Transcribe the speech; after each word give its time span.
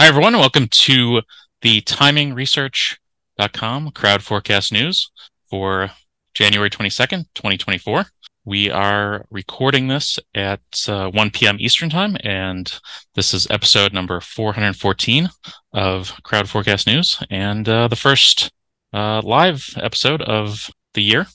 Hi, 0.00 0.06
everyone. 0.06 0.38
Welcome 0.38 0.68
to 0.68 1.20
the 1.60 1.82
timingresearch.com 1.82 3.90
crowd 3.90 4.22
forecast 4.22 4.72
news 4.72 5.10
for 5.50 5.90
January 6.32 6.70
22nd, 6.70 7.26
2024. 7.34 8.06
We 8.46 8.70
are 8.70 9.26
recording 9.30 9.88
this 9.88 10.18
at 10.34 10.62
uh, 10.88 11.10
1 11.10 11.30
p.m. 11.32 11.58
Eastern 11.60 11.90
Time, 11.90 12.16
and 12.24 12.72
this 13.14 13.34
is 13.34 13.46
episode 13.50 13.92
number 13.92 14.22
414 14.22 15.28
of 15.74 16.14
Crowd 16.22 16.48
Forecast 16.48 16.86
News, 16.86 17.22
and 17.28 17.68
uh, 17.68 17.86
the 17.86 17.94
first 17.94 18.50
uh, 18.94 19.20
live 19.22 19.68
episode 19.76 20.22
of 20.22 20.70
the 20.94 21.02
year. 21.02 21.26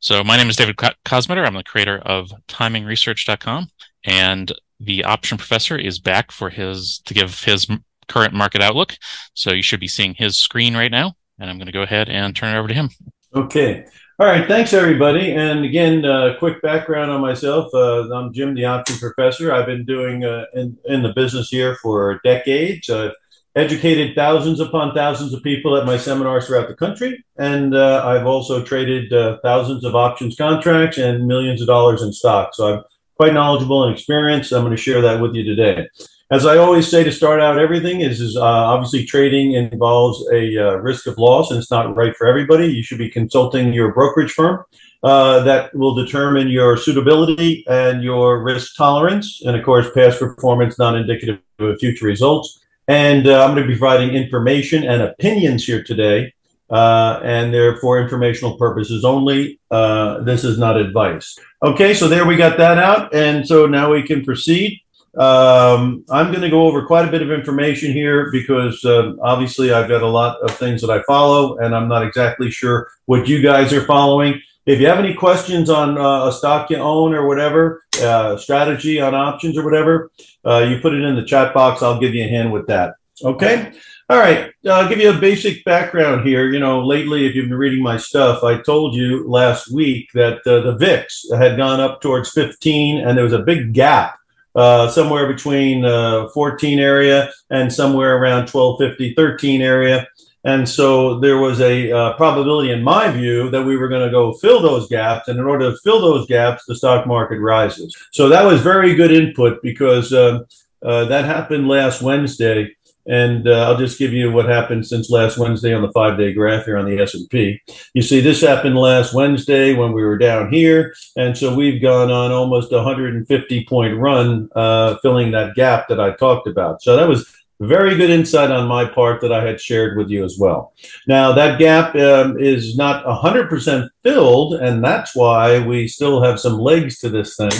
So, 0.00 0.24
my 0.24 0.36
name 0.36 0.50
is 0.50 0.56
David 0.56 0.76
Kosmeter. 0.76 1.46
I'm 1.46 1.54
the 1.54 1.62
creator 1.62 1.98
of 1.98 2.32
timingresearch.com, 2.48 3.68
and 4.04 4.52
the 4.80 5.04
option 5.04 5.38
professor 5.38 5.78
is 5.78 6.00
back 6.00 6.32
for 6.32 6.50
his 6.50 7.00
to 7.04 7.14
give 7.14 7.44
his 7.44 7.68
current 8.12 8.34
market 8.34 8.60
outlook. 8.60 8.96
So 9.34 9.52
you 9.52 9.62
should 9.62 9.80
be 9.80 9.88
seeing 9.88 10.14
his 10.14 10.38
screen 10.38 10.76
right 10.76 10.90
now. 10.90 11.14
And 11.38 11.48
I'm 11.48 11.56
going 11.56 11.66
to 11.66 11.72
go 11.72 11.82
ahead 11.82 12.08
and 12.08 12.36
turn 12.36 12.54
it 12.54 12.58
over 12.58 12.68
to 12.68 12.74
him. 12.74 12.90
Okay. 13.34 13.86
All 14.18 14.26
right. 14.26 14.46
Thanks, 14.46 14.74
everybody. 14.74 15.32
And 15.32 15.64
again, 15.64 16.04
uh, 16.04 16.36
quick 16.38 16.60
background 16.60 17.10
on 17.10 17.22
myself. 17.22 17.72
Uh, 17.74 18.12
I'm 18.14 18.32
Jim, 18.32 18.54
the 18.54 18.66
option 18.66 18.98
professor. 18.98 19.52
I've 19.52 19.66
been 19.66 19.86
doing 19.86 20.24
uh, 20.24 20.44
in, 20.54 20.76
in 20.84 21.02
the 21.02 21.14
business 21.14 21.48
here 21.48 21.76
for 21.76 22.20
decades. 22.22 22.90
I've 22.90 23.12
educated 23.56 24.14
thousands 24.14 24.60
upon 24.60 24.94
thousands 24.94 25.32
of 25.32 25.42
people 25.42 25.76
at 25.76 25.86
my 25.86 25.96
seminars 25.96 26.46
throughout 26.46 26.68
the 26.68 26.74
country. 26.74 27.24
And 27.38 27.74
uh, 27.74 28.02
I've 28.04 28.26
also 28.26 28.62
traded 28.62 29.12
uh, 29.12 29.38
thousands 29.42 29.84
of 29.84 29.96
options 29.96 30.36
contracts 30.36 30.98
and 30.98 31.26
millions 31.26 31.62
of 31.62 31.66
dollars 31.66 32.02
in 32.02 32.12
stocks. 32.12 32.58
So 32.58 32.74
I'm 32.74 32.84
quite 33.16 33.32
knowledgeable 33.32 33.84
and 33.84 33.94
experienced. 33.94 34.52
I'm 34.52 34.62
going 34.62 34.76
to 34.76 34.82
share 34.82 35.00
that 35.00 35.20
with 35.20 35.34
you 35.34 35.44
today 35.44 35.88
as 36.32 36.46
I 36.46 36.56
always 36.56 36.88
say 36.88 37.04
to 37.04 37.12
start 37.12 37.42
out 37.42 37.58
everything 37.58 38.00
is, 38.00 38.18
is 38.18 38.38
uh, 38.38 38.42
obviously 38.42 39.04
trading 39.04 39.52
involves 39.52 40.26
a 40.32 40.56
uh, 40.56 40.76
risk 40.76 41.06
of 41.06 41.18
loss 41.18 41.50
and 41.50 41.60
it's 41.60 41.70
not 41.70 41.94
right 41.94 42.16
for 42.16 42.26
everybody. 42.26 42.68
You 42.68 42.82
should 42.82 42.96
be 42.96 43.10
consulting 43.10 43.74
your 43.74 43.92
brokerage 43.92 44.32
firm 44.32 44.64
uh, 45.02 45.42
that 45.44 45.74
will 45.74 45.94
determine 45.94 46.48
your 46.48 46.78
suitability 46.78 47.66
and 47.68 48.02
your 48.02 48.42
risk 48.42 48.74
tolerance. 48.76 49.42
And 49.44 49.54
of 49.54 49.62
course, 49.62 49.88
past 49.94 50.20
performance 50.20 50.78
not 50.78 50.96
indicative 50.96 51.38
of 51.58 51.78
future 51.78 52.06
results. 52.06 52.64
And 52.88 53.26
uh, 53.26 53.44
I'm 53.44 53.54
going 53.54 53.68
to 53.68 53.72
be 53.72 53.78
providing 53.78 54.14
information 54.14 54.84
and 54.84 55.02
opinions 55.02 55.66
here 55.66 55.84
today. 55.84 56.32
Uh, 56.70 57.20
and 57.22 57.52
they're 57.52 57.76
for 57.76 58.00
informational 58.00 58.56
purposes 58.56 59.04
only. 59.04 59.60
Uh, 59.70 60.22
this 60.22 60.44
is 60.44 60.58
not 60.58 60.78
advice. 60.78 61.38
Okay, 61.62 61.92
so 61.92 62.08
there 62.08 62.24
we 62.24 62.36
got 62.36 62.56
that 62.56 62.78
out. 62.78 63.14
And 63.14 63.46
so 63.46 63.66
now 63.66 63.92
we 63.92 64.02
can 64.02 64.24
proceed. 64.24 64.78
Um, 65.18 66.04
I'm 66.10 66.30
going 66.30 66.40
to 66.40 66.48
go 66.48 66.66
over 66.66 66.86
quite 66.86 67.06
a 67.06 67.10
bit 67.10 67.20
of 67.20 67.30
information 67.30 67.92
here 67.92 68.30
because 68.30 68.82
uh, 68.84 69.12
obviously 69.20 69.72
I've 69.72 69.88
got 69.88 70.02
a 70.02 70.08
lot 70.08 70.40
of 70.40 70.56
things 70.56 70.80
that 70.80 70.90
I 70.90 71.02
follow, 71.02 71.58
and 71.58 71.74
I'm 71.74 71.88
not 71.88 72.06
exactly 72.06 72.50
sure 72.50 72.90
what 73.04 73.28
you 73.28 73.42
guys 73.42 73.72
are 73.72 73.84
following. 73.84 74.40
If 74.64 74.80
you 74.80 74.86
have 74.86 74.98
any 74.98 75.12
questions 75.12 75.68
on 75.68 75.98
uh, 75.98 76.28
a 76.28 76.32
stock 76.32 76.70
you 76.70 76.76
own 76.76 77.14
or 77.14 77.26
whatever, 77.26 77.84
uh, 78.00 78.36
strategy 78.36 79.00
on 79.00 79.14
options 79.14 79.58
or 79.58 79.64
whatever, 79.64 80.10
uh, 80.46 80.60
you 80.60 80.78
put 80.78 80.94
it 80.94 81.02
in 81.02 81.16
the 81.16 81.24
chat 81.24 81.52
box. 81.52 81.82
I'll 81.82 82.00
give 82.00 82.14
you 82.14 82.24
a 82.24 82.28
hand 82.28 82.52
with 82.52 82.66
that. 82.68 82.94
Okay. 83.22 83.72
All 84.08 84.18
right. 84.18 84.52
I'll 84.68 84.88
give 84.88 84.98
you 84.98 85.10
a 85.10 85.18
basic 85.18 85.64
background 85.64 86.26
here. 86.26 86.48
You 86.50 86.60
know, 86.60 86.84
lately, 86.84 87.26
if 87.26 87.34
you've 87.34 87.48
been 87.48 87.58
reading 87.58 87.82
my 87.82 87.96
stuff, 87.96 88.44
I 88.44 88.60
told 88.60 88.94
you 88.94 89.28
last 89.28 89.72
week 89.72 90.10
that 90.14 90.38
uh, 90.46 90.60
the 90.60 90.76
VIX 90.76 91.24
had 91.36 91.56
gone 91.56 91.80
up 91.80 92.00
towards 92.00 92.30
15 92.30 92.98
and 92.98 93.16
there 93.16 93.24
was 93.24 93.32
a 93.32 93.40
big 93.40 93.72
gap 93.72 94.16
uh, 94.54 94.88
somewhere 94.88 95.26
between 95.32 95.84
uh, 95.84 96.28
14 96.28 96.78
area 96.78 97.30
and 97.50 97.72
somewhere 97.72 98.16
around 98.16 98.48
1250, 98.50 99.14
13 99.14 99.62
area. 99.62 100.06
And 100.44 100.68
so 100.68 101.20
there 101.20 101.38
was 101.38 101.60
a 101.60 101.92
uh, 101.92 102.14
probability, 102.14 102.72
in 102.72 102.82
my 102.82 103.10
view, 103.10 103.48
that 103.50 103.62
we 103.62 103.76
were 103.76 103.88
going 103.88 104.04
to 104.04 104.10
go 104.10 104.32
fill 104.34 104.60
those 104.60 104.88
gaps. 104.88 105.28
And 105.28 105.38
in 105.38 105.46
order 105.46 105.70
to 105.70 105.78
fill 105.84 106.00
those 106.00 106.26
gaps, 106.26 106.64
the 106.66 106.74
stock 106.74 107.06
market 107.06 107.38
rises. 107.38 107.96
So 108.10 108.28
that 108.28 108.44
was 108.44 108.60
very 108.60 108.94
good 108.94 109.12
input 109.12 109.62
because 109.62 110.12
uh, 110.12 110.40
uh, 110.82 111.04
that 111.04 111.24
happened 111.24 111.68
last 111.68 112.02
Wednesday. 112.02 112.74
And 113.06 113.48
uh, 113.48 113.66
I'll 113.68 113.76
just 113.76 113.98
give 113.98 114.12
you 114.12 114.30
what 114.30 114.48
happened 114.48 114.86
since 114.86 115.10
last 115.10 115.36
Wednesday 115.36 115.74
on 115.74 115.82
the 115.82 115.90
five-day 115.92 116.34
graph 116.34 116.64
here 116.64 116.78
on 116.78 116.84
the 116.84 117.00
S&P. 117.00 117.60
You 117.94 118.02
see, 118.02 118.20
this 118.20 118.40
happened 118.40 118.76
last 118.76 119.12
Wednesday 119.12 119.74
when 119.74 119.92
we 119.92 120.04
were 120.04 120.18
down 120.18 120.52
here, 120.52 120.94
and 121.16 121.36
so 121.36 121.54
we've 121.54 121.82
gone 121.82 122.10
on 122.10 122.30
almost 122.30 122.72
a 122.72 122.76
150-point 122.76 123.98
run, 123.98 124.48
uh, 124.54 124.96
filling 125.02 125.32
that 125.32 125.54
gap 125.56 125.88
that 125.88 126.00
I 126.00 126.12
talked 126.12 126.46
about. 126.46 126.82
So 126.82 126.96
that 126.96 127.08
was 127.08 127.26
very 127.62 127.96
good 127.96 128.10
insight 128.10 128.50
on 128.50 128.66
my 128.66 128.84
part 128.84 129.20
that 129.20 129.32
I 129.32 129.44
had 129.44 129.60
shared 129.60 129.96
with 129.96 130.10
you 130.10 130.24
as 130.24 130.36
well. 130.38 130.74
Now, 131.06 131.32
that 131.32 131.58
gap 131.58 131.94
um, 131.94 132.38
is 132.38 132.76
not 132.76 133.04
100% 133.04 133.88
filled, 134.02 134.54
and 134.54 134.84
that's 134.84 135.14
why 135.14 135.64
we 135.64 135.86
still 135.86 136.22
have 136.22 136.40
some 136.40 136.58
legs 136.58 136.98
to 137.00 137.08
this 137.08 137.36
thing. 137.36 137.52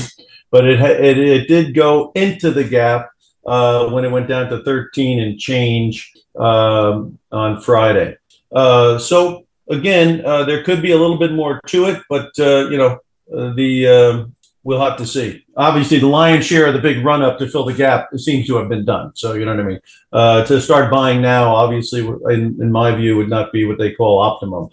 But 0.50 0.66
it, 0.66 0.80
it, 0.80 1.18
it 1.18 1.48
did 1.48 1.74
go 1.74 2.12
into 2.14 2.50
the 2.50 2.64
gap 2.64 3.11
uh, 3.46 3.88
when 3.88 4.04
it 4.04 4.10
went 4.10 4.28
down 4.28 4.48
to 4.50 4.62
13 4.62 5.20
and 5.20 5.38
change 5.38 6.12
um, 6.38 7.18
on 7.30 7.60
Friday. 7.60 8.16
Uh, 8.54 8.98
so 8.98 9.46
again, 9.68 10.24
uh, 10.24 10.44
there 10.44 10.62
could 10.62 10.82
be 10.82 10.92
a 10.92 10.98
little 10.98 11.18
bit 11.18 11.32
more 11.32 11.60
to 11.66 11.86
it, 11.86 12.02
but 12.08 12.30
uh, 12.38 12.68
you 12.68 12.76
know, 12.76 12.98
uh, 13.36 13.52
the 13.54 13.88
um, 13.88 14.36
we'll 14.64 14.80
have 14.80 14.98
to 14.98 15.06
see. 15.06 15.44
Obviously, 15.56 15.98
the 15.98 16.06
lion's 16.06 16.46
share 16.46 16.66
of 16.66 16.74
the 16.74 16.80
big 16.80 17.04
run 17.04 17.22
up 17.22 17.38
to 17.38 17.48
fill 17.48 17.64
the 17.64 17.72
gap 17.72 18.08
seems 18.16 18.46
to 18.46 18.56
have 18.56 18.68
been 18.68 18.84
done. 18.84 19.12
So 19.14 19.32
you 19.34 19.44
know 19.44 19.54
what 19.54 19.64
I 19.64 19.68
mean. 19.68 19.80
Uh, 20.12 20.44
to 20.44 20.60
start 20.60 20.90
buying 20.90 21.20
now, 21.20 21.54
obviously, 21.54 22.00
in, 22.00 22.58
in, 22.60 22.70
my 22.70 22.94
view, 22.94 23.16
would 23.16 23.30
not 23.30 23.52
be 23.52 23.64
what 23.64 23.78
they 23.78 23.92
call 23.92 24.20
optimum. 24.20 24.68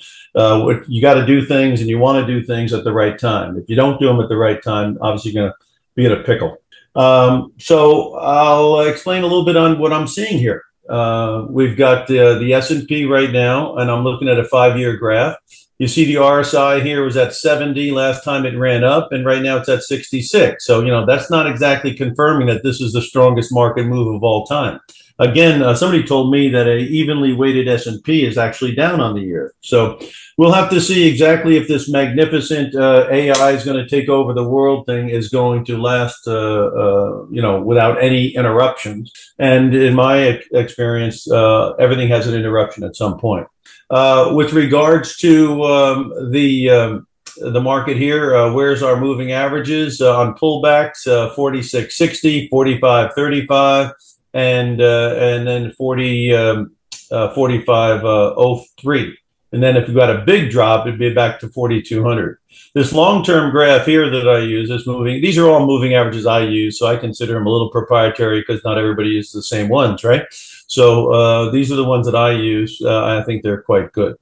You 0.87 1.01
got 1.01 1.15
to 1.15 1.25
do 1.25 1.45
things, 1.45 1.79
and 1.79 1.89
you 1.89 1.99
want 1.99 2.25
to 2.25 2.31
do 2.31 2.45
things 2.45 2.73
at 2.73 2.83
the 2.83 2.93
right 2.93 3.17
time. 3.17 3.57
If 3.57 3.69
you 3.69 3.75
don't 3.75 3.99
do 3.99 4.07
them 4.07 4.19
at 4.19 4.29
the 4.29 4.37
right 4.37 4.61
time, 4.61 4.97
obviously, 5.01 5.31
you're 5.31 5.43
going 5.43 5.53
to 5.53 5.65
be 5.95 6.05
in 6.05 6.11
a 6.11 6.23
pickle. 6.23 6.57
Um, 6.95 7.53
so 7.59 8.15
I'll 8.15 8.81
explain 8.81 9.23
a 9.23 9.27
little 9.27 9.45
bit 9.45 9.57
on 9.57 9.79
what 9.79 9.93
I'm 9.93 10.07
seeing 10.07 10.37
here. 10.37 10.63
Uh, 10.89 11.45
we've 11.49 11.77
got 11.77 12.07
the, 12.07 12.37
the 12.39 12.53
S&P 12.53 13.05
right 13.05 13.31
now, 13.31 13.75
and 13.77 13.91
I'm 13.91 14.03
looking 14.03 14.27
at 14.27 14.39
a 14.39 14.45
five-year 14.45 14.97
graph. 14.97 15.35
You 15.77 15.87
see 15.87 16.05
the 16.05 16.15
RSI 16.15 16.83
here 16.83 17.03
was 17.03 17.15
at 17.15 17.33
70 17.33 17.91
last 17.91 18.23
time 18.23 18.45
it 18.45 18.57
ran 18.57 18.83
up, 18.83 19.11
and 19.11 19.25
right 19.25 19.41
now 19.41 19.57
it's 19.57 19.69
at 19.69 19.83
66. 19.83 20.65
So, 20.65 20.81
you 20.81 20.87
know, 20.87 21.05
that's 21.05 21.31
not 21.31 21.47
exactly 21.47 21.93
confirming 21.93 22.47
that 22.47 22.63
this 22.63 22.81
is 22.81 22.91
the 22.91 23.01
strongest 23.01 23.53
market 23.53 23.85
move 23.85 24.13
of 24.13 24.23
all 24.23 24.45
time 24.45 24.79
again, 25.19 25.61
uh, 25.61 25.75
somebody 25.75 26.03
told 26.03 26.31
me 26.31 26.49
that 26.49 26.67
a 26.67 26.77
evenly 26.77 27.33
weighted 27.33 27.67
S&P 27.67 28.25
is 28.25 28.37
actually 28.37 28.75
down 28.75 28.99
on 28.99 29.13
the 29.13 29.21
year. 29.21 29.53
So 29.61 29.99
we'll 30.37 30.53
have 30.53 30.69
to 30.71 30.81
see 30.81 31.07
exactly 31.07 31.57
if 31.57 31.67
this 31.67 31.89
magnificent 31.89 32.75
uh, 32.75 33.07
AI 33.09 33.51
is 33.51 33.65
going 33.65 33.77
to 33.77 33.87
take 33.87 34.09
over 34.09 34.33
the 34.33 34.47
world 34.47 34.85
thing 34.85 35.09
is 35.09 35.29
going 35.29 35.65
to 35.65 35.77
last, 35.77 36.27
uh, 36.27 36.33
uh, 36.33 37.25
you 37.29 37.41
know, 37.41 37.61
without 37.61 38.01
any 38.01 38.29
interruptions. 38.29 39.11
And 39.37 39.75
in 39.75 39.93
my 39.93 40.39
experience, 40.51 41.29
uh, 41.29 41.73
everything 41.73 42.07
has 42.09 42.27
an 42.27 42.35
interruption 42.35 42.83
at 42.83 42.95
some 42.95 43.19
point. 43.19 43.47
Uh, 43.91 44.33
with 44.35 44.53
regards 44.53 45.17
to 45.17 45.63
um, 45.63 46.31
the 46.31 46.69
um, 46.69 47.07
the 47.39 47.61
market 47.61 47.97
here. 47.97 48.35
Uh, 48.35 48.51
where's 48.51 48.83
our 48.83 48.99
moving 48.99 49.31
averages 49.31 50.01
uh, 50.01 50.19
on 50.19 50.35
pullbacks? 50.35 51.07
Uh, 51.07 51.33
46.60, 51.35 52.49
45.35, 52.49 53.93
and 54.33 54.81
uh, 54.81 55.15
and 55.17 55.47
then 55.47 55.71
40, 55.71 56.33
um, 56.33 56.75
uh, 57.11 57.33
45, 57.33 58.05
uh, 58.05 58.57
03. 58.77 59.17
And 59.51 59.63
then 59.63 59.75
if 59.75 59.87
you 59.87 59.95
got 59.95 60.15
a 60.15 60.23
big 60.25 60.51
drop, 60.51 60.85
it'd 60.85 60.99
be 60.99 61.13
back 61.13 61.39
to 61.39 61.49
4,200. 61.49 62.37
This 62.75 62.93
long-term 62.93 63.49
graph 63.49 63.85
here 63.85 64.07
that 64.09 64.27
I 64.29 64.39
use 64.39 64.69
is 64.69 64.85
moving. 64.85 65.21
These 65.21 65.39
are 65.39 65.49
all 65.49 65.65
moving 65.65 65.95
averages 65.95 66.27
I 66.27 66.41
use, 66.41 66.77
so 66.77 66.85
I 66.85 66.97
consider 66.97 67.33
them 67.33 67.47
a 67.47 67.49
little 67.49 67.71
proprietary 67.71 68.41
because 68.41 68.63
not 68.63 68.77
everybody 68.77 69.09
uses 69.09 69.33
the 69.33 69.41
same 69.41 69.67
ones, 69.69 70.03
right? 70.03 70.23
So 70.67 71.11
uh, 71.11 71.49
these 71.49 71.71
are 71.71 71.75
the 71.75 71.83
ones 71.83 72.05
that 72.05 72.15
I 72.15 72.31
use. 72.31 72.79
Uh, 72.83 73.05
I 73.05 73.23
think 73.23 73.41
they're 73.41 73.63
quite 73.63 73.91
good. 73.91 74.17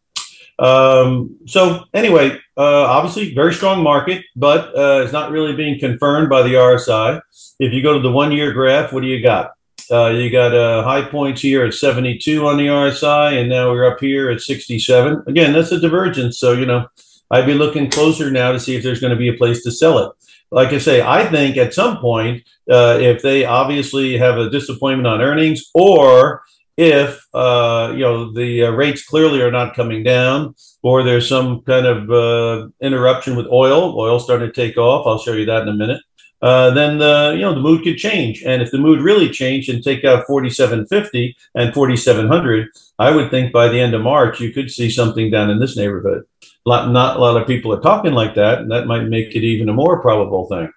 Um, 0.59 1.37
so 1.45 1.83
anyway, 1.93 2.39
uh, 2.55 2.85
obviously 2.85 3.35
very 3.35 3.53
strong 3.53 3.83
market, 3.83 4.23
but 4.35 4.75
uh, 4.77 5.03
it's 5.03 5.13
not 5.13 5.31
really 5.31 5.55
being 5.55 5.77
confirmed 5.77 6.29
by 6.29 6.41
the 6.41 6.53
RSI. 6.53 7.21
If 7.59 7.73
you 7.73 7.83
go 7.83 7.93
to 7.93 7.99
the 7.99 8.11
one-year 8.11 8.53
graph, 8.53 8.93
what 8.93 9.01
do 9.01 9.07
you 9.07 9.21
got? 9.21 9.51
Uh, 9.89 10.09
you 10.09 10.29
got 10.29 10.53
uh, 10.53 10.83
high 10.83 11.03
points 11.03 11.41
here 11.41 11.65
at 11.65 11.73
72 11.73 12.45
on 12.45 12.57
the 12.57 12.67
RSI, 12.67 13.39
and 13.39 13.49
now 13.49 13.71
we're 13.71 13.85
up 13.85 13.99
here 13.99 14.29
at 14.29 14.41
67. 14.41 15.23
Again, 15.27 15.53
that's 15.53 15.71
a 15.71 15.79
divergence. 15.79 16.39
So, 16.39 16.53
you 16.53 16.65
know, 16.65 16.87
I'd 17.31 17.45
be 17.45 17.53
looking 17.53 17.89
closer 17.89 18.31
now 18.31 18.51
to 18.51 18.59
see 18.59 18.75
if 18.75 18.83
there's 18.83 18.99
going 18.99 19.11
to 19.11 19.17
be 19.17 19.29
a 19.29 19.33
place 19.33 19.63
to 19.63 19.71
sell 19.71 19.99
it. 19.99 20.11
Like 20.51 20.69
I 20.69 20.77
say, 20.77 21.01
I 21.01 21.25
think 21.25 21.57
at 21.57 21.73
some 21.73 21.97
point, 21.97 22.43
uh, 22.69 22.97
if 23.01 23.21
they 23.21 23.45
obviously 23.45 24.17
have 24.17 24.37
a 24.37 24.49
disappointment 24.49 25.07
on 25.07 25.21
earnings, 25.21 25.69
or 25.73 26.43
if 26.77 27.25
uh, 27.33 27.91
you 27.93 28.01
know 28.01 28.31
the 28.31 28.65
uh, 28.65 28.71
rates 28.71 29.03
clearly 29.03 29.41
are 29.41 29.51
not 29.51 29.75
coming 29.75 30.03
down, 30.03 30.55
or 30.83 31.03
there's 31.03 31.27
some 31.27 31.61
kind 31.63 31.85
of 31.85 32.09
uh, 32.09 32.69
interruption 32.81 33.35
with 33.35 33.47
oil, 33.47 33.99
oil 33.99 34.19
starting 34.19 34.47
to 34.47 34.53
take 34.53 34.77
off. 34.77 35.05
I'll 35.05 35.19
show 35.19 35.33
you 35.33 35.45
that 35.45 35.63
in 35.63 35.69
a 35.69 35.73
minute. 35.73 36.01
Uh, 36.41 36.69
then 36.71 36.97
the 36.99 37.33
you 37.35 37.41
know 37.41 37.53
the 37.53 37.61
mood 37.61 37.83
could 37.83 37.97
change. 37.97 38.43
And 38.43 38.61
if 38.61 38.71
the 38.71 38.77
mood 38.77 39.01
really 39.01 39.29
changed 39.29 39.69
and 39.69 39.83
take 39.83 40.05
out 40.05 40.25
4750 40.27 41.35
and 41.55 41.73
4700, 41.73 42.67
I 42.99 43.11
would 43.11 43.31
think 43.31 43.51
by 43.51 43.67
the 43.67 43.79
end 43.79 43.93
of 43.93 44.01
March 44.01 44.39
you 44.39 44.51
could 44.51 44.69
see 44.69 44.89
something 44.89 45.31
down 45.31 45.49
in 45.49 45.59
this 45.59 45.77
neighborhood. 45.77 46.23
Not, 46.65 46.91
not 46.91 47.15
a 47.15 47.19
lot 47.19 47.41
of 47.41 47.47
people 47.47 47.73
are 47.73 47.79
talking 47.79 48.11
like 48.11 48.35
that, 48.35 48.59
and 48.59 48.71
that 48.71 48.87
might 48.87 49.03
make 49.03 49.35
it 49.35 49.43
even 49.43 49.69
a 49.69 49.73
more 49.73 50.01
probable 50.01 50.47
thing. 50.47 50.69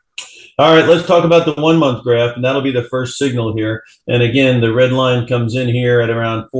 All 0.57 0.75
right, 0.75 0.87
let's 0.87 1.07
talk 1.07 1.25
about 1.25 1.47
the 1.47 1.61
one 1.61 1.79
month 1.79 2.05
graph, 2.05 2.37
and 2.37 2.45
that'll 2.45 2.63
be 2.63 2.71
the 2.71 2.85
first 2.85 3.17
signal 3.17 3.57
here. 3.57 3.83
And 4.07 4.23
again, 4.23 4.61
the 4.61 4.73
red 4.73 4.93
line 4.93 5.27
comes 5.27 5.55
in 5.55 5.69
here 5.69 6.01
at 6.01 6.11
around 6.11 6.51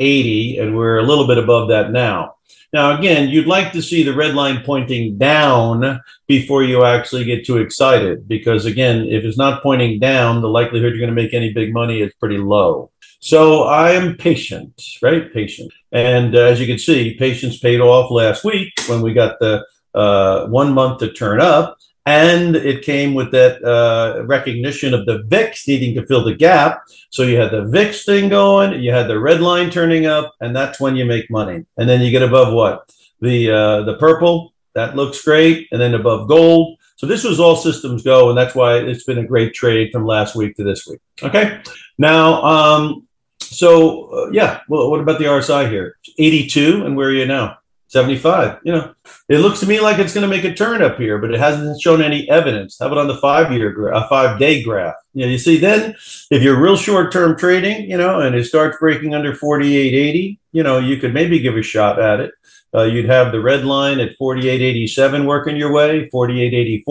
48.80, 0.00 0.60
and 0.60 0.76
we're 0.76 0.98
a 0.98 1.02
little 1.02 1.26
bit 1.26 1.38
above 1.38 1.68
that 1.68 1.92
now. 1.92 2.36
Now, 2.72 2.96
again, 2.96 3.28
you'd 3.28 3.48
like 3.48 3.72
to 3.72 3.82
see 3.82 4.02
the 4.04 4.14
red 4.14 4.34
line 4.34 4.62
pointing 4.64 5.18
down 5.18 6.00
before 6.28 6.62
you 6.62 6.84
actually 6.84 7.24
get 7.24 7.44
too 7.44 7.58
excited, 7.58 8.28
because 8.28 8.64
again, 8.64 9.06
if 9.08 9.24
it's 9.24 9.38
not 9.38 9.62
pointing 9.62 9.98
down, 9.98 10.40
the 10.40 10.48
likelihood 10.48 10.92
you're 10.92 11.00
going 11.00 11.14
to 11.14 11.22
make 11.22 11.34
any 11.34 11.52
big 11.52 11.72
money 11.72 12.00
is 12.00 12.12
pretty 12.14 12.38
low. 12.38 12.90
So 13.18 13.64
I 13.64 13.90
am 13.92 14.16
patient, 14.16 14.80
right? 15.02 15.32
Patient. 15.32 15.72
And 15.92 16.34
uh, 16.34 16.40
as 16.42 16.60
you 16.60 16.66
can 16.66 16.78
see, 16.78 17.16
patience 17.18 17.58
paid 17.58 17.80
off 17.80 18.10
last 18.10 18.44
week 18.44 18.72
when 18.86 19.02
we 19.02 19.12
got 19.12 19.38
the 19.40 19.64
uh, 19.94 20.46
one 20.46 20.72
month 20.72 21.00
to 21.00 21.12
turn 21.12 21.40
up. 21.40 21.76
And 22.10 22.56
it 22.56 22.82
came 22.82 23.14
with 23.14 23.30
that 23.30 23.62
uh, 23.62 24.24
recognition 24.24 24.94
of 24.94 25.06
the 25.06 25.22
VIX 25.28 25.68
needing 25.68 25.94
to 25.94 26.04
fill 26.06 26.24
the 26.24 26.34
gap. 26.34 26.82
So 27.10 27.22
you 27.22 27.36
had 27.36 27.52
the 27.52 27.66
VIX 27.66 28.04
thing 28.04 28.28
going, 28.28 28.82
you 28.82 28.90
had 28.90 29.06
the 29.06 29.20
red 29.20 29.40
line 29.40 29.70
turning 29.70 30.06
up, 30.06 30.34
and 30.40 30.54
that's 30.54 30.80
when 30.80 30.96
you 30.96 31.04
make 31.04 31.30
money. 31.30 31.64
And 31.76 31.88
then 31.88 32.00
you 32.00 32.10
get 32.10 32.24
above 32.24 32.52
what? 32.52 32.92
The 33.20 33.50
uh, 33.52 33.82
the 33.82 33.96
purple, 33.98 34.52
that 34.74 34.96
looks 34.96 35.22
great, 35.22 35.68
and 35.70 35.80
then 35.80 35.94
above 35.94 36.26
gold. 36.26 36.78
So 36.96 37.06
this 37.06 37.22
was 37.22 37.38
all 37.38 37.54
systems 37.54 38.02
go, 38.02 38.28
and 38.28 38.36
that's 38.36 38.56
why 38.56 38.78
it's 38.78 39.04
been 39.04 39.18
a 39.18 39.26
great 39.32 39.54
trade 39.54 39.92
from 39.92 40.04
last 40.04 40.34
week 40.34 40.56
to 40.56 40.64
this 40.64 40.88
week. 40.88 41.00
Okay, 41.22 41.62
now, 41.96 42.42
um, 42.42 43.06
so 43.38 44.10
uh, 44.10 44.30
yeah, 44.32 44.60
well, 44.68 44.90
what 44.90 45.00
about 45.00 45.20
the 45.20 45.26
RSI 45.26 45.70
here? 45.70 45.96
82, 46.18 46.84
and 46.84 46.96
where 46.96 47.08
are 47.08 47.12
you 47.12 47.26
now? 47.26 47.59
75. 47.90 48.60
You 48.62 48.72
know, 48.72 48.94
it 49.28 49.38
looks 49.38 49.58
to 49.60 49.66
me 49.66 49.80
like 49.80 49.98
it's 49.98 50.14
going 50.14 50.22
to 50.22 50.28
make 50.28 50.44
a 50.44 50.54
turn 50.54 50.80
up 50.80 50.96
here, 50.96 51.18
but 51.18 51.34
it 51.34 51.40
hasn't 51.40 51.80
shown 51.80 52.00
any 52.00 52.28
evidence. 52.30 52.78
How 52.78 52.86
about 52.86 52.98
on 52.98 53.08
the 53.08 53.16
five 53.16 53.52
year, 53.52 53.72
gra- 53.72 53.98
a 53.98 54.08
five 54.08 54.38
day 54.38 54.62
graph? 54.62 54.94
You 55.12 55.26
know, 55.26 55.32
you 55.32 55.38
see, 55.38 55.58
then 55.58 55.96
if 56.30 56.40
you're 56.40 56.60
real 56.60 56.76
short 56.76 57.12
term 57.12 57.36
trading, 57.36 57.90
you 57.90 57.96
know, 57.96 58.20
and 58.20 58.36
it 58.36 58.44
starts 58.44 58.78
breaking 58.78 59.12
under 59.12 59.32
48.80, 59.34 60.38
you 60.52 60.62
know, 60.62 60.78
you 60.78 60.98
could 60.98 61.12
maybe 61.12 61.40
give 61.40 61.56
a 61.56 61.62
shot 61.62 62.00
at 62.00 62.20
it. 62.20 62.32
Uh, 62.72 62.84
you'd 62.84 63.06
have 63.06 63.32
the 63.32 63.40
red 63.40 63.64
line 63.64 63.98
at 63.98 64.16
48.87 64.16 65.26
working 65.26 65.56
your 65.56 65.72
way, 65.72 66.08
48.84, 66.14 66.84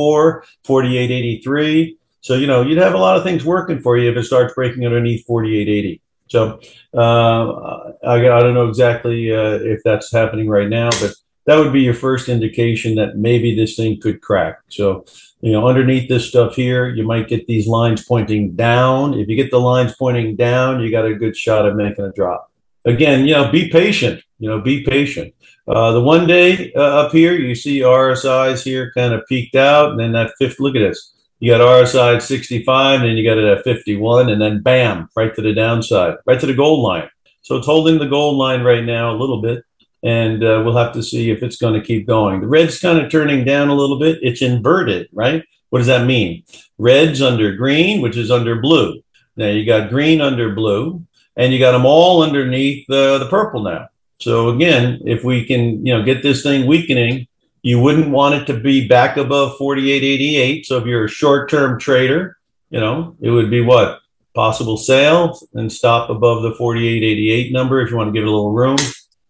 48.83. 0.67 1.95
So, 2.19 2.33
you 2.35 2.45
know, 2.45 2.61
you'd 2.61 2.77
have 2.77 2.93
a 2.93 2.97
lot 2.97 3.15
of 3.15 3.23
things 3.23 3.45
working 3.45 3.79
for 3.79 3.97
you 3.97 4.11
if 4.11 4.17
it 4.17 4.25
starts 4.25 4.53
breaking 4.53 4.85
underneath 4.85 5.25
48.80. 5.25 6.01
So 6.29 6.59
uh, 6.93 7.91
I, 8.03 8.15
I, 8.15 8.39
don't 8.39 8.53
know 8.53 8.67
exactly 8.67 9.33
uh, 9.35 9.59
if 9.61 9.81
that's 9.83 10.11
happening 10.11 10.47
right 10.47 10.69
now, 10.69 10.89
but 11.01 11.13
that 11.45 11.57
would 11.57 11.73
be 11.73 11.81
your 11.81 11.95
first 11.95 12.29
indication 12.29 12.95
that 12.95 13.17
maybe 13.17 13.55
this 13.55 13.75
thing 13.75 13.99
could 13.99 14.21
crack. 14.21 14.59
So, 14.69 15.05
you 15.41 15.51
know, 15.51 15.67
underneath 15.67 16.07
this 16.07 16.29
stuff 16.29 16.55
here, 16.55 16.87
you 16.87 17.03
might 17.03 17.27
get 17.27 17.47
these 17.47 17.67
lines 17.67 18.05
pointing 18.05 18.55
down. 18.55 19.15
If 19.15 19.27
you 19.27 19.35
get 19.35 19.49
the 19.49 19.59
lines 19.59 19.95
pointing 19.97 20.35
down, 20.35 20.81
you 20.81 20.91
got 20.91 21.05
a 21.05 21.15
good 21.15 21.35
shot 21.35 21.65
of 21.67 21.75
making 21.75 22.05
a 22.05 22.11
drop. 22.11 22.51
Again, 22.85 23.25
you 23.25 23.33
know, 23.33 23.51
be 23.51 23.69
patient. 23.69 24.21
You 24.37 24.49
know, 24.49 24.61
be 24.61 24.83
patient. 24.83 25.33
Uh, 25.67 25.91
the 25.91 26.01
one 26.01 26.27
day 26.27 26.71
uh, 26.75 27.05
up 27.05 27.11
here, 27.11 27.33
you 27.33 27.55
see 27.55 27.79
RSIs 27.79 28.63
here 28.63 28.91
kind 28.95 29.13
of 29.13 29.25
peaked 29.27 29.55
out, 29.55 29.91
and 29.91 29.99
then 29.99 30.11
that 30.11 30.33
fifth. 30.37 30.59
Look 30.59 30.75
at 30.75 30.79
this 30.79 31.13
you 31.39 31.51
got 31.51 31.61
RSI 31.61 32.17
at 32.17 32.23
65, 32.23 32.99
and 32.99 33.09
then 33.09 33.17
you 33.17 33.27
got 33.27 33.37
it 33.37 33.45
at 33.45 33.63
51, 33.63 34.29
and 34.29 34.41
then 34.41 34.61
bam, 34.61 35.09
right 35.15 35.33
to 35.33 35.41
the 35.41 35.53
downside, 35.53 36.15
right 36.25 36.39
to 36.39 36.45
the 36.45 36.53
gold 36.53 36.81
line. 36.81 37.09
So 37.41 37.55
it's 37.55 37.65
holding 37.65 37.97
the 37.97 38.07
gold 38.07 38.37
line 38.37 38.61
right 38.63 38.83
now 38.83 39.15
a 39.15 39.17
little 39.17 39.41
bit, 39.41 39.63
and 40.03 40.43
uh, 40.43 40.61
we'll 40.65 40.77
have 40.77 40.93
to 40.93 41.03
see 41.03 41.31
if 41.31 41.41
it's 41.41 41.57
going 41.57 41.79
to 41.79 41.85
keep 41.85 42.05
going. 42.05 42.41
The 42.41 42.47
red's 42.47 42.79
kind 42.79 42.99
of 42.99 43.09
turning 43.09 43.45
down 43.45 43.69
a 43.69 43.73
little 43.73 43.97
bit. 43.97 44.19
It's 44.21 44.41
inverted, 44.41 45.07
right? 45.13 45.43
What 45.69 45.79
does 45.79 45.87
that 45.87 46.05
mean? 46.05 46.43
Red's 46.77 47.21
under 47.21 47.55
green, 47.55 48.01
which 48.01 48.17
is 48.17 48.31
under 48.31 48.59
blue. 48.59 49.01
Now 49.37 49.47
you 49.47 49.65
got 49.65 49.89
green 49.89 50.19
under 50.19 50.53
blue, 50.53 51.05
and 51.37 51.53
you 51.53 51.59
got 51.59 51.71
them 51.71 51.85
all 51.85 52.21
underneath 52.21 52.85
the, 52.87 53.17
the 53.17 53.29
purple 53.29 53.63
now. 53.63 53.87
So 54.19 54.49
again, 54.49 54.99
if 55.05 55.23
we 55.23 55.45
can, 55.45 55.85
you 55.85 55.97
know, 55.97 56.03
get 56.03 56.21
this 56.21 56.43
thing 56.43 56.67
weakening 56.67 57.28
you 57.61 57.79
wouldn't 57.79 58.09
want 58.09 58.35
it 58.35 58.45
to 58.45 58.59
be 58.59 58.87
back 58.87 59.17
above 59.17 59.57
48.88. 59.57 60.65
So 60.65 60.77
if 60.77 60.85
you're 60.85 61.05
a 61.05 61.09
short 61.09 61.49
term 61.49 61.79
trader, 61.79 62.37
you 62.69 62.79
know, 62.79 63.15
it 63.21 63.29
would 63.29 63.49
be 63.49 63.61
what? 63.61 63.99
Possible 64.35 64.77
sale 64.77 65.37
and 65.53 65.71
stop 65.71 66.09
above 66.09 66.43
the 66.43 66.53
48.88 66.53 67.51
number 67.51 67.81
if 67.81 67.89
you 67.89 67.97
want 67.97 68.09
to 68.09 68.13
give 68.13 68.23
it 68.23 68.29
a 68.29 68.31
little 68.31 68.51
room. 68.51 68.77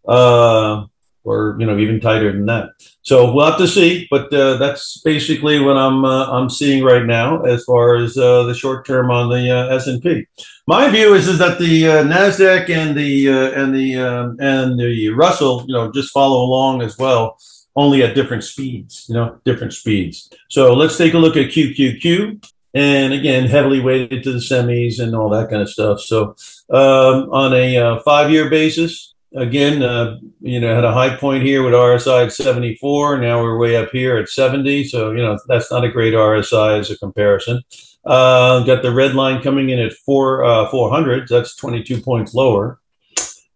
Uh, 0.08 0.86
or 1.24 1.56
you 1.60 1.66
know 1.66 1.78
even 1.78 2.00
tighter 2.00 2.32
than 2.32 2.46
that. 2.46 2.70
So 3.02 3.32
we'll 3.32 3.46
have 3.46 3.60
to 3.60 3.68
see, 3.68 4.08
but 4.10 4.34
uh, 4.34 4.58
that's 4.58 5.02
basically 5.02 5.60
what 5.60 5.78
I'm 5.78 6.06
uh, 6.06 6.26
I'm 6.32 6.50
seeing 6.50 6.84
right 6.84 7.06
now 7.06 7.42
as 7.44 7.64
far 7.66 7.96
as 7.96 8.18
uh, 8.18 8.44
the 8.44 8.54
short 8.54 8.86
term 8.86 9.12
on 9.12 9.30
the 9.30 9.50
uh, 9.50 9.76
S 9.76 9.88
and 9.88 10.02
P. 10.02 10.26
My 10.68 10.90
view 10.90 11.14
is 11.14 11.28
is 11.28 11.38
that 11.40 11.60
the 11.60 11.88
uh, 11.88 12.04
Nasdaq 12.04 12.70
and 12.70 12.98
the 12.98 13.30
uh, 13.30 13.52
and 13.52 13.76
the 13.76 13.96
and 14.40 14.80
the 14.80 15.10
Russell, 15.10 15.66
you 15.68 15.74
know, 15.74 15.92
just 15.92 16.14
follow 16.14 16.44
along 16.44 16.82
as 16.82 16.98
well 16.98 17.38
only 17.80 18.04
at 18.04 18.14
different 18.14 18.44
speeds, 18.44 19.06
you 19.08 19.16
know, 19.16 19.40
different 19.46 19.72
speeds. 19.72 20.30
So 20.50 20.74
let's 20.74 20.98
take 20.98 21.14
a 21.14 21.18
look 21.18 21.38
at 21.38 21.52
QQQ. 21.52 22.46
And 22.74 23.14
again, 23.14 23.48
heavily 23.48 23.80
weighted 23.80 24.22
to 24.24 24.34
the 24.34 24.40
semis 24.40 25.00
and 25.00 25.16
all 25.16 25.30
that 25.30 25.50
kind 25.50 25.62
of 25.62 25.70
stuff. 25.70 26.02
So 26.02 26.36
um, 26.70 27.32
on 27.32 27.54
a 27.54 27.78
uh, 27.78 28.00
five 28.02 28.32
year 28.32 28.50
basis, 28.50 29.14
again, 29.34 29.82
uh, 29.82 30.20
you 30.42 30.60
know, 30.60 30.76
had 30.76 30.84
a 30.84 30.92
high 30.92 31.16
point 31.16 31.44
here 31.44 31.64
with 31.64 31.74
RSI 31.74 32.26
at 32.26 32.34
74. 32.34 33.22
Now 33.22 33.42
we're 33.42 33.58
way 33.58 33.78
up 33.78 33.92
here 33.92 34.18
at 34.18 34.28
70. 34.28 34.84
So, 34.84 35.12
you 35.12 35.24
know, 35.24 35.40
that's 35.48 35.72
not 35.72 35.86
a 35.86 35.92
great 35.92 36.14
RSI 36.14 36.80
as 36.80 36.92
a 36.92 36.98
comparison. 36.98 37.64
Uh, 38.06 38.64
got 38.66 38.82
the 38.82 38.94
red 38.94 39.16
line 39.16 39.42
coming 39.42 39.70
in 39.70 39.80
at 39.80 39.94
four, 39.94 40.44
uh, 40.44 40.70
400. 40.70 41.30
That's 41.30 41.56
22 41.56 42.02
points 42.02 42.34
lower. 42.34 42.82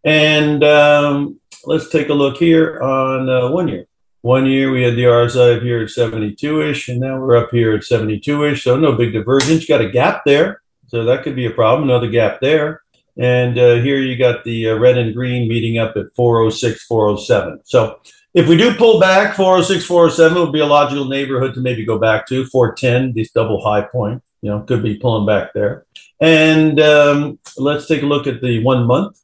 And 0.05 0.63
um, 0.63 1.41
let's 1.65 1.89
take 1.89 2.07
a 2.07 2.13
look 2.13 2.37
here 2.37 2.79
on 2.81 3.29
uh, 3.29 3.49
one 3.49 3.67
year. 3.67 3.85
One 4.23 4.45
year 4.45 4.71
we 4.71 4.83
had 4.83 4.95
the 4.95 5.03
RSI 5.03 5.57
up 5.57 5.63
here 5.63 5.81
at 5.81 5.89
72-ish, 5.89 6.87
and 6.87 7.01
now 7.01 7.19
we're 7.19 7.35
up 7.35 7.49
here 7.51 7.73
at 7.73 7.81
72-ish. 7.81 8.63
So 8.63 8.77
no 8.77 8.93
big 8.93 9.11
divergence. 9.11 9.65
Got 9.65 9.81
a 9.81 9.89
gap 9.89 10.21
there, 10.25 10.61
so 10.87 11.03
that 11.03 11.23
could 11.23 11.35
be 11.35 11.45
a 11.45 11.51
problem. 11.51 11.89
Another 11.89 12.09
gap 12.09 12.39
there. 12.39 12.83
And 13.17 13.59
uh, 13.59 13.81
here 13.81 13.97
you 13.97 14.17
got 14.17 14.45
the 14.45 14.69
uh, 14.69 14.75
red 14.75 14.97
and 14.97 15.13
green 15.13 15.49
meeting 15.49 15.77
up 15.77 15.97
at 15.97 16.05
406, 16.15 16.85
407. 16.85 17.59
So 17.65 17.99
if 18.33 18.47
we 18.47 18.55
do 18.55 18.73
pull 18.75 18.97
back 18.97 19.35
406, 19.35 19.85
407 19.85 20.41
would 20.41 20.53
be 20.53 20.61
a 20.61 20.65
logical 20.65 21.03
neighborhood 21.03 21.53
to 21.55 21.59
maybe 21.59 21.85
go 21.85 21.99
back 21.99 22.25
to 22.27 22.45
410, 22.45 23.13
this 23.13 23.29
double 23.31 23.61
high 23.61 23.81
point. 23.81 24.23
You 24.41 24.51
know, 24.51 24.61
could 24.61 24.83
be 24.83 24.95
pulling 24.95 25.27
back 25.27 25.51
there. 25.53 25.85
And 26.21 26.79
um, 26.79 27.39
let's 27.57 27.87
take 27.87 28.03
a 28.03 28.05
look 28.05 28.25
at 28.25 28.41
the 28.41 28.63
one 28.63 28.87
month. 28.87 29.19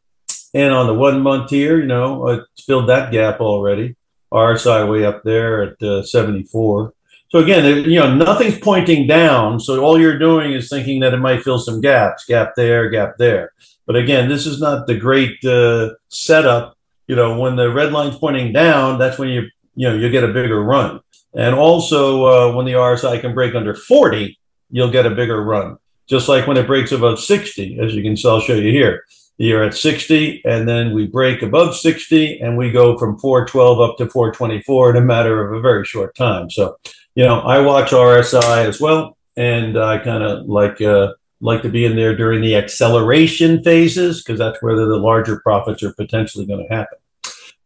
And 0.54 0.74
on 0.74 0.88
the 0.88 0.94
one 0.94 1.22
month 1.22 1.52
here, 1.52 1.80
you 1.80 1.88
know, 1.88 2.28
it's 2.28 2.66
filled 2.66 2.90
that 2.90 3.14
gap 3.14 3.40
already. 3.40 3.96
RSI 4.32 4.90
way 4.90 5.06
up 5.06 5.24
there 5.24 5.64
at 5.64 5.82
uh, 5.82 6.04
74. 6.04 6.94
So 7.30 7.40
again, 7.40 7.84
you 7.90 8.00
know, 8.00 8.14
nothing's 8.16 8.58
pointing 8.60 9.08
down. 9.08 9.60
So 9.60 9.84
all 9.84 10.00
you're 10.00 10.18
doing 10.18 10.52
is 10.52 10.70
thinking 10.70 11.00
that 11.02 11.14
it 11.14 11.20
might 11.20 11.44
fill 11.44 11.60
some 11.60 11.82
gaps, 11.82 12.26
gap 12.26 12.54
there, 12.56 12.90
gap 12.90 13.18
there. 13.18 13.54
But 13.86 13.96
again, 13.96 14.30
this 14.30 14.46
is 14.46 14.60
not 14.60 14.88
the 14.88 14.98
great 14.98 15.44
uh, 15.46 15.92
setup. 16.10 16.78
You 17.08 17.16
know, 17.16 17.40
when 17.40 17.56
the 17.56 17.72
red 17.72 17.92
line's 17.92 18.18
pointing 18.18 18.54
down, 18.54 19.00
that's 19.00 19.18
when 19.18 19.30
you 19.30 19.48
you 19.76 19.90
know 19.90 19.96
you 19.96 20.10
get 20.10 20.24
a 20.24 20.34
bigger 20.34 20.64
run. 20.64 21.00
And 21.34 21.56
also 21.56 22.26
uh, 22.26 22.56
when 22.56 22.66
the 22.66 22.74
RSI 22.74 23.22
can 23.22 23.34
break 23.34 23.56
under 23.56 23.76
40, 23.76 24.38
you'll 24.72 24.92
get 24.92 25.06
a 25.06 25.12
bigger 25.12 25.44
run. 25.44 25.78
Just 26.08 26.28
like 26.28 26.48
when 26.48 26.58
it 26.58 26.66
breaks 26.66 26.92
above 26.92 27.20
60, 27.20 27.80
as 27.80 27.94
you 27.94 28.02
can 28.02 28.18
see, 28.18 28.28
I'll 28.28 28.40
show 28.40 28.56
you 28.56 28.72
here 28.72 29.04
you're 29.40 29.64
at 29.64 29.74
60 29.74 30.42
and 30.46 30.68
then 30.68 30.94
we 30.94 31.08
break 31.08 31.42
above 31.42 31.76
60 31.76 32.42
and 32.42 32.58
we 32.58 32.72
go 32.72 32.98
from 32.98 33.18
412 33.18 33.80
up 33.80 33.98
to 33.98 34.10
424 34.10 34.92
in 34.92 34.98
a 34.98 35.02
matter 35.02 35.46
of 35.46 35.58
a 35.58 35.62
very 35.62 35.86
short 35.86 36.14
time. 36.16 36.50
So 36.50 36.78
you 37.16 37.26
know 37.26 37.40
i 37.42 37.60
watch 37.60 37.92
rsi 37.92 38.66
as 38.66 38.80
well 38.80 39.18
and 39.36 39.78
i 39.78 39.98
kind 39.98 40.24
of 40.24 40.46
like 40.46 40.80
uh, 40.82 41.14
like 41.42 41.62
to 41.62 41.70
be 41.70 41.86
in 41.86 41.96
there 41.96 42.16
during 42.16 42.42
the 42.42 42.56
acceleration 42.56 43.64
phases 43.64 44.22
because 44.22 44.40
that's 44.40 44.62
where 44.62 44.76
the 44.76 44.86
larger 44.86 45.40
profits 45.40 45.84
are 45.84 45.94
potentially 45.94 46.46
going 46.46 46.66
to 46.66 46.74
happen. 46.74 46.98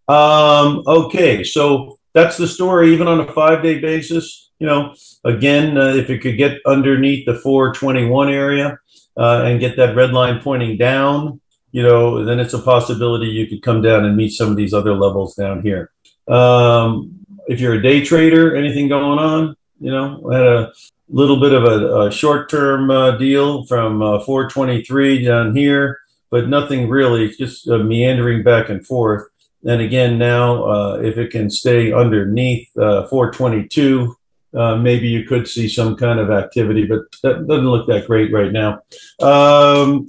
Um, 0.07 0.83
okay 0.87 1.43
so 1.43 1.99
that's 2.13 2.37
the 2.37 2.47
story 2.47 2.93
even 2.93 3.07
on 3.07 3.19
a 3.19 3.31
five 3.31 3.61
day 3.61 3.79
basis. 3.79 4.51
You 4.59 4.67
know 4.67 4.95
again 5.23 5.77
uh, 5.77 5.93
if 5.95 6.09
it 6.09 6.19
could 6.19 6.37
get 6.37 6.59
underneath 6.65 7.25
the 7.25 7.35
421 7.35 8.29
area 8.29 8.79
uh, 9.17 9.43
and 9.45 9.59
get 9.59 9.75
that 9.77 9.95
red 9.95 10.11
line 10.13 10.41
pointing 10.41 10.77
down 10.77 11.41
you 11.73 11.81
know, 11.81 12.23
then 12.23 12.39
it's 12.39 12.53
a 12.53 12.59
possibility 12.59 13.25
you 13.25 13.47
could 13.47 13.63
come 13.63 13.81
down 13.81 14.05
and 14.05 14.15
meet 14.15 14.29
some 14.29 14.49
of 14.49 14.55
these 14.55 14.75
other 14.75 14.93
levels 14.93 15.33
down 15.33 15.63
here. 15.63 15.91
Um, 16.27 17.19
if 17.47 17.59
you're 17.59 17.73
a 17.73 17.81
day 17.81 18.05
trader, 18.05 18.55
anything 18.55 18.87
going 18.87 19.17
on? 19.17 19.55
You 19.79 19.91
know, 19.91 20.29
I 20.31 20.35
had 20.35 20.45
a 20.45 20.73
little 21.09 21.41
bit 21.41 21.51
of 21.51 21.63
a, 21.63 22.01
a 22.01 22.11
short-term 22.11 22.91
uh, 22.91 23.17
deal 23.17 23.65
from 23.65 24.03
uh, 24.03 24.19
423 24.19 25.25
down 25.25 25.55
here, 25.55 25.99
but 26.29 26.47
nothing 26.47 26.87
really, 26.89 27.31
just 27.31 27.67
uh, 27.67 27.79
meandering 27.79 28.43
back 28.43 28.69
and 28.69 28.85
forth. 28.85 29.27
And 29.65 29.81
again, 29.81 30.19
now 30.19 30.65
uh, 30.65 30.99
if 31.01 31.17
it 31.17 31.31
can 31.31 31.49
stay 31.49 31.91
underneath 31.91 32.69
uh, 32.77 33.07
422, 33.07 34.15
uh, 34.53 34.75
maybe 34.75 35.07
you 35.07 35.23
could 35.23 35.47
see 35.47 35.67
some 35.67 35.95
kind 35.95 36.19
of 36.19 36.29
activity, 36.29 36.85
but 36.85 36.99
that 37.23 37.47
doesn't 37.47 37.67
look 37.67 37.87
that 37.87 38.05
great 38.05 38.31
right 38.31 38.51
now. 38.51 38.81
Um, 39.19 40.05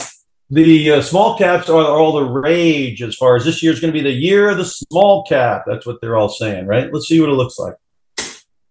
the 0.55 1.03
small 1.03 1.37
caps 1.37 1.69
are, 1.69 1.81
are 1.81 1.99
all 1.99 2.13
the 2.13 2.25
rage 2.25 3.03
as 3.03 3.17
far 3.17 3.37
as 3.37 3.45
this 3.45 3.63
year 3.63 3.73
is 3.73 3.81
going 3.81 3.93
to 3.93 3.99
be 3.99 4.03
the 4.03 4.17
year 4.17 4.49
of 4.49 4.59
the 4.59 4.65
small 4.65 5.25
cap. 5.25 5.65
That's 5.67 5.85
what 5.85 6.01
they're 6.01 6.17
all 6.17 6.29
saying, 6.29 6.67
right? 6.67 6.93
Let's 6.93 7.09
see 7.09 7.21
what 7.21 7.31
it 7.31 7.35
looks 7.35 7.59
like. 7.59 7.75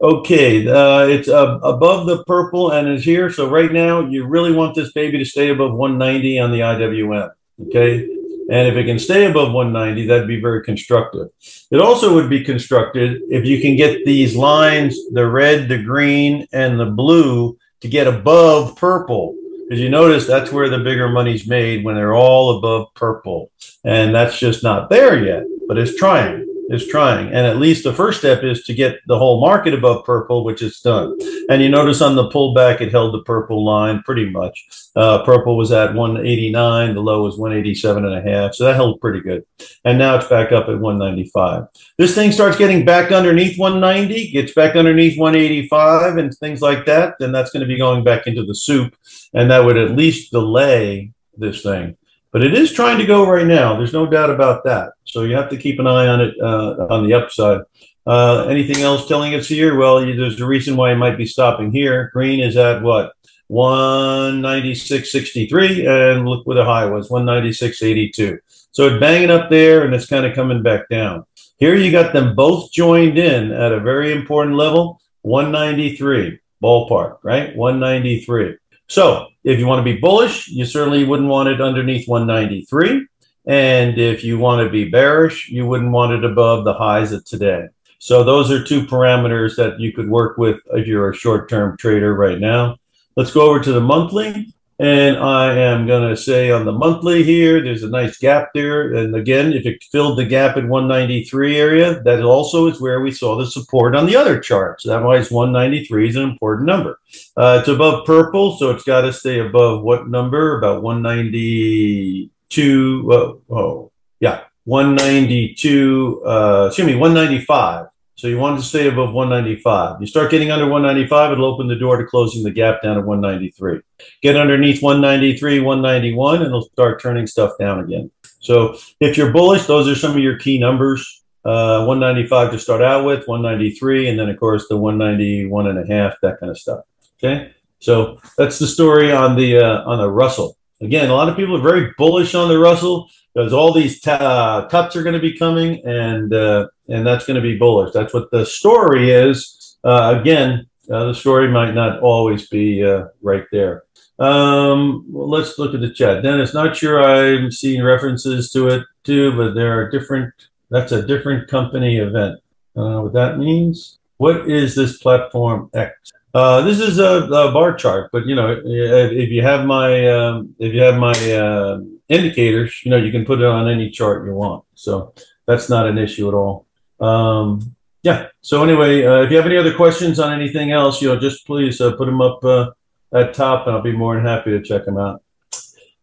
Okay, 0.02 0.68
uh, 0.68 1.08
it's 1.08 1.30
uh, 1.30 1.60
above 1.63 2.08
the 2.08 2.24
purple 2.25 2.72
and 2.72 2.90
is 2.90 3.06
here. 3.06 3.30
So 3.30 3.50
right 3.50 3.72
now, 3.72 4.02
you 4.02 4.25
really 4.25 4.52
want 4.52 4.75
this 4.75 4.92
baby 4.92 5.18
to 5.18 5.25
stay 5.25 5.50
above 5.50 5.74
190 5.74 6.40
on 6.40 6.52
the 6.52 6.60
IWM. 6.60 7.32
Okay, 7.68 8.04
and 8.50 8.68
if 8.68 8.75
it 8.75 8.86
can 8.86 9.00
stay 9.00 9.25
above 9.25 9.54
190, 9.54 10.08
that'd 10.08 10.28
be 10.28 10.42
very 10.42 10.63
constructive. 10.63 11.30
It 11.72 11.80
also 11.80 12.13
would 12.13 12.30
be 12.30 12.44
constructed 12.44 13.22
if 13.30 13.46
you 13.46 13.62
can 13.62 13.78
get 13.78 14.04
these 14.06 14.36
lines, 14.36 14.98
the 15.12 15.28
red, 15.28 15.70
the 15.70 15.82
green, 15.82 16.48
and 16.52 16.78
the 16.80 16.88
blue, 16.88 17.58
to 17.80 17.88
get 17.88 18.08
above 18.08 18.75
purple. 18.75 19.36
Because 19.74 19.82
you 19.82 19.89
notice 19.89 20.27
that's 20.27 20.51
where 20.51 20.70
the 20.70 20.77
bigger 20.77 21.10
money's 21.10 21.48
made 21.48 21.84
when 21.84 21.96
they're 21.96 22.13
all 22.13 22.60
above 22.60 22.94
purple. 22.94 23.50
And 23.84 24.13
that's 24.13 24.38
just 24.38 24.62
not 24.62 24.92
there 24.92 25.25
yet, 25.25 25.46
but 25.68 25.80
it's 25.80 25.98
trying 25.98 26.46
is 26.70 26.88
trying. 26.88 27.27
And 27.27 27.46
at 27.46 27.58
least 27.58 27.84
the 27.84 27.93
first 27.93 28.20
step 28.20 28.43
is 28.43 28.63
to 28.63 28.74
get 28.74 29.00
the 29.08 29.17
whole 29.17 29.41
market 29.41 29.74
above 29.74 30.05
purple, 30.05 30.43
which 30.43 30.62
it's 30.62 30.82
done. 30.82 31.17
And 31.50 31.62
you 31.62 31.70
notice 31.70 32.01
on 32.01 32.15
the 32.15 32.29
pullback, 32.29 32.82
it 32.82 32.91
held 32.91 33.13
the 33.13 33.24
purple 33.24 33.65
line 33.65 34.01
pretty 34.03 34.29
much. 34.29 34.67
Uh, 34.96 35.24
purple 35.24 35.58
was 35.58 35.72
at 35.72 35.93
189, 35.93 36.93
the 36.93 37.01
low 37.01 37.24
was 37.24 37.38
187 37.38 38.05
and 38.05 38.15
a 38.15 38.32
half. 38.32 38.53
So 38.53 38.65
that 38.65 38.75
held 38.75 39.01
pretty 39.01 39.22
good. 39.22 39.43
And 39.86 39.98
now 39.98 40.15
it's 40.15 40.27
back 40.27 40.51
up 40.51 40.70
at 40.70 40.79
195. 40.79 41.65
This 41.98 42.15
thing 42.15 42.32
starts 42.32 42.58
getting 42.58 42.86
back 42.86 43.12
underneath 43.12 43.58
190, 43.58 44.32
gets 44.32 44.53
back 44.53 44.75
underneath 44.75 45.17
185 45.17 46.17
and 46.17 46.34
things 46.36 46.62
like 46.62 46.86
that. 46.86 47.15
Then 47.20 47.32
that's 47.32 47.51
going 47.51 47.62
to 47.62 47.67
be 47.67 47.77
going 47.77 48.03
back 48.03 48.27
into 48.27 48.46
the 48.46 48.55
soup. 48.55 48.96
And 49.34 49.50
that 49.51 49.65
would 49.65 49.77
at 49.77 49.91
least 49.91 50.32
delay 50.32 51.12
this 51.38 51.63
thing 51.63 51.98
but 52.34 52.44
it 52.44 52.54
is 52.56 52.74
trying 52.74 52.98
to 52.98 53.06
go 53.06 53.30
right 53.30 53.48
now. 53.48 53.78
There's 53.78 53.94
no 53.94 54.08
doubt 54.08 54.32
about 54.32 54.66
that. 54.66 54.92
So 55.06 55.22
you 55.22 55.36
have 55.36 55.50
to 55.52 55.58
keep 55.58 55.80
an 55.80 55.88
eye 55.88 56.08
on 56.08 56.20
it 56.20 56.36
uh, 56.42 56.88
on 56.90 57.08
the 57.08 57.13
upside. 57.13 57.62
Uh, 58.06 58.46
anything 58.50 58.84
else 58.84 59.08
telling 59.08 59.34
us 59.36 59.48
here? 59.48 59.78
Well, 59.78 60.04
you, 60.04 60.13
there's 60.16 60.42
a 60.42 60.46
reason 60.46 60.75
why 60.75 60.92
it 60.92 60.98
might 60.98 61.18
be 61.18 61.28
stopping 61.28 61.72
here. 61.72 62.10
Green 62.12 62.42
is 62.42 62.58
at 62.58 62.82
what? 62.82 63.13
196.63, 63.52 65.88
and 65.88 66.28
look 66.28 66.48
where 66.48 66.56
the 66.56 66.66
high 66.66 66.86
was 66.86 67.10
196.82. 67.10 68.40
So 68.72 68.88
it's 68.88 69.00
banging 69.00 69.30
up 69.30 69.52
there 69.52 69.86
and 69.86 69.94
it's 69.94 70.08
kind 70.08 70.25
of 70.25 70.34
coming 70.34 70.63
back 70.63 70.90
down. 70.90 71.25
Here 71.58 71.75
you 71.75 71.92
got 71.92 72.13
them 72.13 72.34
both 72.36 72.72
joined 72.72 73.20
in 73.20 73.52
at 73.52 73.72
a 73.72 73.80
very 73.80 74.12
important 74.12 74.56
level 74.56 75.00
193 75.22 76.40
ballpark, 76.63 77.20
right? 77.24 77.56
193. 77.56 78.58
So 78.88 79.28
if 79.43 79.59
you 79.59 79.67
want 79.67 79.85
to 79.85 79.93
be 79.93 80.00
bullish, 80.00 80.47
you 80.47 80.65
certainly 80.65 81.03
wouldn't 81.03 81.29
want 81.29 81.50
it 81.50 81.62
underneath 81.62 82.07
193. 82.07 83.07
And 83.45 83.97
if 83.97 84.23
you 84.23 84.39
want 84.39 84.65
to 84.65 84.71
be 84.71 84.89
bearish, 84.89 85.50
you 85.50 85.67
wouldn't 85.67 85.91
want 85.91 86.13
it 86.13 86.23
above 86.23 86.63
the 86.63 86.73
highs 86.73 87.12
of 87.12 87.25
today. 87.25 87.67
So 88.00 88.23
those 88.23 88.51
are 88.51 88.63
two 88.63 88.85
parameters 88.85 89.55
that 89.57 89.79
you 89.79 89.93
could 89.93 90.09
work 90.09 90.38
with 90.38 90.59
if 90.71 90.88
you're 90.88 91.09
a 91.09 91.15
short-term 91.15 91.77
trader 91.77 92.13
right 92.13 92.39
now. 92.39 92.77
Let's 93.15 93.33
go 93.33 93.50
over 93.50 93.59
to 93.59 93.71
the 93.71 93.81
monthly. 93.81 94.53
And 94.80 95.18
I 95.18 95.56
am 95.56 95.86
going 95.86 96.10
to 96.10 96.18
say 96.18 96.50
on 96.50 96.65
the 96.65 96.72
monthly 96.72 97.22
here, 97.24 97.62
there's 97.62 97.84
a 97.84 97.89
nice 97.89 98.18
gap 98.18 98.50
there. 98.56 98.96
And 98.96 99.15
again, 99.15 99.53
if 99.53 99.68
it 99.68 99.84
filled 99.92 100.18
the 100.18 100.25
gap 100.25 100.58
at 100.58 100.68
193 100.68 101.58
area, 101.58 102.00
that 102.01 102.24
also 102.24 102.65
is 102.68 102.82
where 102.82 103.01
we 103.01 103.12
saw 103.12 103.38
the 103.38 103.46
support 103.46 103.96
on 103.96 104.08
the 104.08 104.15
other 104.15 104.39
chart. 104.39 104.82
So 104.82 104.89
that 104.89 105.03
why 105.03 105.24
193 105.24 106.10
is 106.10 106.15
an 106.15 106.24
important 106.24 106.65
number. 106.65 107.00
Uh, 107.38 107.60
it's 107.60 107.70
above 107.70 108.03
purple, 108.06 108.58
so 108.58 108.72
it's 108.72 108.84
got 108.84 109.01
to 109.01 109.13
stay 109.13 109.38
above 109.39 109.84
what 109.84 110.10
number? 110.10 110.58
About 110.58 110.82
192. 110.82 113.12
Uh, 113.12 113.34
oh, 113.53 113.92
yeah, 114.20 114.42
192. 114.65 116.24
Uh, 116.25 116.65
excuse 116.68 116.88
me, 116.88 116.96
195. 116.96 117.88
So 118.15 118.27
you 118.27 118.38
want 118.38 118.60
to 118.60 118.65
stay 118.65 118.88
above 118.88 119.13
195. 119.13 120.00
You 120.00 120.08
start 120.08 120.32
getting 120.32 120.51
under 120.51 120.65
195, 120.65 121.32
it'll 121.32 121.46
open 121.46 121.67
the 121.67 121.75
door 121.75 121.98
to 121.98 122.05
closing 122.05 122.43
the 122.43 122.51
gap 122.51 122.82
down 122.84 122.98
at 122.98 123.05
193. 123.05 123.82
Get 124.22 124.36
underneath 124.36 124.82
193, 124.82 125.60
191, 125.60 126.36
and 126.36 126.46
it'll 126.46 126.62
start 126.62 127.01
turning 127.01 127.27
stuff 127.27 127.51
down 127.60 127.79
again. 127.79 128.12
So 128.39 128.77
if 129.00 129.17
you're 129.17 129.32
bullish, 129.32 129.65
those 129.65 129.88
are 129.88 129.96
some 129.96 130.12
of 130.12 130.20
your 130.20 130.38
key 130.38 130.60
numbers. 130.60 131.22
Uh, 131.46 131.84
195 131.86 132.51
to 132.51 132.60
start 132.60 132.82
out 132.82 133.03
with, 133.03 133.27
193, 133.27 134.08
and 134.08 134.17
then 134.17 134.29
of 134.29 134.39
course 134.39 134.65
the 134.70 134.77
191 134.77 135.67
and 135.67 135.77
a 135.77 135.93
half, 135.93 136.13
that 136.22 136.39
kind 136.39 136.50
of 136.50 136.58
stuff. 136.58 136.86
Okay, 137.22 137.51
so 137.79 138.22
that's 138.38 138.60
the 138.60 138.67
story 138.67 139.12
on 139.12 139.36
the 139.36 139.58
uh, 139.58 139.84
on 139.84 139.98
the 139.98 140.10
Russell. 140.10 140.55
Again, 140.79 141.10
a 141.10 141.13
lot 141.13 141.27
of 141.27 141.36
people 141.36 141.58
are 141.58 141.62
very 141.62 141.93
bullish 141.98 142.34
on 142.34 142.48
the 142.48 142.60
Russell 142.60 143.10
because 143.34 143.54
all 143.54 143.74
these 143.74 144.00
t- 144.00 144.12
uh, 144.12 144.68
cuts 144.68 144.96
are 144.96 145.04
going 145.04 145.13
to 145.13 145.20
be 145.20 145.38
coming, 145.38 145.86
and 145.86 146.34
uh, 146.34 146.68
and 146.88 147.06
that's 147.06 147.25
going 147.25 147.36
to 147.36 147.42
be 147.42 147.58
bullish. 147.58 147.94
That's 147.94 148.13
what 148.13 148.32
the 148.32 148.46
story 148.46 149.12
is. 149.12 149.78
Uh, 149.84 150.18
again, 150.20 150.68
uh, 150.92 151.06
the 151.06 151.16
story 151.16 151.50
might 151.50 151.74
not 151.74 152.00
always 152.00 152.48
be 152.48 152.84
uh, 152.84 153.06
right 153.22 153.46
there. 153.52 153.84
Um, 154.20 155.06
well, 155.10 155.30
let's 155.30 155.58
look 155.58 155.74
at 155.74 155.82
the 155.82 155.90
chat. 155.90 156.24
Dennis, 156.24 156.54
not 156.54 156.75
sure 156.75 157.02
I'm 157.04 157.52
seeing 157.52 157.84
references 157.84 158.52
to 158.52 158.68
it 158.68 158.84
too, 159.04 159.36
but 159.36 159.54
there 159.54 159.78
are 159.80 159.90
different. 159.90 160.34
That's 160.70 160.92
a 160.92 161.06
different 161.06 161.50
company 161.50 161.98
event. 161.98 162.40
Uh, 162.75 163.02
what 163.02 163.13
that 163.13 163.38
means? 163.38 164.00
What 164.18 164.50
is 164.50 164.75
this 164.75 164.98
platform 164.98 165.70
X? 165.74 166.12
Uh, 166.34 166.62
this 166.62 166.80
is 166.80 166.98
a, 166.98 167.25
a, 167.25 167.52
bar 167.52 167.75
chart, 167.75 168.10
but 168.12 168.25
you 168.25 168.34
know, 168.34 168.60
if 168.66 169.30
you 169.30 169.44
have 169.44 169.68
my 169.68 170.08
um, 170.08 170.56
if 170.58 170.74
you 170.74 170.82
have 170.82 170.98
my 170.98 171.13
uh, 171.32 171.80
indicators, 172.10 172.82
you 172.84 172.90
know, 172.90 172.98
you 172.98 173.12
can 173.12 173.24
put 173.24 173.40
it 173.40 173.46
on 173.46 173.70
any 173.70 173.92
chart 173.92 174.25
you 174.25 174.34
want. 174.34 174.66
So 174.74 175.13
that's 175.46 175.70
not 175.70 175.88
an 175.88 176.00
issue 176.00 176.28
at 176.28 176.34
all. 176.34 176.66
Um, 177.00 177.75
yeah. 178.02 178.28
So 178.42 178.63
anyway, 178.63 179.06
uh, 179.06 179.22
if 179.22 179.30
you 179.30 179.38
have 179.38 179.46
any 179.46 179.58
other 179.58 179.75
questions 179.75 180.20
on 180.20 180.34
anything 180.34 180.72
else, 180.72 181.04
you 181.04 181.10
know, 181.10 181.20
just 181.20 181.46
please 181.46 181.80
uh, 181.80 181.96
put 181.96 182.06
them 182.06 182.20
up 182.20 182.44
uh, 182.44 182.72
at 183.13 183.36
top, 183.36 183.68
and 183.68 183.75
I'll 183.75 183.84
be 183.84 183.92
more 183.92 184.16
than 184.16 184.25
happy 184.25 184.52
to 184.52 184.62
check 184.62 184.86
them 184.86 184.98
out. 184.98 185.22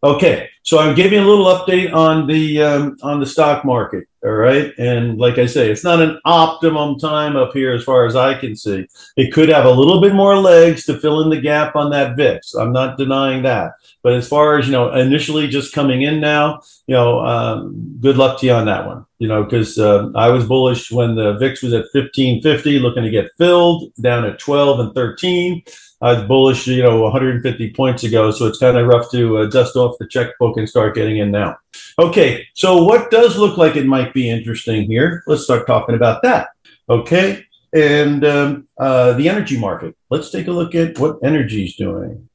Okay, 0.01 0.49
so 0.63 0.79
I'm 0.79 0.95
giving 0.95 1.19
a 1.19 1.25
little 1.25 1.45
update 1.45 1.93
on 1.93 2.25
the 2.25 2.61
um, 2.63 2.97
on 3.03 3.19
the 3.19 3.25
stock 3.25 3.65
market. 3.65 4.07
All 4.23 4.33
right, 4.33 4.71
and 4.77 5.17
like 5.17 5.39
I 5.39 5.47
say, 5.47 5.71
it's 5.71 5.83
not 5.83 5.99
an 5.99 6.19
optimum 6.25 6.99
time 6.99 7.35
up 7.35 7.53
here 7.53 7.73
as 7.73 7.83
far 7.83 8.05
as 8.05 8.15
I 8.15 8.35
can 8.35 8.55
see. 8.55 8.87
It 9.17 9.33
could 9.33 9.49
have 9.49 9.65
a 9.65 9.71
little 9.71 9.99
bit 9.99 10.13
more 10.13 10.37
legs 10.37 10.85
to 10.85 10.99
fill 10.99 11.21
in 11.21 11.31
the 11.31 11.41
gap 11.41 11.75
on 11.75 11.89
that 11.89 12.15
VIX. 12.15 12.53
I'm 12.53 12.71
not 12.71 12.99
denying 12.99 13.41
that. 13.43 13.71
But 14.03 14.13
as 14.13 14.27
far 14.27 14.59
as 14.59 14.67
you 14.67 14.73
know, 14.73 14.93
initially 14.93 15.47
just 15.47 15.73
coming 15.73 16.03
in 16.03 16.19
now, 16.19 16.61
you 16.85 16.93
know, 16.93 17.19
um, 17.25 17.97
good 17.99 18.15
luck 18.15 18.39
to 18.39 18.45
you 18.45 18.51
on 18.51 18.65
that 18.65 18.85
one. 18.85 19.05
You 19.17 19.27
know, 19.27 19.43
because 19.43 19.79
uh, 19.79 20.09
I 20.13 20.29
was 20.29 20.45
bullish 20.45 20.91
when 20.91 21.15
the 21.15 21.33
VIX 21.37 21.63
was 21.63 21.73
at 21.73 21.85
1550, 21.91 22.77
looking 22.77 23.03
to 23.03 23.09
get 23.09 23.31
filled 23.39 23.91
down 24.01 24.25
at 24.25 24.37
12 24.37 24.79
and 24.81 24.93
13. 24.93 25.63
I 26.01 26.13
was 26.13 26.23
bullish, 26.23 26.67
you 26.67 26.81
know, 26.81 27.01
150 27.01 27.73
points 27.73 28.03
ago, 28.03 28.31
so 28.31 28.47
it's 28.47 28.57
kind 28.57 28.77
of 28.77 28.87
rough 28.87 29.11
to 29.11 29.37
uh, 29.37 29.45
dust 29.45 29.75
off 29.75 29.97
the 29.99 30.07
checkbook 30.07 30.57
and 30.57 30.67
start 30.67 30.95
getting 30.95 31.17
in 31.17 31.31
now. 31.31 31.57
Okay, 31.99 32.47
so 32.55 32.83
what 32.83 33.11
does 33.11 33.37
look 33.37 33.57
like 33.57 33.75
it 33.75 33.85
might 33.85 34.13
be 34.13 34.29
interesting 34.29 34.83
here? 34.83 35.23
Let's 35.27 35.43
start 35.43 35.67
talking 35.67 35.95
about 35.95 36.23
that. 36.23 36.49
Okay, 36.89 37.45
and 37.73 38.25
um, 38.25 38.67
uh, 38.77 39.13
the 39.13 39.29
energy 39.29 39.59
market. 39.59 39.95
Let's 40.09 40.31
take 40.31 40.47
a 40.47 40.51
look 40.51 40.73
at 40.73 40.97
what 40.97 41.19
energy 41.23 41.65
is 41.65 41.75
doing 41.75 42.27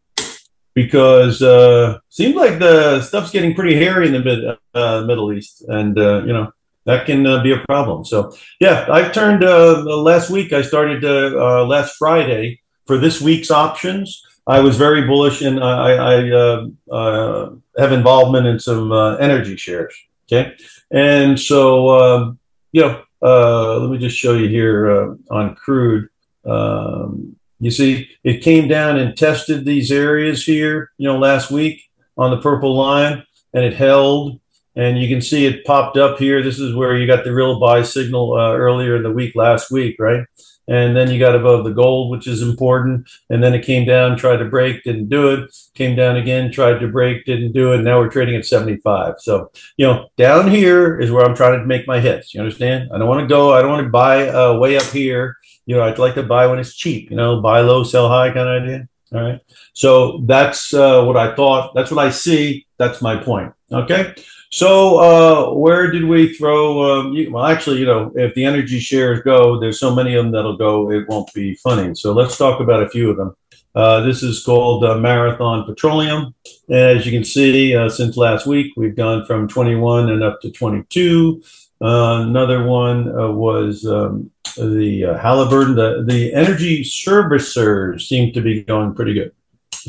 because 0.75 1.43
uh, 1.43 1.99
seems 2.11 2.37
like 2.37 2.59
the 2.59 3.01
stuff's 3.01 3.33
getting 3.33 3.55
pretty 3.55 3.75
hairy 3.75 4.07
in 4.07 4.13
the 4.13 4.21
mid, 4.21 4.45
uh, 4.75 5.01
Middle 5.03 5.33
East, 5.33 5.65
and 5.69 5.99
uh, 5.99 6.23
you 6.25 6.33
know 6.33 6.53
that 6.85 7.07
can 7.07 7.27
uh, 7.27 7.43
be 7.43 7.53
a 7.53 7.65
problem. 7.67 8.05
So 8.05 8.33
yeah, 8.61 8.87
I've 8.91 9.13
turned 9.13 9.43
uh, 9.43 9.83
last 9.83 10.31
week. 10.31 10.53
I 10.53 10.63
started 10.63 11.05
uh, 11.05 11.65
last 11.67 11.97
Friday 11.97 12.61
for 12.87 12.99
this 12.99 13.21
week's 13.21 13.51
options, 13.51 14.25
I 14.47 14.61
was 14.61 14.77
very 14.77 15.07
bullish 15.07 15.43
and 15.43 15.63
I, 15.63 15.93
I 15.93 16.31
uh, 16.31 16.67
uh, 16.91 17.51
have 17.79 17.93
involvement 17.93 18.47
in 18.47 18.61
some 18.61 18.93
uh, 18.93 19.17
energy 19.17 19.57
shares. 19.57 19.95
Okay. 20.27 20.55
And 20.91 21.39
so, 21.39 21.91
um, 21.91 22.39
you 22.73 22.83
know, 22.83 23.03
uh, 23.23 23.79
let 23.79 23.91
me 23.91 23.99
just 23.99 24.17
show 24.17 24.35
you 24.35 24.49
here 24.49 24.91
uh, 24.91 25.15
on 25.31 25.55
crude. 25.57 26.09
Um, 26.45 27.37
you 27.59 27.71
see, 27.71 28.09
it 28.23 28.43
came 28.43 28.69
down 28.69 28.99
and 28.99 29.17
tested 29.17 29.65
these 29.65 29.91
areas 29.91 30.45
here, 30.45 30.93
you 30.99 31.09
know, 31.09 31.19
last 31.19 31.51
week 31.51 31.83
on 32.17 32.31
the 32.31 32.41
purple 32.41 32.77
line 32.77 33.25
and 33.53 33.65
it 33.65 33.75
held. 33.75 34.41
And 34.77 34.99
you 34.99 35.09
can 35.09 35.23
see 35.23 35.47
it 35.47 35.65
popped 35.65 35.97
up 35.97 36.19
here. 36.19 36.43
This 36.43 36.61
is 36.61 36.75
where 36.75 36.97
you 36.97 37.07
got 37.07 37.25
the 37.25 37.33
real 37.33 37.59
buy 37.59 37.83
signal 37.83 38.35
uh, 38.35 38.55
earlier 38.55 38.97
in 38.97 39.03
the 39.03 39.11
week 39.11 39.35
last 39.35 39.71
week, 39.71 39.97
right? 39.99 40.25
And 40.69 40.97
then 40.97 41.11
you 41.11 41.19
got 41.19 41.35
above 41.37 41.65
the 41.65 41.73
gold, 41.73 42.11
which 42.11 42.27
is 42.27 42.43
important. 42.43 43.09
And 43.31 43.43
then 43.43 43.55
it 43.55 43.65
came 43.65 43.87
down, 43.87 44.17
tried 44.17 44.39
to 44.39 44.45
break, 44.45 44.83
didn't 44.83 45.09
do 45.09 45.31
it. 45.31 45.57
Came 45.75 45.95
down 45.95 46.17
again, 46.17 46.51
tried 46.51 46.81
to 46.81 46.89
break, 46.89 47.25
didn't 47.25 47.53
do 47.53 47.73
it. 47.73 47.83
Now 47.83 48.01
we're 48.01 48.11
trading 48.11 48.35
at 48.37 48.45
75. 48.45 49.15
So, 49.19 49.51
you 49.77 49.87
know, 49.87 50.09
down 50.17 50.51
here 50.51 50.99
is 50.99 51.11
where 51.13 51.25
I'm 51.25 51.37
trying 51.37 51.59
to 51.61 51.67
make 51.67 51.87
my 51.87 52.01
hits. 52.01 52.35
You 52.35 52.41
understand? 52.41 52.91
I 52.93 52.99
don't 52.99 53.09
want 53.09 53.21
to 53.21 53.27
go, 53.27 53.55
I 53.55 53.63
don't 53.63 53.71
want 53.71 53.85
to 53.85 53.91
buy 53.91 54.29
uh, 54.29 54.59
way 54.59 54.77
up 54.77 54.85
here. 54.85 55.37
You 55.67 55.77
know, 55.77 55.83
I'd 55.83 55.99
like 55.99 56.15
to 56.15 56.23
buy 56.23 56.47
when 56.47 56.59
it's 56.59 56.75
cheap, 56.75 57.11
you 57.11 57.17
know, 57.17 57.41
buy 57.41 57.61
low, 57.61 57.85
sell 57.85 58.09
high 58.09 58.33
kind 58.33 58.49
of 58.49 58.63
idea. 58.63 58.89
All 59.13 59.23
right. 59.23 59.41
So 59.73 60.23
that's 60.27 60.75
uh, 60.75 61.05
what 61.05 61.17
I 61.17 61.35
thought. 61.35 61.75
That's 61.75 61.91
what 61.91 62.05
I 62.05 62.11
see. 62.11 62.67
That's 62.79 63.01
my 63.01 63.17
point. 63.17 63.53
Okay. 63.71 64.15
So 64.51 64.99
uh, 64.99 65.55
where 65.55 65.91
did 65.91 66.05
we 66.05 66.35
throw? 66.35 66.83
Um, 66.83 67.13
you, 67.13 67.31
well, 67.31 67.47
actually, 67.47 67.79
you 67.79 67.87
know, 67.87 68.13
if 68.15 68.35
the 68.35 68.45
energy 68.45 68.79
shares 68.79 69.21
go, 69.23 69.59
there's 69.59 69.81
so 69.81 69.95
many 69.95 70.15
of 70.15 70.25
them 70.25 70.33
that'll 70.33 70.57
go, 70.57 70.91
it 70.91 71.09
won't 71.09 71.33
be 71.35 71.55
funny. 71.57 71.95
So 71.95 72.13
let's 72.13 72.39
talk 72.39 72.61
about 72.61 72.83
a 72.83 72.89
few 72.89 73.11
of 73.11 73.17
them. 73.17 73.35
Uh, 73.75 74.01
this 74.01 74.23
is 74.23 74.43
called 74.43 74.85
uh, 74.85 74.97
Marathon 74.97 75.67
Petroleum. 75.67 76.35
As 76.71 77.05
you 77.05 77.13
can 77.13 77.25
see, 77.25 77.77
uh, 77.77 77.91
since 77.91 78.17
last 78.17 78.47
week, 78.47 78.73
we've 78.77 78.97
gone 78.97 79.27
from 79.27 79.47
21 79.49 80.09
and 80.09 80.25
up 80.25 80.41
to 80.41 80.51
22. 80.51 81.43
Uh, 81.83 82.25
another 82.27 82.65
one 82.65 83.09
uh, 83.15 83.31
was 83.31 83.85
um, 83.85 84.31
the 84.57 85.03
Halliburton. 85.21 85.75
The, 85.75 86.05
the 86.07 86.33
energy 86.33 86.83
servicers 86.83 88.01
seem 88.01 88.33
to 88.33 88.41
be 88.41 88.63
going 88.63 88.95
pretty 88.95 89.13
good. 89.13 89.33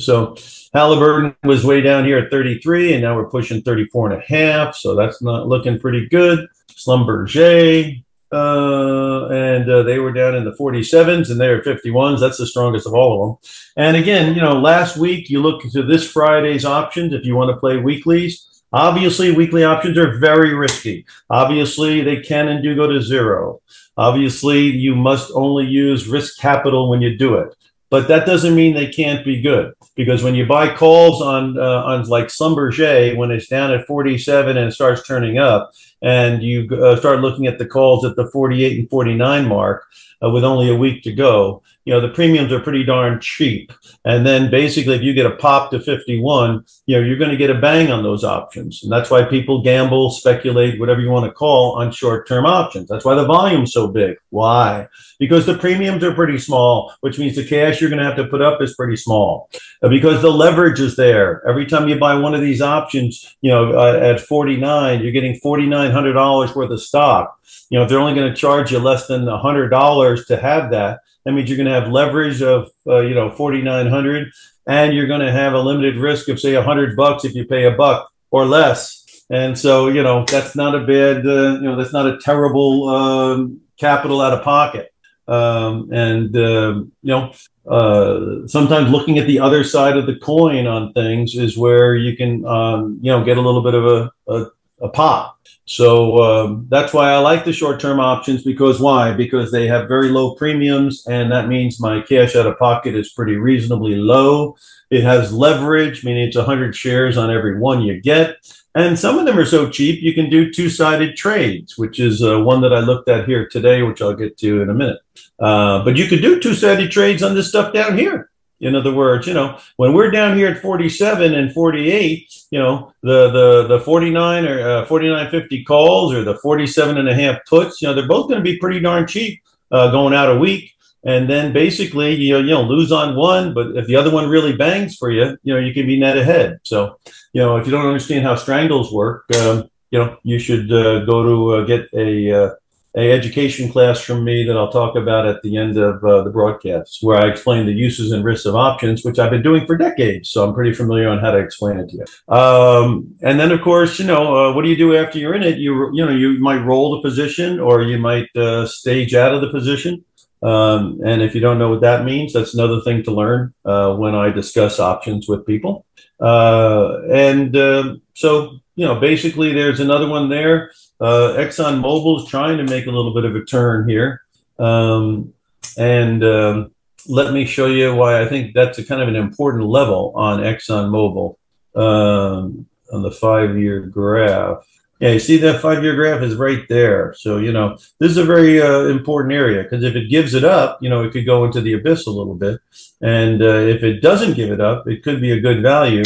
So 0.01 0.35
Halliburton 0.73 1.35
was 1.43 1.65
way 1.65 1.81
down 1.81 2.05
here 2.05 2.17
at 2.17 2.31
33, 2.31 2.93
and 2.93 3.01
now 3.01 3.15
we're 3.15 3.29
pushing 3.29 3.61
34 3.61 4.11
and 4.11 4.21
a 4.21 4.25
half. 4.25 4.75
So 4.75 4.95
that's 4.95 5.21
not 5.21 5.47
looking 5.47 5.79
pretty 5.79 6.07
good. 6.07 6.47
Schlumberger, 6.71 8.03
uh, 8.31 9.27
and 9.29 9.69
uh, 9.69 9.83
they 9.83 9.99
were 9.99 10.11
down 10.11 10.35
in 10.35 10.43
the 10.43 10.51
47s, 10.51 11.31
and 11.31 11.39
they're 11.39 11.61
51s. 11.61 12.19
That's 12.19 12.37
the 12.37 12.45
strongest 12.45 12.85
of 12.85 12.93
all 12.93 13.13
of 13.13 13.27
them. 13.27 13.51
And 13.77 13.97
again, 13.97 14.35
you 14.35 14.41
know, 14.41 14.59
last 14.59 14.97
week 14.97 15.29
you 15.29 15.41
look 15.41 15.63
to 15.71 15.83
this 15.83 16.09
Friday's 16.09 16.65
options 16.65 17.13
if 17.13 17.25
you 17.25 17.35
want 17.35 17.51
to 17.51 17.57
play 17.57 17.77
weeklies. 17.77 18.43
Obviously, 18.73 19.31
weekly 19.31 19.63
options 19.63 19.97
are 19.97 20.19
very 20.19 20.53
risky. 20.53 21.05
Obviously, 21.29 22.01
they 22.01 22.19
can 22.19 22.49
and 22.49 22.61
do 22.61 22.75
go 22.75 22.85
to 22.85 23.01
zero. 23.01 23.61
Obviously, 23.95 24.59
you 24.59 24.93
must 24.93 25.31
only 25.33 25.65
use 25.65 26.07
risk 26.07 26.37
capital 26.37 26.89
when 26.89 27.01
you 27.01 27.17
do 27.17 27.35
it 27.35 27.56
but 27.89 28.07
that 28.07 28.25
doesn't 28.25 28.55
mean 28.55 28.73
they 28.73 28.87
can't 28.87 29.23
be 29.23 29.41
good 29.41 29.73
because 29.95 30.23
when 30.23 30.35
you 30.35 30.45
buy 30.45 30.73
calls 30.73 31.21
on 31.21 31.57
uh, 31.57 31.83
on 31.83 32.03
like 32.07 32.27
Schlumberger 32.27 33.15
when 33.15 33.31
it's 33.31 33.47
down 33.47 33.71
at 33.71 33.87
47 33.87 34.57
and 34.57 34.67
it 34.69 34.71
starts 34.71 35.05
turning 35.07 35.37
up 35.37 35.71
and 36.01 36.43
you 36.43 36.69
uh, 36.75 36.95
start 36.97 37.21
looking 37.21 37.47
at 37.47 37.57
the 37.57 37.65
calls 37.65 38.05
at 38.05 38.15
the 38.15 38.29
48 38.29 38.79
and 38.79 38.89
49 38.89 39.47
mark 39.47 39.85
uh, 40.23 40.29
with 40.29 40.43
only 40.43 40.69
a 40.69 40.75
week 40.75 41.03
to 41.03 41.13
go 41.13 41.63
you 41.87 41.93
know 41.93 42.01
the 42.01 42.09
premiums 42.09 42.51
are 42.51 42.59
pretty 42.59 42.83
darn 42.83 43.17
cheap. 43.21 43.71
And 44.03 44.25
then 44.25 44.51
basically 44.51 44.95
if 44.95 45.01
you 45.01 45.13
get 45.13 45.25
a 45.25 45.37
pop 45.37 45.71
to 45.71 45.79
51 45.79 46.65
you 46.85 46.97
know 46.97 47.01
you're 47.01 47.17
going 47.17 47.31
to 47.31 47.37
get 47.37 47.49
a 47.49 47.55
bang 47.55 47.89
on 47.89 48.03
those 48.03 48.25
options. 48.25 48.83
And 48.83 48.91
that's 48.91 49.09
why 49.09 49.23
people 49.23 49.63
gamble 49.63 50.09
speculate 50.09 50.81
whatever 50.81 50.99
you 50.99 51.09
want 51.09 51.25
to 51.27 51.31
call 51.31 51.77
on 51.79 51.93
short-term 51.93 52.45
options. 52.45 52.89
That's 52.89 53.05
why 53.05 53.15
the 53.15 53.25
volume's 53.25 53.71
so 53.71 53.87
big. 53.87 54.17
Why? 54.31 54.89
Because 55.17 55.45
the 55.45 55.57
premiums 55.57 56.03
are 56.03 56.13
pretty 56.13 56.39
small 56.39 56.93
which 56.99 57.17
means 57.17 57.37
the 57.37 57.47
cash 57.47 57.79
you're 57.79 57.89
going 57.89 58.03
to 58.03 58.05
have 58.05 58.17
to 58.17 58.27
put 58.27 58.41
up 58.41 58.61
is 58.61 58.75
pretty 58.75 58.97
small. 58.97 59.49
Because 59.81 60.21
the 60.21 60.29
leverage 60.31 60.81
is 60.81 60.97
there. 60.97 61.41
Every 61.47 61.65
time 61.65 61.87
you 61.87 61.97
buy 61.97 62.15
one 62.15 62.35
of 62.35 62.41
these 62.41 62.61
options 62.61 63.37
you 63.39 63.49
know 63.49 63.79
uh, 63.79 63.97
at 64.03 64.19
49 64.19 64.99
you're 64.99 65.13
getting 65.13 65.39
$4900 65.39 66.53
worth 66.53 66.69
of 66.69 66.81
stock 66.81 67.36
you 67.69 67.77
know 67.77 67.83
if 67.83 67.89
they're 67.89 67.99
only 67.99 68.15
going 68.15 68.29
to 68.29 68.39
charge 68.39 68.71
you 68.71 68.79
less 68.79 69.07
than 69.07 69.27
a 69.27 69.37
$100 69.37 70.27
to 70.27 70.37
have 70.37 70.71
that 70.71 70.99
that 71.27 71.33
means 71.33 71.49
you're 71.49 71.57
going 71.57 71.67
to 71.67 71.73
have 71.73 71.91
leverage 71.91 72.41
of 72.41 72.69
uh, 72.87 73.01
you 73.01 73.13
know 73.13 73.29
4900 73.29 74.31
and 74.65 74.93
you're 74.93 75.07
going 75.07 75.19
to 75.19 75.31
have 75.31 75.53
a 75.53 75.59
limited 75.59 75.97
risk 75.97 76.29
of 76.29 76.39
say 76.39 76.53
a 76.53 76.59
100 76.59 76.95
bucks 76.95 77.25
if 77.25 77.35
you 77.35 77.45
pay 77.45 77.65
a 77.65 77.71
buck 77.71 78.09
or 78.31 78.45
less. 78.45 79.03
And 79.29 79.57
so 79.57 79.89
you 79.89 80.03
know 80.03 80.23
that's 80.23 80.55
not 80.55 80.73
a 80.73 80.79
bad 80.79 81.25
uh, 81.25 81.55
you 81.59 81.63
know 81.63 81.75
that's 81.75 81.91
not 81.91 82.07
a 82.07 82.17
terrible 82.19 82.87
um, 82.87 83.59
capital 83.77 84.21
out 84.21 84.31
of 84.31 84.43
pocket. 84.43 84.93
Um, 85.27 85.91
and 85.91 86.33
uh, 86.33 86.75
you 86.79 86.87
know 87.03 87.33
uh, 87.69 88.47
sometimes 88.47 88.89
looking 88.89 89.17
at 89.17 89.27
the 89.27 89.41
other 89.41 89.65
side 89.65 89.97
of 89.97 90.05
the 90.05 90.15
coin 90.15 90.65
on 90.65 90.93
things 90.93 91.35
is 91.35 91.57
where 91.57 91.93
you 91.93 92.15
can 92.15 92.45
um, 92.45 92.99
you 93.01 93.11
know 93.11 93.25
get 93.25 93.37
a 93.37 93.41
little 93.41 93.61
bit 93.61 93.73
of 93.73 93.85
a, 93.85 94.11
a, 94.31 94.45
a 94.81 94.89
pop 94.89 95.37
so 95.67 96.23
um, 96.23 96.65
that's 96.69 96.93
why 96.93 97.11
I 97.11 97.17
like 97.17 97.43
the 97.43 97.51
short-term 97.51 97.99
options 97.99 98.41
because 98.41 98.79
why? 98.79 99.11
Because 99.11 99.51
they 99.51 99.67
have 99.67 99.89
very 99.89 100.07
low 100.07 100.33
premiums, 100.33 101.05
and 101.07 101.29
that 101.29 101.49
means 101.49 101.81
my 101.81 101.99
cash 102.01 102.37
out 102.37 102.45
of 102.45 102.57
pocket 102.57 102.95
is 102.95 103.11
pretty 103.11 103.35
reasonably 103.35 103.95
low. 103.95 104.55
It 104.89 105.03
has 105.03 105.33
leverage, 105.33 106.05
meaning 106.05 106.25
it's 106.25 106.37
100 106.37 106.73
shares 106.73 107.17
on 107.17 107.29
every 107.29 107.59
one 107.59 107.81
you 107.81 107.99
get. 107.99 108.37
And 108.75 108.97
some 108.97 109.19
of 109.19 109.25
them 109.25 109.37
are 109.37 109.45
so 109.45 109.69
cheap 109.69 110.01
you 110.01 110.13
can 110.13 110.29
do 110.29 110.53
two-sided 110.53 111.17
trades, 111.17 111.77
which 111.77 111.99
is 111.99 112.23
uh, 112.23 112.39
one 112.39 112.61
that 112.61 112.73
I 112.73 112.79
looked 112.79 113.09
at 113.09 113.27
here 113.27 113.45
today, 113.49 113.81
which 113.81 114.01
I'll 114.01 114.15
get 114.15 114.37
to 114.37 114.61
in 114.61 114.69
a 114.69 114.73
minute. 114.73 114.99
Uh, 115.37 115.83
but 115.83 115.97
you 115.97 116.07
could 116.07 116.21
do 116.21 116.39
two-sided 116.39 116.91
trades 116.91 117.21
on 117.21 117.35
this 117.35 117.49
stuff 117.49 117.73
down 117.73 117.97
here. 117.97 118.29
In 118.59 118.75
other 118.75 118.93
words, 118.93 119.27
you 119.27 119.33
know, 119.33 119.59
when 119.75 119.93
we're 119.93 120.09
down 120.09 120.35
here 120.35 120.47
at 120.47 120.61
47 120.61 121.33
and 121.35 121.53
48, 121.53 122.45
you 122.49 122.59
know, 122.59 122.91
the 123.03 123.29
the 123.29 123.67
the 123.67 123.79
49 123.81 124.45
or 124.45 124.59
uh, 124.59 124.85
49.50 124.87 125.65
calls 125.65 126.13
or 126.13 126.23
the 126.23 126.37
47 126.39 126.97
and 126.97 127.07
a 127.07 127.13
half 127.13 127.45
puts, 127.45 127.81
you 127.81 127.87
know, 127.87 127.93
they're 127.93 128.07
both 128.07 128.27
going 128.27 128.39
to 128.39 128.43
be 128.43 128.57
pretty 128.57 128.79
darn 128.79 129.05
cheap 129.05 129.41
uh, 129.71 129.91
going 129.91 130.13
out 130.13 130.35
a 130.35 130.39
week. 130.39 130.73
And 131.03 131.29
then 131.29 131.53
basically, 131.53 132.15
you 132.15 132.33
know, 132.33 132.39
you 132.39 132.49
know, 132.49 132.63
lose 132.63 132.91
on 132.91 133.15
one, 133.15 133.53
but 133.53 133.77
if 133.77 133.85
the 133.85 133.95
other 133.95 134.11
one 134.11 134.27
really 134.27 134.55
bangs 134.55 134.97
for 134.97 135.11
you, 135.11 135.37
you 135.43 135.53
know, 135.53 135.59
you 135.59 135.73
can 135.73 135.85
be 135.85 135.99
net 135.99 136.17
ahead. 136.17 136.59
So, 136.63 136.99
you 137.33 137.41
know, 137.41 137.57
if 137.57 137.65
you 137.65 137.71
don't 137.71 137.85
understand 137.85 138.25
how 138.25 138.35
strangles 138.35 138.91
work, 138.91 139.23
um, 139.35 139.69
you 139.91 139.99
know, 139.99 140.17
you 140.23 140.39
should 140.39 140.71
uh, 140.71 141.05
go 141.05 141.23
to 141.23 141.55
uh, 141.55 141.65
get 141.65 141.87
a 141.93 142.31
uh, 142.31 142.49
a 142.97 143.11
education 143.11 143.71
class 143.71 143.99
from 144.01 144.23
me 144.23 144.43
that 144.43 144.57
I'll 144.57 144.71
talk 144.71 144.95
about 144.95 145.27
at 145.27 145.41
the 145.43 145.55
end 145.55 145.77
of 145.77 146.03
uh, 146.03 146.23
the 146.23 146.31
broadcast, 146.31 146.97
where 147.01 147.17
I 147.17 147.27
explain 147.27 147.65
the 147.65 147.71
uses 147.71 148.11
and 148.11 148.23
risks 148.23 148.47
of 148.47 148.55
options, 148.55 149.05
which 149.05 149.19
I've 149.19 149.29
been 149.29 149.43
doing 149.43 149.67
for 149.67 149.77
decades. 149.77 150.31
So 150.31 150.43
I'm 150.43 150.55
pretty 150.55 150.73
familiar 150.73 151.07
on 151.07 151.19
how 151.19 151.31
to 151.31 151.37
explain 151.37 151.77
it 151.77 151.89
to 151.89 151.97
you. 151.97 152.35
Um, 152.35 153.15
and 153.21 153.39
then, 153.39 153.51
of 153.51 153.61
course, 153.61 153.99
you 153.99 154.05
know, 154.05 154.35
uh, 154.35 154.53
what 154.53 154.63
do 154.63 154.69
you 154.69 154.75
do 154.75 154.95
after 154.95 155.19
you're 155.19 155.35
in 155.35 155.43
it? 155.43 155.57
You 155.59 155.91
you 155.93 156.03
know, 156.03 156.11
you 156.11 156.39
might 156.39 156.65
roll 156.65 156.95
the 156.95 157.07
position, 157.07 157.59
or 157.59 157.83
you 157.83 157.99
might 157.99 158.35
uh, 158.35 158.65
stage 158.65 159.13
out 159.13 159.33
of 159.35 159.41
the 159.41 159.51
position. 159.51 160.03
Um, 160.41 160.99
and 161.05 161.21
if 161.21 161.33
you 161.35 161.41
don't 161.41 161.59
know 161.59 161.69
what 161.69 161.81
that 161.81 162.05
means, 162.05 162.33
that's 162.33 162.53
another 162.53 162.81
thing 162.81 163.03
to 163.03 163.11
learn 163.11 163.53
uh, 163.65 163.95
when 163.95 164.15
I 164.15 164.29
discuss 164.29 164.79
options 164.79 165.27
with 165.27 165.45
people. 165.45 165.85
Uh, 166.19 166.99
and 167.11 167.55
um, 167.57 168.01
so, 168.13 168.59
you 168.75 168.85
know, 168.85 168.99
basically, 168.99 169.53
there's 169.53 169.79
another 169.79 170.07
one 170.07 170.29
there. 170.29 170.71
Uh, 170.99 171.35
Exxon 171.37 172.21
is 172.21 172.29
trying 172.29 172.57
to 172.57 172.63
make 172.63 172.87
a 172.87 172.91
little 172.91 173.13
bit 173.13 173.25
of 173.25 173.35
a 173.35 173.43
turn 173.43 173.87
here. 173.87 174.21
Um, 174.57 175.33
and 175.77 176.23
um, 176.23 176.71
let 177.07 177.33
me 177.33 177.45
show 177.45 177.67
you 177.67 177.95
why 177.95 178.21
I 178.21 178.27
think 178.27 178.53
that's 178.53 178.79
a 178.79 178.85
kind 178.85 179.01
of 179.01 179.07
an 179.07 179.15
important 179.15 179.65
level 179.65 180.11
on 180.15 180.39
Exxon 180.39 180.89
Mobil 180.89 181.35
um, 181.75 182.65
on 182.91 183.03
the 183.03 183.11
five 183.11 183.57
year 183.57 183.81
graph. 183.81 184.65
Yeah, 184.99 185.11
you 185.11 185.19
see 185.19 185.37
that 185.37 185.61
five 185.61 185.83
year 185.83 185.93
graph 185.93 186.23
is 186.23 186.35
right 186.35 186.67
there. 186.67 187.13
So, 187.13 187.37
you 187.37 187.51
know, 187.51 187.77
this 187.99 188.09
is 188.09 188.17
a 188.17 188.25
very 188.25 188.59
uh, 188.59 188.85
important 188.85 189.33
area 189.33 189.61
because 189.61 189.83
if 189.83 189.95
it 189.95 190.09
gives 190.09 190.33
it 190.33 190.43
up, 190.43 190.79
you 190.81 190.89
know, 190.89 191.03
it 191.03 191.11
could 191.11 191.25
go 191.25 191.45
into 191.45 191.61
the 191.61 191.73
abyss 191.73 192.07
a 192.07 192.11
little 192.11 192.33
bit. 192.33 192.59
And 193.01 193.43
uh, 193.43 193.59
if 193.59 193.83
it 193.83 194.01
doesn't 194.01 194.33
give 194.33 194.51
it 194.51 194.59
up, 194.59 194.87
it 194.87 195.03
could 195.03 195.21
be 195.21 195.31
a 195.31 195.39
good 195.39 195.61
value, 195.61 196.03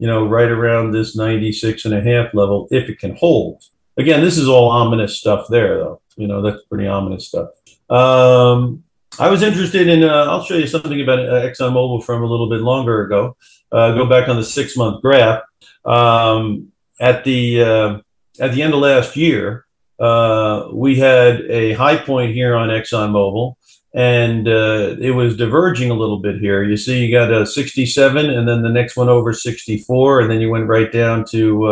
you 0.00 0.08
know, 0.08 0.26
right 0.26 0.50
around 0.50 0.90
this 0.90 1.16
96 1.16 1.84
and 1.84 1.94
a 1.94 2.00
half 2.00 2.34
level 2.34 2.66
if 2.72 2.88
it 2.88 2.98
can 2.98 3.14
hold. 3.14 3.62
Again, 3.96 4.22
this 4.22 4.38
is 4.38 4.48
all 4.48 4.70
ominous 4.70 5.18
stuff 5.18 5.46
there, 5.48 5.78
though. 5.78 6.00
You 6.16 6.26
know, 6.26 6.42
that's 6.42 6.62
pretty 6.64 6.86
ominous 6.86 7.28
stuff. 7.28 7.50
Um, 7.90 8.84
I 9.18 9.28
was 9.28 9.42
interested 9.42 9.88
in, 9.88 10.02
uh, 10.02 10.26
I'll 10.28 10.44
show 10.44 10.56
you 10.56 10.66
something 10.66 11.00
about 11.00 11.18
uh, 11.18 11.46
ExxonMobil 11.46 12.04
from 12.04 12.22
a 12.22 12.26
little 12.26 12.48
bit 12.48 12.62
longer 12.62 13.04
ago. 13.04 13.36
Uh, 13.70 13.94
go 13.94 14.06
back 14.06 14.28
on 14.28 14.36
the 14.36 14.44
six 14.44 14.76
month 14.76 15.02
graph. 15.02 15.42
Um, 15.84 16.72
at 17.00 17.24
the 17.24 17.62
uh, 17.62 17.98
at 18.40 18.52
the 18.52 18.62
end 18.62 18.72
of 18.72 18.80
last 18.80 19.16
year, 19.16 19.66
uh, 19.98 20.68
we 20.72 20.98
had 20.98 21.42
a 21.42 21.72
high 21.74 21.96
point 21.96 22.32
here 22.32 22.54
on 22.54 22.68
ExxonMobil, 22.68 23.54
and 23.94 24.48
uh, 24.48 24.96
it 24.98 25.10
was 25.10 25.36
diverging 25.36 25.90
a 25.90 25.94
little 25.94 26.18
bit 26.18 26.38
here. 26.38 26.62
You 26.62 26.76
see, 26.76 27.04
you 27.04 27.12
got 27.12 27.32
a 27.32 27.44
67, 27.44 28.30
and 28.30 28.48
then 28.48 28.62
the 28.62 28.68
next 28.68 28.96
one 28.96 29.08
over 29.08 29.32
64, 29.32 30.20
and 30.20 30.30
then 30.30 30.40
you 30.40 30.50
went 30.50 30.68
right 30.68 30.90
down 30.90 31.24
to 31.30 31.66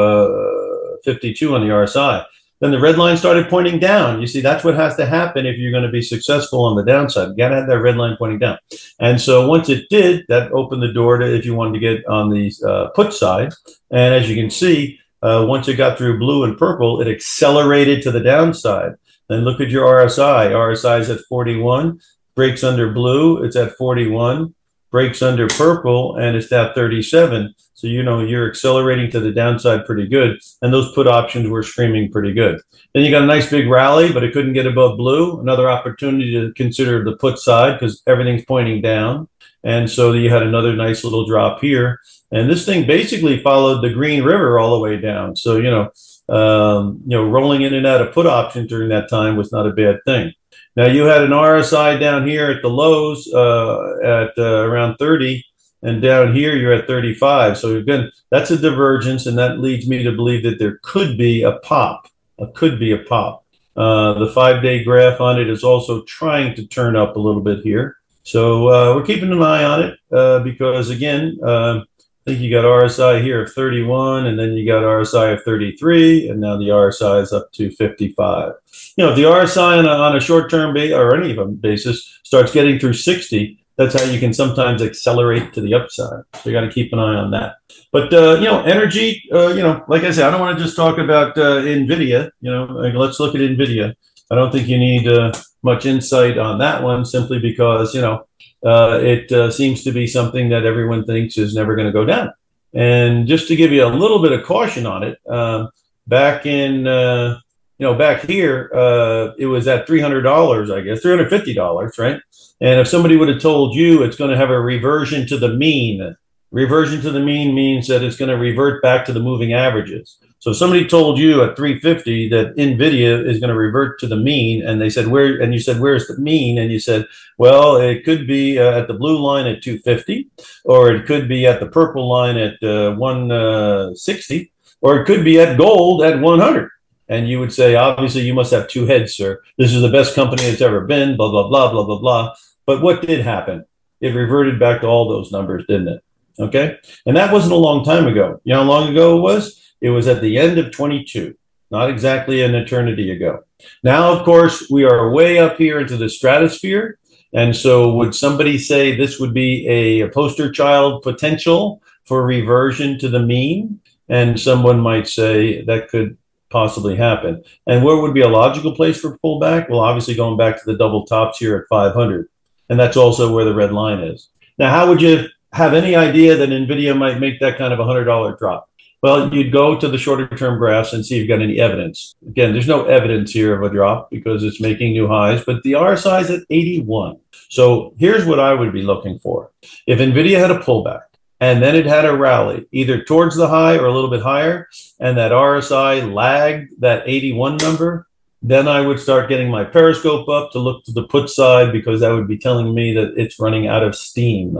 52 1.04 1.54
on 1.54 1.60
the 1.62 1.68
RSI. 1.68 2.24
Then 2.60 2.72
the 2.72 2.80
red 2.80 2.98
line 2.98 3.16
started 3.16 3.48
pointing 3.48 3.78
down. 3.78 4.20
You 4.20 4.26
see, 4.26 4.42
that's 4.42 4.64
what 4.64 4.74
has 4.74 4.94
to 4.96 5.06
happen 5.06 5.46
if 5.46 5.56
you're 5.56 5.72
going 5.72 5.84
to 5.84 5.90
be 5.90 6.02
successful 6.02 6.64
on 6.66 6.76
the 6.76 6.84
downside. 6.84 7.30
You 7.30 7.36
got 7.36 7.48
to 7.48 7.56
have 7.56 7.68
that 7.68 7.80
red 7.80 7.96
line 7.96 8.16
pointing 8.18 8.38
down. 8.38 8.58
And 8.98 9.18
so 9.18 9.48
once 9.48 9.70
it 9.70 9.88
did, 9.88 10.26
that 10.28 10.52
opened 10.52 10.82
the 10.82 10.92
door 10.92 11.16
to 11.16 11.34
if 11.34 11.46
you 11.46 11.54
wanted 11.54 11.80
to 11.80 11.80
get 11.80 12.06
on 12.06 12.28
the 12.28 12.52
uh, 12.68 12.88
put 12.90 13.14
side. 13.14 13.54
And 13.90 14.14
as 14.14 14.28
you 14.28 14.36
can 14.36 14.50
see, 14.50 15.00
uh, 15.22 15.46
once 15.48 15.68
it 15.68 15.76
got 15.76 15.96
through 15.96 16.18
blue 16.18 16.44
and 16.44 16.58
purple, 16.58 17.00
it 17.00 17.08
accelerated 17.08 18.02
to 18.02 18.10
the 18.10 18.20
downside. 18.20 18.92
Then 19.30 19.44
look 19.44 19.60
at 19.60 19.70
your 19.70 19.86
RSI. 19.86 20.50
RSI 20.50 21.00
is 21.00 21.08
at 21.08 21.20
41. 21.28 21.98
breaks 22.34 22.62
under 22.62 22.92
blue, 22.92 23.42
it's 23.42 23.56
at 23.56 23.76
41, 23.76 24.54
breaks 24.90 25.22
under 25.22 25.46
purple, 25.48 26.16
and 26.16 26.36
it's 26.36 26.52
at 26.52 26.74
37. 26.74 27.54
So, 27.74 27.86
you 27.86 28.02
know, 28.02 28.20
you're 28.20 28.48
accelerating 28.48 29.10
to 29.12 29.20
the 29.20 29.32
downside 29.32 29.86
pretty 29.86 30.06
good. 30.06 30.38
And 30.60 30.72
those 30.72 30.92
put 30.92 31.06
options 31.06 31.48
were 31.48 31.62
screaming 31.62 32.12
pretty 32.12 32.34
good. 32.34 32.60
Then 32.92 33.04
you 33.04 33.10
got 33.10 33.22
a 33.22 33.26
nice 33.26 33.48
big 33.48 33.68
rally, 33.68 34.12
but 34.12 34.22
it 34.22 34.32
couldn't 34.32 34.52
get 34.52 34.66
above 34.66 34.98
blue. 34.98 35.40
Another 35.40 35.70
opportunity 35.70 36.32
to 36.32 36.52
consider 36.52 37.02
the 37.02 37.16
put 37.16 37.38
side 37.38 37.78
because 37.78 38.02
everything's 38.06 38.44
pointing 38.44 38.82
down. 38.82 39.28
And 39.64 39.90
so 39.90 40.12
you 40.12 40.30
had 40.30 40.42
another 40.42 40.74
nice 40.74 41.04
little 41.04 41.26
drop 41.26 41.60
here. 41.60 42.00
And 42.32 42.50
this 42.50 42.66
thing 42.66 42.86
basically 42.86 43.42
followed 43.42 43.80
the 43.80 43.94
Green 43.94 44.22
River 44.22 44.58
all 44.58 44.72
the 44.72 44.78
way 44.78 45.00
down. 45.00 45.36
So, 45.36 45.56
you 45.56 45.70
know, 45.70 45.90
um, 46.30 47.00
you 47.06 47.16
know, 47.16 47.28
rolling 47.28 47.62
in 47.62 47.74
and 47.74 47.86
out 47.86 48.00
of 48.00 48.14
put 48.14 48.26
options 48.26 48.68
during 48.68 48.88
that 48.90 49.10
time 49.10 49.36
was 49.36 49.52
not 49.52 49.66
a 49.66 49.72
bad 49.72 49.98
thing. 50.04 50.32
Now 50.76 50.86
you 50.86 51.04
had 51.04 51.22
an 51.22 51.30
RSI 51.30 51.98
down 51.98 52.26
here 52.26 52.50
at 52.50 52.62
the 52.62 52.68
lows 52.68 53.28
uh, 53.34 53.96
at 54.02 54.30
uh, 54.38 54.64
around 54.64 54.96
30, 54.98 55.44
and 55.82 56.00
down 56.00 56.34
here 56.34 56.54
you're 56.56 56.72
at 56.72 56.86
35. 56.86 57.58
So 57.58 57.76
again, 57.76 58.10
that's 58.30 58.50
a 58.50 58.56
divergence, 58.56 59.26
and 59.26 59.36
that 59.38 59.58
leads 59.58 59.88
me 59.88 60.02
to 60.04 60.12
believe 60.12 60.44
that 60.44 60.58
there 60.58 60.78
could 60.82 61.18
be 61.18 61.42
a 61.42 61.58
pop. 61.58 62.06
It 62.38 62.54
could 62.54 62.78
be 62.78 62.92
a 62.92 62.98
pop. 62.98 63.44
Uh, 63.76 64.14
the 64.14 64.30
five-day 64.32 64.84
graph 64.84 65.20
on 65.20 65.40
it 65.40 65.48
is 65.48 65.64
also 65.64 66.02
trying 66.04 66.54
to 66.54 66.66
turn 66.66 66.96
up 66.96 67.16
a 67.16 67.20
little 67.20 67.40
bit 67.40 67.60
here. 67.62 67.96
So 68.22 68.68
uh, 68.68 68.94
we're 68.94 69.06
keeping 69.06 69.32
an 69.32 69.42
eye 69.42 69.64
on 69.64 69.82
it 69.82 69.98
uh, 70.12 70.40
because 70.40 70.90
again, 70.90 71.38
uh, 71.42 71.80
I 72.26 72.30
think 72.30 72.42
you 72.42 72.50
got 72.50 72.64
RSI 72.64 73.22
here 73.22 73.44
of 73.44 73.52
31, 73.52 74.26
and 74.26 74.38
then 74.38 74.52
you 74.52 74.66
got 74.66 74.82
RSI 74.82 75.34
of 75.34 75.42
33, 75.42 76.28
and 76.28 76.40
now 76.40 76.58
the 76.58 76.68
RSI 76.68 77.22
is 77.22 77.32
up 77.32 77.50
to 77.52 77.70
55. 77.70 78.52
You 78.96 79.04
know, 79.04 79.10
if 79.10 79.16
the 79.16 79.22
RSI 79.22 79.78
on 79.78 79.86
a, 79.86 79.88
on 79.88 80.16
a 80.16 80.20
short-term 80.20 80.74
ba- 80.74 80.94
or 80.94 81.16
any 81.16 81.30
of 81.30 81.38
them 81.38 81.54
basis 81.54 82.20
starts 82.24 82.52
getting 82.52 82.78
through 82.78 82.92
60, 82.92 83.58
that's 83.76 83.98
how 83.98 84.04
you 84.10 84.20
can 84.20 84.34
sometimes 84.34 84.82
accelerate 84.82 85.54
to 85.54 85.62
the 85.62 85.72
upside. 85.72 86.24
So 86.34 86.50
you 86.50 86.52
got 86.52 86.60
to 86.60 86.70
keep 86.70 86.92
an 86.92 86.98
eye 86.98 87.14
on 87.14 87.30
that. 87.30 87.54
But 87.92 88.12
uh, 88.12 88.34
you 88.34 88.44
know, 88.44 88.62
energy. 88.62 89.22
Uh, 89.32 89.48
you 89.48 89.62
know, 89.62 89.82
like 89.88 90.04
I 90.04 90.10
said, 90.10 90.26
I 90.26 90.30
don't 90.30 90.40
want 90.40 90.58
to 90.58 90.64
just 90.64 90.76
talk 90.76 90.98
about 90.98 91.38
uh, 91.38 91.62
Nvidia. 91.62 92.30
You 92.42 92.52
know, 92.52 92.64
like, 92.66 92.92
let's 92.92 93.18
look 93.18 93.34
at 93.34 93.40
Nvidia. 93.40 93.94
I 94.30 94.34
don't 94.34 94.52
think 94.52 94.68
you 94.68 94.78
need 94.78 95.08
uh, 95.08 95.32
much 95.62 95.86
insight 95.86 96.38
on 96.38 96.58
that 96.58 96.82
one, 96.82 97.04
simply 97.04 97.38
because 97.38 97.94
you 97.94 98.00
know 98.00 98.26
uh, 98.64 98.98
it 99.02 99.30
uh, 99.32 99.50
seems 99.50 99.84
to 99.84 99.92
be 99.92 100.06
something 100.06 100.48
that 100.50 100.64
everyone 100.64 101.04
thinks 101.04 101.38
is 101.38 101.54
never 101.54 101.74
going 101.74 101.86
to 101.86 101.92
go 101.92 102.04
down. 102.04 102.32
And 102.72 103.26
just 103.26 103.48
to 103.48 103.56
give 103.56 103.72
you 103.72 103.84
a 103.84 103.88
little 103.88 104.22
bit 104.22 104.32
of 104.32 104.44
caution 104.44 104.86
on 104.86 105.02
it, 105.02 105.18
um, 105.28 105.70
back 106.06 106.46
in 106.46 106.86
uh, 106.86 107.38
you 107.78 107.86
know 107.86 107.94
back 107.94 108.22
here, 108.22 108.70
uh, 108.74 109.32
it 109.38 109.46
was 109.46 109.66
at 109.66 109.86
three 109.86 110.00
hundred 110.00 110.22
dollars, 110.22 110.70
I 110.70 110.80
guess, 110.80 111.00
three 111.00 111.12
hundred 111.12 111.30
fifty 111.30 111.54
dollars, 111.54 111.98
right? 111.98 112.20
And 112.60 112.80
if 112.80 112.88
somebody 112.88 113.16
would 113.16 113.28
have 113.28 113.40
told 113.40 113.74
you 113.74 114.02
it's 114.02 114.16
going 114.16 114.30
to 114.30 114.36
have 114.36 114.50
a 114.50 114.60
reversion 114.60 115.26
to 115.28 115.38
the 115.38 115.54
mean, 115.54 116.14
reversion 116.50 117.00
to 117.00 117.10
the 117.10 117.20
mean 117.20 117.54
means 117.54 117.88
that 117.88 118.02
it's 118.02 118.16
going 118.16 118.28
to 118.28 118.36
revert 118.36 118.82
back 118.82 119.06
to 119.06 119.12
the 119.12 119.20
moving 119.20 119.54
averages. 119.54 120.18
So 120.40 120.52
if 120.52 120.56
somebody 120.56 120.88
told 120.88 121.18
you 121.18 121.44
at 121.44 121.54
350 121.54 122.30
that 122.30 122.56
NVIDIA 122.56 123.26
is 123.26 123.40
going 123.40 123.50
to 123.50 123.58
revert 123.58 124.00
to 124.00 124.06
the 124.06 124.16
mean, 124.16 124.66
and 124.66 124.80
they 124.80 124.88
said, 124.88 125.08
where, 125.08 125.38
and 125.40 125.52
you 125.52 125.60
said, 125.60 125.80
where's 125.80 126.06
the 126.06 126.16
mean? 126.16 126.56
And 126.56 126.72
you 126.72 126.80
said, 126.80 127.06
well, 127.36 127.76
it 127.76 128.06
could 128.06 128.26
be 128.26 128.58
uh, 128.58 128.78
at 128.78 128.88
the 128.88 128.94
blue 128.94 129.18
line 129.18 129.46
at 129.46 129.62
250, 129.62 130.30
or 130.64 130.92
it 130.92 131.04
could 131.04 131.28
be 131.28 131.46
at 131.46 131.60
the 131.60 131.66
purple 131.66 132.08
line 132.08 132.38
at 132.38 132.54
uh, 132.62 132.94
160, 132.94 134.52
or 134.80 134.98
it 134.98 135.04
could 135.04 135.26
be 135.26 135.38
at 135.38 135.58
gold 135.58 136.02
at 136.02 136.18
100. 136.18 136.70
And 137.10 137.28
you 137.28 137.38
would 137.38 137.52
say, 137.52 137.74
obviously, 137.74 138.22
you 138.22 138.32
must 138.32 138.52
have 138.52 138.66
two 138.66 138.86
heads, 138.86 139.14
sir. 139.14 139.42
This 139.58 139.74
is 139.74 139.82
the 139.82 139.90
best 139.90 140.14
company 140.14 140.44
it's 140.44 140.62
ever 140.62 140.86
been, 140.86 141.18
blah, 141.18 141.30
blah, 141.30 141.48
blah, 141.48 141.70
blah, 141.70 141.84
blah, 141.84 141.98
blah. 141.98 142.34
But 142.64 142.80
what 142.80 143.02
did 143.02 143.20
happen? 143.20 143.66
It 144.00 144.14
reverted 144.14 144.58
back 144.58 144.80
to 144.80 144.86
all 144.86 145.06
those 145.06 145.32
numbers, 145.32 145.66
didn't 145.66 145.88
it? 145.88 146.04
Okay. 146.38 146.78
And 147.04 147.14
that 147.18 147.30
wasn't 147.30 147.52
a 147.52 147.56
long 147.56 147.84
time 147.84 148.06
ago. 148.06 148.40
You 148.44 148.54
know 148.54 148.62
how 148.62 148.70
long 148.70 148.88
ago 148.88 149.18
it 149.18 149.20
was? 149.20 149.69
It 149.80 149.90
was 149.90 150.08
at 150.08 150.20
the 150.20 150.38
end 150.38 150.58
of 150.58 150.72
22, 150.72 151.34
not 151.70 151.90
exactly 151.90 152.42
an 152.42 152.54
eternity 152.54 153.10
ago. 153.10 153.44
Now, 153.82 154.12
of 154.12 154.24
course, 154.24 154.68
we 154.70 154.84
are 154.84 155.10
way 155.10 155.38
up 155.38 155.56
here 155.56 155.80
into 155.80 155.96
the 155.96 156.08
stratosphere. 156.08 156.98
And 157.32 157.54
so, 157.54 157.94
would 157.94 158.14
somebody 158.14 158.58
say 158.58 158.96
this 158.96 159.20
would 159.20 159.32
be 159.32 159.66
a, 159.68 160.00
a 160.00 160.08
poster 160.08 160.50
child 160.50 161.02
potential 161.02 161.82
for 162.04 162.24
reversion 162.24 162.98
to 162.98 163.08
the 163.08 163.20
mean? 163.20 163.80
And 164.08 164.38
someone 164.38 164.80
might 164.80 165.06
say 165.06 165.62
that 165.66 165.88
could 165.88 166.18
possibly 166.50 166.96
happen. 166.96 167.44
And 167.68 167.84
where 167.84 167.96
would 167.96 168.14
be 168.14 168.22
a 168.22 168.28
logical 168.28 168.74
place 168.74 169.00
for 169.00 169.18
pullback? 169.18 169.70
Well, 169.70 169.80
obviously, 169.80 170.14
going 170.14 170.36
back 170.36 170.56
to 170.56 170.66
the 170.66 170.76
double 170.76 171.06
tops 171.06 171.38
here 171.38 171.56
at 171.56 171.68
500. 171.68 172.28
And 172.68 172.78
that's 172.78 172.96
also 172.96 173.32
where 173.32 173.44
the 173.44 173.54
red 173.54 173.72
line 173.72 174.00
is. 174.00 174.30
Now, 174.58 174.70
how 174.70 174.88
would 174.88 175.00
you 175.00 175.26
have 175.52 175.74
any 175.74 175.96
idea 175.96 176.36
that 176.36 176.48
NVIDIA 176.48 176.96
might 176.96 177.18
make 177.18 177.40
that 177.40 177.58
kind 177.58 177.72
of 177.72 177.80
a 177.80 177.84
$100 177.84 178.38
drop? 178.38 178.69
Well, 179.02 179.32
you'd 179.32 179.52
go 179.52 179.78
to 179.78 179.88
the 179.88 179.96
shorter 179.96 180.28
term 180.28 180.58
graphs 180.58 180.92
and 180.92 181.04
see 181.04 181.16
if 181.16 181.20
you've 181.20 181.28
got 181.28 181.42
any 181.42 181.58
evidence. 181.58 182.14
Again, 182.28 182.52
there's 182.52 182.68
no 182.68 182.84
evidence 182.84 183.32
here 183.32 183.54
of 183.54 183.62
a 183.62 183.74
drop 183.74 184.10
because 184.10 184.44
it's 184.44 184.60
making 184.60 184.92
new 184.92 185.08
highs, 185.08 185.42
but 185.42 185.62
the 185.62 185.72
RSI 185.72 186.20
is 186.20 186.30
at 186.30 186.42
81. 186.50 187.18
So 187.48 187.94
here's 187.98 188.26
what 188.26 188.38
I 188.38 188.52
would 188.52 188.72
be 188.72 188.82
looking 188.82 189.18
for. 189.18 189.52
If 189.86 190.00
NVIDIA 190.00 190.38
had 190.38 190.50
a 190.50 190.58
pullback 190.58 191.04
and 191.40 191.62
then 191.62 191.74
it 191.74 191.86
had 191.86 192.04
a 192.04 192.14
rally, 192.14 192.66
either 192.72 193.02
towards 193.02 193.36
the 193.36 193.48
high 193.48 193.78
or 193.78 193.86
a 193.86 193.92
little 193.92 194.10
bit 194.10 194.22
higher, 194.22 194.68
and 194.98 195.16
that 195.16 195.32
RSI 195.32 196.12
lagged 196.12 196.78
that 196.80 197.02
81 197.06 197.56
number, 197.56 198.06
then 198.42 198.68
I 198.68 198.82
would 198.82 199.00
start 199.00 199.30
getting 199.30 199.50
my 199.50 199.64
periscope 199.64 200.28
up 200.28 200.52
to 200.52 200.58
look 200.58 200.84
to 200.84 200.92
the 200.92 201.04
put 201.04 201.30
side 201.30 201.72
because 201.72 202.00
that 202.00 202.12
would 202.12 202.28
be 202.28 202.38
telling 202.38 202.74
me 202.74 202.92
that 202.94 203.14
it's 203.16 203.40
running 203.40 203.66
out 203.66 203.82
of 203.82 203.94
steam. 203.94 204.58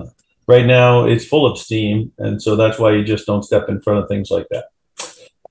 Right 0.51 0.67
now, 0.67 1.05
it's 1.07 1.25
full 1.25 1.47
of 1.47 1.57
steam, 1.57 2.11
and 2.19 2.43
so 2.43 2.57
that's 2.57 2.77
why 2.77 2.91
you 2.91 3.05
just 3.05 3.25
don't 3.25 3.45
step 3.45 3.69
in 3.69 3.81
front 3.81 4.01
of 4.01 4.09
things 4.09 4.33
like 4.33 4.49
that. 4.51 4.65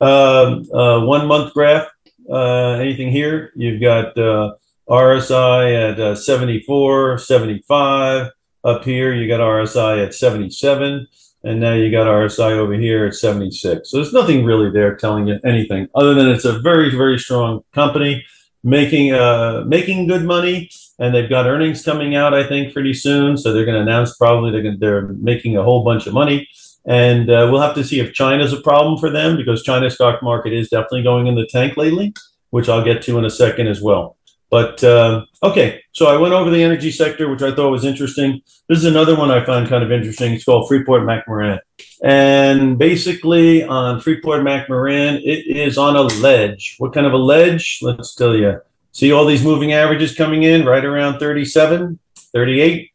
Um, 0.05 0.69
uh, 0.73 1.05
one 1.05 1.25
month 1.25 1.53
graph, 1.53 1.87
uh, 2.29 2.71
anything 2.71 3.09
here? 3.09 3.53
You've 3.55 3.79
got 3.79 4.17
uh, 4.17 4.55
RSI 4.89 5.91
at 5.93 5.99
uh, 6.01 6.15
74, 6.15 7.17
75. 7.17 8.27
Up 8.65 8.83
here, 8.83 9.13
you 9.13 9.29
got 9.29 9.39
RSI 9.39 10.05
at 10.05 10.13
77, 10.13 11.07
and 11.45 11.61
now 11.61 11.75
you 11.75 11.89
got 11.89 12.07
RSI 12.07 12.57
over 12.57 12.73
here 12.73 13.05
at 13.05 13.15
76. 13.15 13.89
So 13.89 13.95
there's 13.95 14.11
nothing 14.11 14.43
really 14.43 14.69
there 14.69 14.97
telling 14.97 15.27
you 15.27 15.39
anything 15.45 15.87
other 15.95 16.13
than 16.13 16.27
it's 16.27 16.43
a 16.43 16.59
very, 16.59 16.89
very 16.93 17.17
strong 17.17 17.61
company 17.73 18.25
making 18.65 19.13
uh, 19.13 19.63
making 19.65 20.07
good 20.07 20.25
money, 20.25 20.69
and 20.99 21.15
they've 21.15 21.29
got 21.29 21.47
earnings 21.47 21.83
coming 21.83 22.15
out. 22.15 22.33
I 22.33 22.47
think 22.47 22.73
pretty 22.73 22.93
soon, 22.93 23.37
so 23.37 23.53
they're 23.53 23.65
going 23.65 23.75
to 23.75 23.81
announce 23.81 24.15
probably 24.17 24.51
they're 24.51 24.61
gonna, 24.61 24.77
they're 24.77 25.07
making 25.07 25.57
a 25.57 25.63
whole 25.63 25.83
bunch 25.83 26.05
of 26.07 26.13
money, 26.13 26.47
and 26.85 27.29
uh, 27.29 27.47
we'll 27.51 27.61
have 27.61 27.75
to 27.75 27.83
see 27.83 27.99
if 27.99 28.13
China's 28.13 28.53
a 28.53 28.61
problem 28.61 28.99
for 28.99 29.09
them 29.09 29.37
because 29.37 29.63
China's 29.63 29.95
stock 29.95 30.21
market 30.21 30.53
is 30.53 30.69
definitely 30.69 31.03
going 31.03 31.27
in 31.27 31.35
the 31.35 31.47
tank 31.47 31.77
lately, 31.77 32.13
which 32.51 32.69
I'll 32.69 32.83
get 32.83 33.01
to 33.03 33.17
in 33.17 33.25
a 33.25 33.29
second 33.29 33.67
as 33.67 33.81
well. 33.81 34.17
But 34.49 34.83
uh, 34.83 35.25
okay, 35.43 35.83
so 35.91 36.07
I 36.07 36.17
went 36.17 36.33
over 36.33 36.49
the 36.49 36.63
energy 36.63 36.91
sector, 36.91 37.29
which 37.29 37.43
I 37.43 37.53
thought 37.53 37.69
was 37.69 37.85
interesting. 37.85 38.41
This 38.67 38.79
is 38.79 38.85
another 38.85 39.15
one 39.15 39.29
I 39.29 39.45
found 39.45 39.69
kind 39.69 39.83
of 39.83 39.91
interesting. 39.91 40.33
It's 40.33 40.43
called 40.43 40.67
Freeport 40.67 41.03
McMoRan. 41.03 41.59
And 42.03 42.77
basically, 42.77 43.63
on 43.63 44.01
Freeport 44.01 44.41
McMoRan, 44.41 45.21
it 45.23 45.45
is 45.45 45.77
on 45.77 45.95
a 45.95 46.01
ledge. 46.01 46.75
What 46.79 46.93
kind 46.93 47.05
of 47.05 47.13
a 47.13 47.17
ledge? 47.17 47.79
Let's 47.83 48.15
tell 48.15 48.35
you. 48.35 48.59
See 48.99 49.13
all 49.13 49.23
these 49.23 49.45
moving 49.45 49.71
averages 49.71 50.13
coming 50.13 50.43
in 50.43 50.65
right 50.65 50.83
around 50.83 51.19
37, 51.19 51.97
38. 52.33 52.91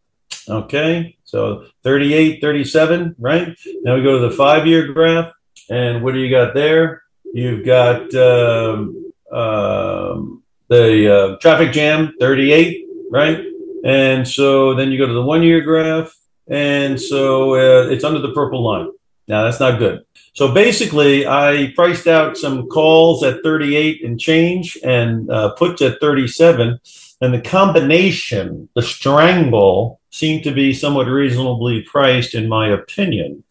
Okay, 0.50 1.16
so 1.24 1.64
38, 1.82 2.42
37, 2.42 3.14
right? 3.18 3.56
Now 3.84 3.94
we 3.96 4.02
go 4.02 4.20
to 4.20 4.28
the 4.28 4.36
five 4.36 4.66
year 4.66 4.92
graph. 4.92 5.32
And 5.70 6.04
what 6.04 6.12
do 6.12 6.20
you 6.20 6.28
got 6.28 6.52
there? 6.52 7.04
You've 7.32 7.64
got. 7.64 8.14
Um, 8.14 9.12
um, 9.32 10.42
the 10.68 11.12
uh, 11.12 11.36
traffic 11.38 11.72
jam 11.72 12.14
38 12.20 12.86
right 13.10 13.44
and 13.84 14.26
so 14.26 14.74
then 14.74 14.90
you 14.90 14.98
go 14.98 15.06
to 15.06 15.12
the 15.12 15.22
one 15.22 15.42
year 15.42 15.60
graph 15.60 16.14
and 16.48 16.98
so 16.98 17.54
uh, 17.54 17.88
it's 17.90 18.04
under 18.04 18.20
the 18.20 18.32
purple 18.32 18.62
line 18.62 18.88
now 19.28 19.44
that's 19.44 19.60
not 19.60 19.78
good. 19.78 20.04
So 20.34 20.52
basically 20.52 21.26
i 21.26 21.72
priced 21.76 22.06
out 22.06 22.36
some 22.36 22.68
calls 22.68 23.22
at 23.22 23.42
38 23.42 24.04
and 24.04 24.18
change 24.18 24.78
and 24.84 25.30
uh, 25.30 25.54
puts 25.54 25.80
at 25.82 26.00
37 26.00 26.78
and 27.20 27.34
the 27.34 27.40
combination 27.40 28.68
the 28.74 28.82
strangle 28.82 30.00
seemed 30.10 30.44
to 30.44 30.52
be 30.52 30.72
somewhat 30.72 31.08
reasonably 31.08 31.82
priced 31.82 32.34
in 32.36 32.48
my 32.48 32.68
opinion. 32.68 33.42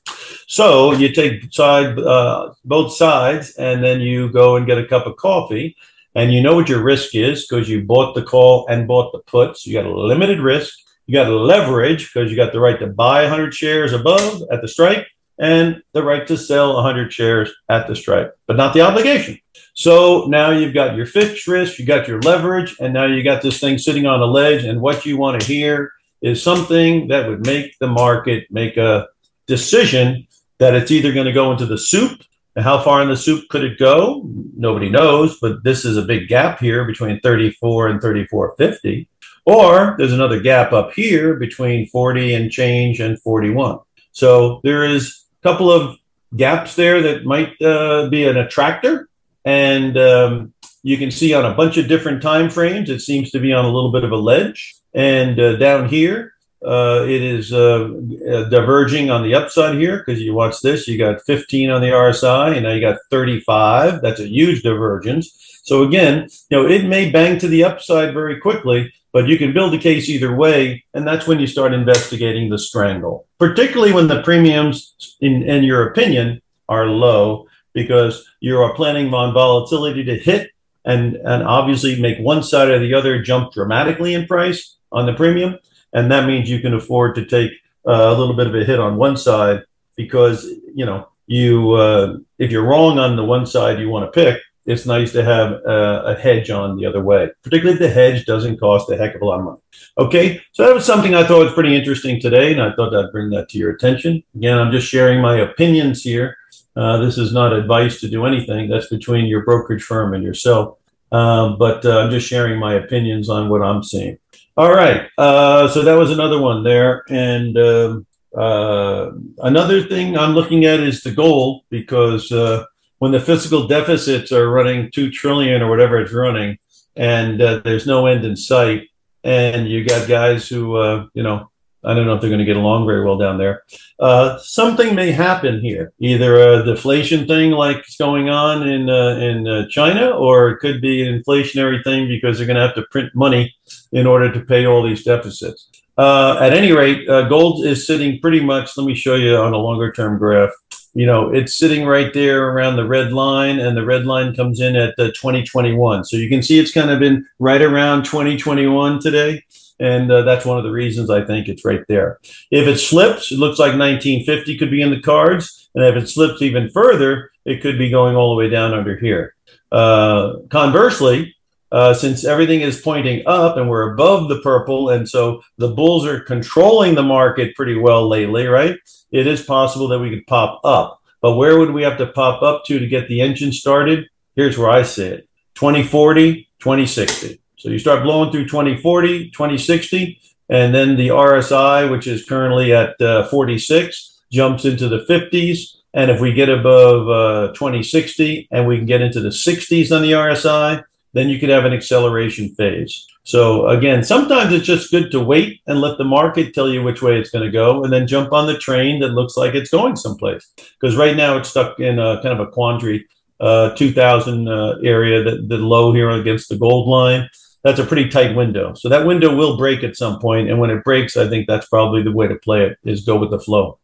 So 0.48 0.94
you 0.94 1.12
take 1.12 1.54
side 1.54 2.00
uh, 2.00 2.54
both 2.64 2.96
sides 2.96 3.56
and 3.58 3.84
then 3.84 4.00
you 4.00 4.32
go 4.32 4.56
and 4.56 4.66
get 4.66 4.78
a 4.78 4.88
cup 4.88 5.06
of 5.06 5.18
coffee. 5.18 5.76
And 6.16 6.32
you 6.32 6.42
know 6.42 6.56
what 6.56 6.70
your 6.70 6.84
risk 6.84 7.16
is 7.16 7.46
because 7.46 7.68
you 7.68 7.84
bought 7.84 8.16
the 8.16 8.24
call 8.24 8.66
and 8.68 8.88
bought 8.88 9.12
the 9.12 9.20
puts. 9.20 9.66
You 9.66 9.74
got 9.74 9.86
a 9.86 9.94
limited 9.94 10.40
risk. 10.40 10.74
You 11.06 11.16
got 11.16 11.28
a 11.28 11.36
leverage 11.36 12.14
because 12.14 12.32
you 12.32 12.38
got 12.38 12.54
the 12.54 12.62
right 12.62 12.80
to 12.80 12.88
buy 12.88 13.24
100 13.24 13.54
shares 13.54 13.92
above 13.92 14.42
at 14.52 14.62
the 14.62 14.68
strike, 14.68 15.06
and 15.40 15.82
the 15.94 16.04
right 16.04 16.28
to 16.28 16.38
sell 16.38 16.76
100 16.76 17.12
shares 17.12 17.52
at 17.70 17.88
the 17.88 17.96
strike, 17.96 18.32
but 18.48 18.58
not 18.58 18.74
the 18.74 18.82
obligation. 18.82 19.40
So 19.76 20.26
now 20.28 20.52
you've 20.52 20.74
got 20.74 20.96
your 20.96 21.08
fixed 21.08 21.48
risk, 21.48 21.80
you 21.80 21.86
got 21.86 22.08
your 22.08 22.22
leverage, 22.22 22.76
and 22.80 22.94
now 22.94 23.06
you 23.06 23.24
got 23.24 23.42
this 23.42 23.60
thing 23.60 23.78
sitting 23.78 24.06
on 24.06 24.22
a 24.22 24.26
ledge. 24.26 24.64
And 24.64 24.82
what 24.82 25.06
you 25.06 25.18
want 25.18 25.42
to 25.42 25.48
hear 25.48 25.92
is 26.22 26.42
something 26.42 27.08
that 27.08 27.28
would 27.28 27.46
make 27.46 27.78
the 27.80 27.88
market 27.88 28.46
make 28.52 28.78
a 28.78 29.08
decision 29.48 30.28
that 30.60 30.76
it's 30.76 30.92
either 30.92 31.12
going 31.12 31.26
to 31.26 31.34
go 31.34 31.52
into 31.52 31.66
the 31.66 31.78
soup. 31.78 32.22
And 32.56 32.64
how 32.64 32.80
far 32.82 33.02
in 33.02 33.10
the 33.10 33.18
soup 33.18 33.50
could 33.50 33.64
it 33.64 33.80
go? 33.80 34.30
Nobody 34.56 34.90
knows, 34.90 35.40
but 35.40 35.64
this 35.64 35.86
is 35.86 35.98
a 35.98 36.04
big 36.04 36.28
gap 36.28 36.60
here 36.60 36.86
between 36.86 37.20
34 37.22 37.88
and 37.88 38.00
34.50. 38.00 39.08
Or 39.46 39.96
there's 39.98 40.14
another 40.14 40.40
gap 40.40 40.72
up 40.72 40.94
here 40.94 41.36
between 41.36 41.88
40 41.88 42.36
and 42.36 42.52
change 42.52 43.00
and 43.00 43.20
41. 43.22 43.80
So 44.12 44.62
there 44.64 44.86
is 44.86 45.23
couple 45.44 45.72
of 45.72 45.98
gaps 46.36 46.76
there 46.76 47.02
that 47.02 47.26
might 47.26 47.62
uh, 47.62 48.10
be 48.10 48.26
an 48.26 48.38
attractor. 48.38 49.10
And 49.46 49.98
um, 49.98 50.54
you 50.82 50.98
can 50.98 51.12
see 51.12 51.34
on 51.34 51.46
a 51.46 51.54
bunch 51.54 51.78
of 51.78 51.88
different 51.88 52.22
time 52.22 52.50
frames, 52.50 52.90
it 52.90 53.00
seems 53.00 53.32
to 53.32 53.40
be 53.40 53.54
on 53.54 53.66
a 53.66 53.72
little 53.72 53.92
bit 53.92 54.04
of 54.04 54.12
a 54.12 54.18
ledge. 54.18 54.76
And 54.94 55.40
uh, 55.40 55.58
down 55.58 55.90
here, 55.90 56.34
uh, 56.66 57.04
it 57.04 57.22
is 57.22 57.52
uh, 57.52 57.92
uh 58.32 58.48
diverging 58.48 59.10
on 59.10 59.22
the 59.22 59.36
upside 59.36 59.76
here 59.76 59.98
because 59.98 60.22
you 60.22 60.34
watch 60.34 60.62
this, 60.62 60.88
you 60.88 60.98
got 60.98 61.22
15 61.24 61.70
on 61.70 61.82
the 61.82 61.88
RSI 61.88 62.56
and 62.56 62.64
now 62.64 62.72
you 62.72 62.80
got 62.80 63.00
35. 63.12 64.02
That's 64.02 64.22
a 64.22 64.28
huge 64.28 64.64
divergence. 64.64 65.60
So 65.64 65.84
again, 65.84 66.30
you 66.50 66.58
know, 66.58 66.66
it 66.66 66.86
may 66.86 67.10
bang 67.10 67.38
to 67.40 67.50
the 67.50 67.66
upside 67.66 68.14
very 68.14 68.40
quickly, 68.40 68.94
but 69.14 69.28
you 69.28 69.38
can 69.38 69.54
build 69.54 69.74
a 69.74 69.78
case 69.78 70.10
either 70.10 70.36
way. 70.36 70.84
And 70.94 71.08
that's 71.08 71.28
when 71.28 71.40
you 71.40 71.48
start 71.48 71.74
investigating 71.74 72.50
the 72.50 72.58
strangle, 72.58 73.28
particularly 73.40 73.94
when 73.94 74.08
the 74.08 74.24
premiums, 74.24 75.16
in, 75.22 75.44
in 75.44 75.64
your 75.64 75.88
opinion, 75.88 76.42
are 76.68 76.88
low 76.88 77.48
because 77.74 78.28
you 78.40 78.60
are 78.60 78.74
planning 78.74 79.14
on 79.14 79.34
volatility 79.34 80.04
to 80.04 80.18
hit 80.18 80.52
and, 80.84 81.16
and 81.16 81.44
obviously 81.44 82.02
make 82.02 82.18
one 82.20 82.44
side 82.44 82.70
or 82.70 82.80
the 82.80 82.94
other 82.94 83.22
jump 83.22 83.54
dramatically 83.54 84.16
in 84.16 84.28
price 84.28 84.78
on 84.92 85.06
the 85.06 85.14
premium. 85.14 85.58
And 85.94 86.12
that 86.12 86.28
means 86.28 86.50
you 86.50 86.60
can 86.60 86.74
afford 86.74 87.16
to 87.16 87.26
take 87.26 87.52
uh, 87.88 87.92
a 87.92 88.18
little 88.18 88.36
bit 88.36 88.48
of 88.48 88.56
a 88.56 88.66
hit 88.66 88.80
on 88.80 88.98
one 88.98 89.16
side 89.16 89.64
because, 89.96 90.46
you 90.74 90.86
know, 90.86 91.08
you 91.28 91.72
uh, 91.72 92.18
if 92.38 92.52
you're 92.52 92.66
wrong 92.66 93.00
on 93.00 93.16
the 93.16 93.24
one 93.24 93.46
side 93.46 93.80
you 93.80 93.90
want 93.90 94.12
to 94.12 94.12
pick, 94.12 94.42
it's 94.66 94.86
nice 94.86 95.12
to 95.12 95.24
have 95.24 95.52
a, 95.66 96.04
a, 96.06 96.16
hedge 96.16 96.50
on 96.50 96.78
the 96.78 96.86
other 96.86 97.04
way, 97.04 97.30
particularly 97.44 97.74
if 97.74 97.80
the 97.80 97.90
hedge 97.90 98.26
doesn't 98.26 98.60
cost 98.60 98.90
a 98.90 98.98
heck 98.98 99.16
of 99.16 99.22
a 99.22 99.26
lot 99.26 99.40
of 99.40 99.46
money. 99.46 99.60
Okay, 99.98 100.42
so 100.54 100.66
that 100.66 100.74
was 100.74 100.86
something 100.86 101.14
I 101.14 101.24
thought 101.24 101.44
was 101.44 101.54
pretty 101.54 101.76
interesting 101.76 102.20
today, 102.20 102.52
and 102.52 102.62
I 102.62 102.74
thought 102.74 102.96
I'd 102.96 103.12
bring 103.12 103.30
that 103.32 103.50
to 103.50 103.58
your 103.58 103.72
attention. 103.72 104.24
Again, 104.36 104.58
I'm 104.58 104.72
just 104.72 104.88
sharing 104.88 105.22
my 105.22 105.38
opinions 105.38 106.02
here. 106.02 106.38
Uh, 106.76 106.98
this 106.98 107.18
is 107.18 107.34
not 107.34 107.54
advice 107.54 108.00
to 108.02 108.10
do 108.10 108.26
anything. 108.26 108.70
That's 108.70 108.88
between 108.88 109.26
your 109.26 109.44
brokerage 109.44 109.84
firm 109.84 110.14
and 110.14 110.24
yourself. 110.24 110.78
Uh, 111.12 111.56
but 111.58 111.86
uh, 111.86 112.00
I'm 112.00 112.12
just 112.12 112.28
sharing 112.28 112.58
my 112.58 112.74
opinions 112.76 113.30
on 113.30 113.50
what 113.50 113.62
I'm 113.62 113.84
seeing. 113.84 114.18
All 114.58 114.74
right, 114.74 115.08
uh, 115.18 115.68
so 115.68 115.82
that 115.84 115.96
was 115.96 116.12
another 116.12 116.40
one 116.40 116.64
there, 116.64 117.04
and 117.10 117.58
um, 117.58 118.06
uh, 118.38 119.12
another 119.40 119.84
thing 119.84 120.18
I'm 120.18 120.34
looking 120.34 120.66
at 120.66 120.80
is 120.80 121.02
the 121.02 121.12
gold 121.12 121.64
because 121.70 122.32
uh, 122.32 122.66
when 123.04 123.12
the 123.12 123.20
fiscal 123.20 123.68
deficits 123.68 124.32
are 124.32 124.50
running 124.50 124.90
two 124.90 125.12
trillion 125.12 125.62
or 125.62 125.70
whatever 125.70 126.00
it's 126.00 126.14
running, 126.14 126.58
and 126.96 127.42
uh, 127.42 127.60
there's 127.66 127.86
no 127.86 128.06
end 128.08 128.24
in 128.24 128.34
sight, 128.38 128.88
and 129.26 129.68
you 129.68 129.84
got 129.84 130.08
guys 130.08 130.48
who, 130.48 130.78
uh, 130.78 131.08
you 131.14 131.22
know, 131.22 131.52
I 131.84 131.94
don't 131.94 132.06
know 132.06 132.14
if 132.14 132.22
they're 132.22 132.30
going 132.30 132.40
to 132.40 132.46
get 132.46 132.56
along 132.56 132.86
very 132.86 133.04
well 133.04 133.18
down 133.18 133.38
there. 133.38 133.64
Uh, 134.00 134.38
something 134.38 134.96
may 134.96 135.12
happen 135.12 135.60
here, 135.60 135.92
either 136.00 136.38
a 136.38 136.64
deflation 136.64 137.28
thing 137.28 137.52
like 137.52 137.80
it's 137.80 137.98
going 137.98 138.30
on 138.30 138.66
in 138.66 138.90
uh, 138.90 139.18
in 139.18 139.50
uh, 139.50 139.68
China, 139.68 140.12
or 140.12 140.52
it 140.52 140.60
could 140.60 140.80
be 140.80 141.06
an 141.06 141.22
inflationary 141.22 141.84
thing 141.84 142.08
because 142.08 142.38
they're 142.38 142.48
going 142.48 142.56
to 142.56 142.66
have 142.66 142.76
to 142.76 142.86
print 142.90 143.14
money 143.14 143.54
in 143.92 144.08
order 144.08 144.32
to 144.32 144.40
pay 144.46 144.66
all 144.66 144.82
these 144.82 145.04
deficits. 145.04 145.70
Uh, 145.98 146.38
at 146.40 146.54
any 146.54 146.72
rate, 146.72 147.08
uh, 147.10 147.28
gold 147.28 147.66
is 147.66 147.86
sitting 147.86 148.22
pretty 148.22 148.40
much. 148.40 148.78
Let 148.78 148.88
me 148.88 148.96
show 148.96 149.16
you 149.16 149.36
on 149.36 149.54
a 149.54 149.58
longer 149.58 149.92
term 149.92 150.18
graph 150.18 150.54
you 150.94 151.06
know, 151.06 151.34
it's 151.34 151.58
sitting 151.58 151.86
right 151.86 152.14
there 152.14 152.50
around 152.50 152.76
the 152.76 152.88
red 152.88 153.12
line, 153.12 153.60
and 153.60 153.76
the 153.76 153.86
red 153.86 154.06
line 154.06 154.36
comes 154.36 154.60
in 154.60 154.76
at 154.76 154.96
the 154.98 155.12
2021. 155.12 156.04
So 156.06 156.18
you 156.18 156.30
can 156.30 156.44
see 156.44 156.60
it's 156.60 156.72
kind 156.72 156.92
of 156.92 157.00
been 157.00 157.26
right 157.40 157.62
around 157.62 158.06
2021 158.06 159.00
today. 159.00 159.44
And 159.80 160.12
uh, 160.12 160.22
that's 160.22 160.46
one 160.46 160.58
of 160.58 160.64
the 160.64 160.72
reasons 160.72 161.10
I 161.10 161.26
think 161.26 161.48
it's 161.48 161.66
right 161.66 161.84
there. 161.88 162.20
If 162.52 162.68
it 162.68 162.78
slips, 162.78 163.32
it 163.32 163.40
looks 163.40 163.58
like 163.58 163.78
1950 163.78 164.58
could 164.58 164.70
be 164.70 164.82
in 164.82 164.92
the 164.92 165.02
cards. 165.02 165.70
And 165.74 165.84
if 165.84 166.02
it 166.02 166.08
slips 166.08 166.42
even 166.42 166.70
further, 166.70 167.32
it 167.46 167.62
could 167.62 167.78
be 167.78 167.90
going 167.90 168.16
all 168.16 168.30
the 168.30 168.38
way 168.38 168.50
down 168.50 168.74
under 168.74 168.96
here. 168.96 169.36
Uh, 169.72 170.36
conversely, 170.50 171.33
uh, 171.74 171.94
since 171.94 172.24
everything 172.24 172.62
is 172.62 172.80
pointing 172.80 173.24
up 173.26 173.58
and 173.58 173.70
we're 173.70 173.94
above 173.94 174.30
the 174.30 174.40
purple, 174.40 174.92
and 174.92 175.10
so 175.10 175.42
the 175.58 175.70
bulls 175.70 176.06
are 176.06 176.22
controlling 176.22 176.96
the 176.96 177.04
market 177.04 177.54
pretty 177.56 177.76
well 177.76 178.08
lately, 178.08 178.48
right? 178.48 178.78
it 179.14 179.28
is 179.28 179.44
possible 179.44 179.88
that 179.88 180.00
we 180.00 180.10
could 180.10 180.28
pop 180.28 180.60
up. 180.66 181.00
But 181.22 181.38
where 181.38 181.58
would 181.58 181.72
we 181.72 181.84
have 181.84 181.98
to 182.00 182.08
pop 182.08 182.42
up 182.42 182.66
to 182.66 182.80
to 182.80 182.88
get 182.88 183.08
the 183.08 183.22
engine 183.22 183.54
started? 183.54 184.10
Here's 184.36 184.58
where 184.58 184.70
I 184.70 184.82
see 184.82 185.06
it 185.06 185.30
2040, 185.56 186.50
2060. 186.60 187.40
So 187.58 187.70
you 187.70 187.80
start 187.80 188.04
blowing 188.04 188.32
through 188.32 188.46
2040, 188.46 189.30
2060, 189.30 190.20
and 190.50 190.76
then 190.76 190.98
the 190.98 191.10
RSI, 191.10 191.90
which 191.90 192.08
is 192.08 192.26
currently 192.26 192.74
at 192.74 193.00
uh, 193.00 193.26
46, 193.28 194.24
jumps 194.32 194.66
into 194.66 194.90
the 194.90 195.06
50s. 195.10 195.78
And 195.94 196.10
if 196.10 196.20
we 196.20 196.34
get 196.34 196.50
above 196.50 197.08
uh, 197.08 197.54
2060 197.54 198.48
and 198.52 198.68
we 198.68 198.78
can 198.78 198.88
get 198.88 199.02
into 199.02 199.22
the 199.22 199.30
60s 199.30 199.96
on 199.96 200.02
the 200.02 200.14
RSI, 200.14 200.84
then 201.14 201.30
you 201.30 201.40
could 201.40 201.50
have 201.50 201.66
an 201.66 201.74
acceleration 201.74 202.50
phase. 202.56 203.08
So 203.24 203.68
again, 203.70 204.04
sometimes 204.04 204.54
it's 204.54 204.66
just 204.66 204.92
good 204.92 205.10
to 205.12 205.24
wait 205.24 205.62
and 205.66 205.80
let 205.80 205.98
the 205.98 206.04
market 206.04 206.54
tell 206.54 206.70
you 206.70 206.84
which 206.84 207.02
way 207.02 207.18
it's 207.18 207.30
going 207.30 207.46
to 207.46 207.52
go, 207.52 207.84
and 207.84 207.94
then 207.94 208.08
jump 208.08 208.34
on 208.34 208.48
the 208.48 208.58
train 208.58 209.00
that 209.00 209.14
looks 209.14 209.38
like 209.38 209.54
it's 209.54 209.70
going 209.70 209.96
someplace. 209.96 210.52
Because 210.80 210.98
right 210.98 211.16
now 211.16 211.38
it's 211.38 211.50
stuck 211.50 211.80
in 211.80 212.00
a 212.00 212.22
kind 212.22 212.40
of 212.40 212.46
a 212.46 212.52
quandary, 212.52 213.08
uh, 213.40 213.74
2000 213.76 214.48
uh, 214.48 214.76
area, 214.84 215.24
that 215.24 215.48
the 215.48 215.58
low 215.58 215.94
here 215.94 216.10
against 216.10 216.50
the 216.50 216.58
gold 216.58 216.88
line. 216.88 217.30
That's 217.64 217.80
a 217.80 217.86
pretty 217.86 218.10
tight 218.10 218.36
window. 218.36 218.74
So 218.74 218.90
that 218.90 219.08
window 219.08 219.34
will 219.34 219.56
break 219.56 219.84
at 219.84 219.96
some 219.96 220.20
point, 220.20 220.50
and 220.50 220.60
when 220.60 220.70
it 220.70 220.84
breaks, 220.84 221.16
I 221.16 221.30
think 221.30 221.48
that's 221.48 221.70
probably 221.70 222.04
the 222.04 222.12
way 222.12 222.28
to 222.28 222.36
play 222.36 222.66
it: 222.66 222.78
is 222.84 223.06
go 223.06 223.18
with 223.18 223.32
the 223.32 223.40
flow. 223.40 223.80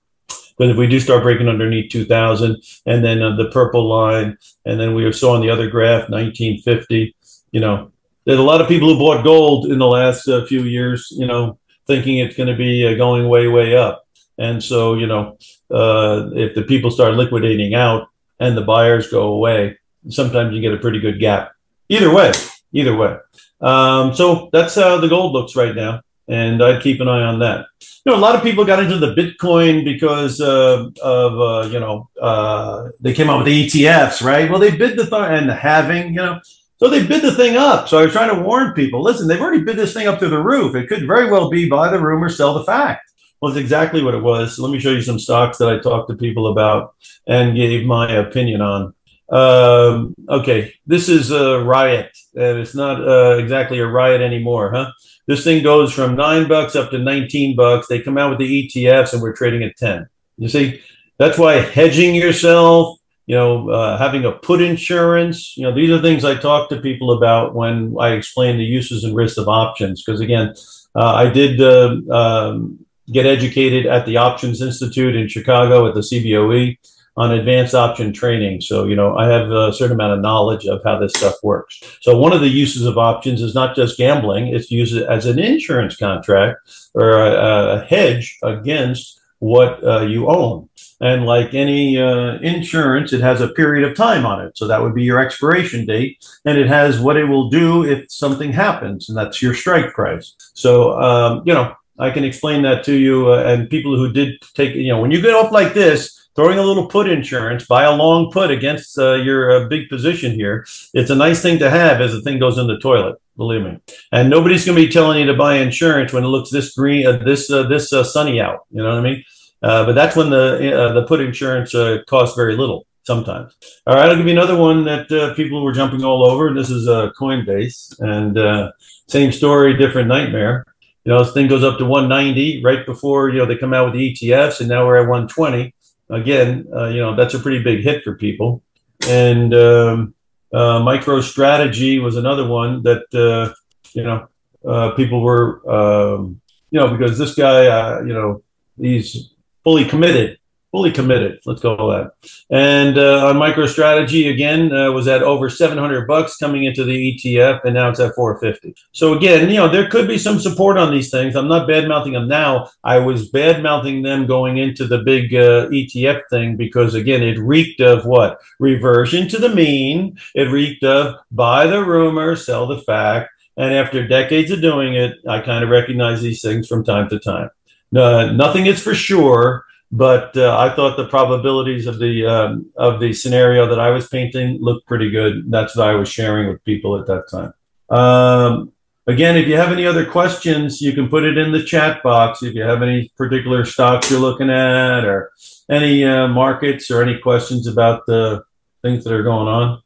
But 0.60 0.70
if 0.70 0.76
we 0.76 0.88
do 0.88 1.00
start 1.00 1.24
breaking 1.24 1.48
underneath 1.48 1.90
2000, 1.90 2.62
and 2.86 3.04
then 3.04 3.24
uh, 3.24 3.38
the 3.38 3.50
purple 3.50 3.88
line, 3.88 4.38
and 4.66 4.78
then 4.78 4.94
we 4.94 5.10
saw 5.14 5.36
on 5.36 5.42
the 5.42 5.50
other 5.50 5.70
graph 5.70 6.10
1950, 6.10 7.16
you 7.52 7.60
know, 7.60 7.92
there's 8.26 8.40
a 8.40 8.44
lot 8.44 8.62
of 8.62 8.68
people 8.68 8.90
who 8.90 9.00
bought 9.00 9.24
gold 9.24 9.72
in 9.72 9.80
the 9.80 9.88
last 9.88 10.28
uh, 10.28 10.46
few 10.46 10.64
years, 10.64 11.08
you 11.12 11.26
know, 11.26 11.58
thinking 11.88 12.20
it's 12.20 12.36
going 12.36 12.50
to 12.50 12.56
be 12.56 12.86
uh, 12.86 12.96
going 12.96 13.28
way, 13.28 13.48
way 13.48 13.76
up. 13.76 14.06
And 14.38 14.64
so, 14.64 14.94
you 14.94 15.08
know, 15.08 15.38
uh, 15.72 16.30
if 16.34 16.56
the 16.56 16.64
people 16.64 16.92
start 16.92 17.16
liquidating 17.16 17.74
out 17.74 18.08
and 18.40 18.56
the 18.56 18.62
buyers 18.62 19.10
go 19.10 19.34
away, 19.34 19.78
sometimes 20.10 20.54
you 20.54 20.62
get 20.62 20.74
a 20.74 20.78
pretty 20.78 21.00
good 21.00 21.20
gap. 21.20 21.52
Either 21.90 22.14
way, 22.14 22.32
either 22.72 22.96
way. 22.96 23.18
Um, 23.62 24.14
so 24.14 24.50
that's 24.54 24.76
how 24.76 24.98
the 24.98 25.10
gold 25.10 25.34
looks 25.34 25.56
right 25.56 25.76
now. 25.76 26.02
And 26.28 26.64
I'd 26.64 26.84
keep 26.84 27.02
an 27.02 27.08
eye 27.08 27.24
on 27.24 27.40
that. 27.40 27.66
You 28.06 28.12
know, 28.12 28.18
a 28.18 28.22
lot 28.22 28.36
of 28.36 28.44
people 28.44 28.64
got 28.64 28.82
into 28.82 28.98
the 28.98 29.16
Bitcoin 29.16 29.84
because 29.84 30.40
uh, 30.40 30.88
of, 31.02 31.40
uh, 31.40 31.70
you 31.70 31.80
know, 31.80 32.08
uh, 32.22 32.90
they 33.02 33.14
came 33.14 33.30
out 33.30 33.44
with 33.44 33.48
the 33.48 33.66
ETFs, 33.66 34.24
right? 34.24 34.50
Well, 34.50 34.60
they 34.60 34.76
bid 34.76 34.98
the 34.98 35.08
th- 35.08 35.14
and 35.14 35.50
the 35.50 35.56
halving, 35.56 36.14
you 36.14 36.22
know, 36.22 36.40
so 36.80 36.90
they 36.90 37.06
bid 37.06 37.22
the 37.22 37.36
thing 37.36 37.58
up. 37.58 37.90
So 37.90 38.00
I 38.00 38.04
was 38.04 38.14
trying 38.14 38.34
to 38.36 38.42
warn 38.42 38.74
people 38.74 39.04
listen, 39.04 39.28
they've 39.28 39.42
already 39.42 39.64
bid 39.64 39.78
this 39.78 39.94
thing 39.94 40.08
up 40.08 40.20
to 40.20 40.30
the 40.30 40.42
roof. 40.42 40.76
It 40.76 40.88
could 40.88 41.06
very 41.06 41.30
well 41.30 41.50
be 41.50 41.70
buy 41.70 41.90
the 41.90 42.00
rumor, 42.00 42.30
sell 42.30 42.54
the 42.54 42.64
fact. 42.64 43.12
Well, 43.42 43.52
it's 43.52 43.60
exactly 43.60 44.02
what 44.04 44.16
it 44.16 44.24
was. 44.24 44.60
Let 44.60 44.72
me 44.72 44.80
show 44.80 44.92
you 44.92 45.02
some 45.02 45.20
stocks 45.20 45.58
that 45.58 45.70
I 45.70 45.80
talked 45.80 46.10
to 46.10 46.16
people 46.16 46.48
about 46.48 46.96
and 47.28 47.56
gave 47.56 47.86
my 47.86 48.12
opinion 48.12 48.62
on. 48.62 48.94
Um, 49.30 50.16
okay, 50.28 50.74
this 50.88 51.08
is 51.08 51.32
a 51.32 51.64
riot, 51.64 52.12
and 52.36 52.58
it's 52.58 52.76
not 52.76 53.00
uh, 53.08 53.38
exactly 53.38 53.80
a 53.80 53.86
riot 53.86 54.22
anymore, 54.22 54.72
huh? 54.74 54.92
This 55.28 55.44
thing 55.44 55.64
goes 55.64 55.94
from 55.94 56.16
nine 56.16 56.48
bucks 56.48 56.76
up 56.76 56.90
to 56.92 56.98
19 56.98 57.56
bucks. 57.56 57.88
They 57.88 58.02
come 58.02 58.18
out 58.18 58.32
with 58.32 58.40
the 58.40 58.68
ETFs, 58.68 59.14
and 59.14 59.22
we're 59.22 59.36
trading 59.36 59.64
at 59.64 59.78
10. 59.78 60.08
You 60.38 60.50
see, 60.50 60.82
that's 61.18 61.38
why 61.38 61.56
hedging 61.56 62.16
yourself, 62.16 62.99
you 63.30 63.36
know, 63.36 63.70
uh, 63.70 63.96
having 63.96 64.26
a 64.26 64.32
put 64.32 64.60
insurance. 64.60 65.56
You 65.56 65.62
know, 65.62 65.72
these 65.72 65.92
are 65.92 66.02
things 66.02 66.26
I 66.26 66.34
talk 66.34 66.68
to 66.70 66.82
people 66.82 67.12
about 67.12 67.54
when 67.54 67.96
I 68.00 68.14
explain 68.14 68.58
the 68.58 68.64
uses 68.64 69.04
and 69.04 69.16
risks 69.16 69.38
of 69.38 69.48
options. 69.48 70.02
Because 70.04 70.20
again, 70.20 70.56
uh, 70.96 71.14
I 71.14 71.30
did 71.30 71.62
uh, 71.62 71.98
um, 72.10 72.84
get 73.14 73.28
educated 73.28 73.86
at 73.86 74.08
the 74.08 74.18
Options 74.18 74.64
Institute 74.64 75.16
in 75.16 75.28
Chicago 75.28 75.88
at 75.88 75.94
the 75.94 76.00
CBOE 76.00 76.80
on 77.18 77.32
advanced 77.32 77.76
option 77.76 78.14
training. 78.14 78.62
So, 78.62 78.86
you 78.86 78.96
know, 78.96 79.16
I 79.16 79.28
have 79.28 79.52
a 79.52 79.74
certain 79.74 79.94
amount 79.94 80.14
of 80.14 80.22
knowledge 80.22 80.66
of 80.66 80.82
how 80.84 80.98
this 80.98 81.14
stuff 81.14 81.36
works. 81.44 81.80
So, 82.02 82.18
one 82.18 82.34
of 82.34 82.42
the 82.42 82.50
uses 82.50 82.88
of 82.88 82.98
options 82.98 83.44
is 83.44 83.54
not 83.54 83.76
just 83.76 84.00
gambling, 84.00 84.48
it's 84.48 84.72
used 84.72 84.98
as 84.98 85.28
an 85.28 85.38
insurance 85.38 85.96
contract 85.96 86.58
or 86.96 87.12
a, 87.12 87.76
a 87.76 87.86
hedge 87.86 88.40
against 88.42 89.20
what 89.38 89.84
uh, 89.84 90.02
you 90.02 90.30
own. 90.30 90.69
And 91.02 91.26
like 91.26 91.54
any 91.54 91.98
uh, 91.98 92.40
insurance, 92.40 93.14
it 93.14 93.22
has 93.22 93.40
a 93.42 93.48
period 93.50 93.90
of 93.90 93.96
time 93.96 94.26
on 94.26 94.44
it. 94.46 94.58
So 94.58 94.68
that 94.68 94.82
would 94.82 94.94
be 94.94 95.04
your 95.04 95.20
expiration 95.20 95.86
date. 95.86 96.26
And 96.46 96.58
it 96.58 96.68
has 96.68 97.00
what 97.00 97.18
it 97.18 97.26
will 97.26 97.50
do 97.50 97.86
if 97.86 98.12
something 98.12 98.52
happens, 98.52 99.08
and 99.08 99.18
that's 99.18 99.42
your 99.42 99.54
strike 99.54 99.94
price. 99.94 100.36
So, 100.54 101.00
um, 101.00 101.44
you 101.46 101.54
know, 101.54 101.74
I 101.98 102.12
can 102.12 102.24
explain 102.24 102.62
that 102.64 102.84
to 102.86 102.96
you. 102.96 103.32
Uh, 103.32 103.44
and 103.44 103.70
people 103.70 103.96
who 103.96 104.12
did 104.12 104.42
take, 104.54 104.76
you 104.76 104.90
know, 104.90 105.02
when 105.02 105.12
you 105.12 105.22
get 105.22 105.34
up 105.34 105.52
like 105.52 105.74
this, 105.74 106.30
throwing 106.36 106.58
a 106.58 106.64
little 106.64 106.88
put 106.88 107.10
insurance, 107.10 107.66
buy 107.66 107.84
a 107.84 107.92
long 107.92 108.32
put 108.32 108.50
against 108.52 108.98
uh, 108.98 109.16
your 109.16 109.52
uh, 109.52 109.68
big 109.68 109.90
position 109.90 110.34
here. 110.34 110.66
It's 110.94 111.10
a 111.10 111.16
nice 111.16 111.42
thing 111.42 111.60
to 111.60 111.70
have 111.70 112.00
as 112.02 112.14
the 112.14 112.22
thing 112.22 112.40
goes 112.40 112.58
in 112.58 112.68
the 112.68 112.80
toilet. 112.80 113.18
Believe 113.36 113.62
me, 113.62 113.80
and 114.12 114.30
nobody's 114.30 114.66
going 114.66 114.78
to 114.78 114.86
be 114.86 114.92
telling 114.92 115.20
you 115.20 115.26
to 115.26 115.34
buy 115.34 115.56
insurance 115.56 116.12
when 116.12 116.26
it 116.26 116.28
looks 116.28 116.50
this 116.50 116.76
green, 116.76 117.08
uh, 117.08 117.18
this 117.24 117.50
uh, 117.50 117.64
this 117.64 117.94
uh, 117.94 118.04
sunny 118.04 118.42
out. 118.42 118.66
You 118.70 118.84
know 118.84 118.90
what 118.90 118.98
I 118.98 119.02
mean? 119.02 119.24
Uh, 119.62 119.86
but 119.86 119.94
that's 119.94 120.16
when 120.16 120.30
the 120.30 120.92
the 120.94 121.06
put 121.08 121.20
insurance 121.20 121.74
costs 122.08 122.36
very 122.36 122.56
little 122.56 122.86
sometimes. 123.04 123.54
All 123.86 123.96
right, 123.96 124.10
I'll 124.10 124.16
give 124.16 124.26
you 124.26 124.32
another 124.32 124.56
one 124.56 124.86
that 124.86 125.34
people 125.36 125.64
were 125.64 125.74
jumping 125.74 126.04
all 126.04 126.26
over. 126.26 126.54
This 126.54 126.70
is 126.70 126.88
uh, 126.88 127.12
Coinbase, 127.20 128.00
and 128.00 128.72
same 129.08 129.32
story, 129.32 129.76
different 129.76 130.08
nightmare. 130.08 130.66
You 131.04 131.14
know, 131.14 131.24
this 131.24 131.34
thing 131.34 131.48
goes 131.48 131.64
up 131.64 131.78
to 131.80 131.86
190 131.86 132.64
right 132.64 132.86
before 132.86 133.30
you 133.30 133.40
know 133.40 133.46
they 133.46 133.58
come 133.58 133.74
out 133.74 133.86
with 133.86 133.96
the 133.96 134.14
ETFs, 134.14 134.60
and 134.60 134.70
now 134.70 134.86
we're 134.86 134.98
at 134.98 135.10
120 135.10 135.74
again, 136.10 136.68
uh, 136.76 136.88
you 136.88 137.02
know, 137.02 137.16
that's 137.16 137.34
a 137.34 137.40
pretty 137.40 137.64
big 137.64 137.84
hit 137.84 138.04
for 138.04 138.16
people. 138.16 138.64
And 139.08 139.54
um, 139.54 140.14
uh, 140.54 140.80
MicroStrategy 140.80 142.02
was 142.02 142.18
another 142.18 142.48
one 142.48 142.84
that, 142.84 143.06
uh, 143.14 143.54
you 143.94 144.04
know, 144.04 144.28
uh, 144.68 144.92
people 144.92 145.22
were, 145.22 145.62
um, 145.70 146.42
you 146.72 146.80
know, 146.80 146.96
because 146.96 147.18
this 147.18 147.36
guy, 147.36 147.68
uh, 147.68 148.02
you 148.02 148.14
know, 148.14 148.44
he's 148.80 149.32
fully 149.70 149.86
committed 149.86 150.40
fully 150.72 150.92
committed. 150.92 151.40
Let's 151.46 151.62
go 151.62 151.88
with 151.88 151.98
that. 151.98 152.12
And 152.52 152.98
uh, 152.98 153.28
on 153.28 153.36
MicroStrategy 153.36 154.32
again 154.32 154.72
uh, 154.72 154.92
was 154.92 155.08
at 155.08 155.24
over 155.24 155.50
700 155.50 156.08
bucks 156.08 156.38
coming 156.38 156.64
into 156.66 156.84
the 156.84 156.94
ETF, 156.94 157.64
and 157.64 157.74
now 157.74 157.90
it's 157.90 158.00
at 158.00 158.14
450. 158.16 158.76
So 158.92 159.18
again, 159.18 159.50
you 159.50 159.58
know 159.58 159.68
there 159.68 159.90
could 159.90 160.08
be 160.08 160.18
some 160.18 160.40
support 160.40 160.78
on 160.78 160.92
these 160.92 161.10
things. 161.10 161.36
I'm 161.36 161.48
not 161.48 161.68
bad 161.68 161.88
mouthing 161.88 162.14
them 162.14 162.28
now. 162.28 162.70
I 162.84 163.00
was 163.00 163.30
bad 163.30 163.64
mouthing 163.64 164.04
them 164.04 164.28
going 164.28 164.58
into 164.58 164.86
the 164.86 165.00
big 165.00 165.34
uh, 165.34 165.70
ETF 165.70 166.22
thing 166.30 166.56
because 166.56 166.94
again 166.94 167.24
it 167.24 167.40
reeked 167.40 167.82
of 167.82 168.06
what 168.06 168.40
reversion 168.60 169.28
to 169.30 169.40
the 169.40 169.50
mean. 169.50 170.20
It 170.36 170.52
reeked 170.52 170.84
of 170.84 171.16
buy 171.32 171.66
the 171.68 171.84
rumor, 171.84 172.36
sell 172.36 172.68
the 172.68 172.82
fact. 172.82 173.32
And 173.58 173.74
after 173.74 174.08
decades 174.08 174.52
of 174.52 174.62
doing 174.62 174.94
it, 174.96 175.18
I 175.28 175.42
kind 175.42 175.66
of 175.66 175.70
recognize 175.70 176.22
these 176.22 176.42
things 176.42 176.68
from 176.68 176.86
time 176.86 177.10
to 177.10 177.20
time. 177.20 177.50
Uh, 177.96 178.32
nothing 178.34 178.68
is 178.68 178.82
for 178.82 178.94
sure, 178.94 179.66
but 179.92 180.36
uh, 180.38 180.58
I 180.58 180.76
thought 180.76 180.98
the 180.98 181.08
probabilities 181.08 181.88
of 181.88 182.00
the 182.00 182.26
um, 182.26 182.72
of 182.76 183.00
the 183.00 183.14
scenario 183.14 183.68
that 183.68 183.80
I 183.80 183.90
was 183.90 184.08
painting 184.08 184.60
looked 184.62 184.88
pretty 184.88 185.10
good. 185.10 185.50
That's 185.50 185.76
what 185.76 185.88
I 185.88 185.96
was 185.96 186.10
sharing 186.10 186.48
with 186.48 186.64
people 186.64 187.00
at 187.00 187.08
that 187.08 187.30
time. 187.30 187.54
Um, 187.90 188.72
again, 189.08 189.36
if 189.36 189.48
you 189.48 189.58
have 189.58 189.72
any 189.72 189.88
other 189.88 190.06
questions, 190.06 190.82
you 190.82 190.94
can 190.94 191.10
put 191.10 191.24
it 191.24 191.38
in 191.38 191.52
the 191.52 191.64
chat 191.64 192.04
box. 192.04 192.44
If 192.44 192.54
you 192.54 192.62
have 192.62 192.84
any 192.84 193.12
particular 193.18 193.66
stocks 193.66 194.12
you're 194.12 194.20
looking 194.20 194.52
at, 194.52 195.06
or 195.06 195.32
any 195.70 196.06
uh, 196.06 196.28
markets, 196.28 196.92
or 196.92 197.02
any 197.02 197.18
questions 197.18 197.66
about 197.66 198.06
the 198.06 198.44
things 198.84 199.04
that 199.04 199.14
are 199.14 199.24
going 199.24 199.48
on. 199.48 199.82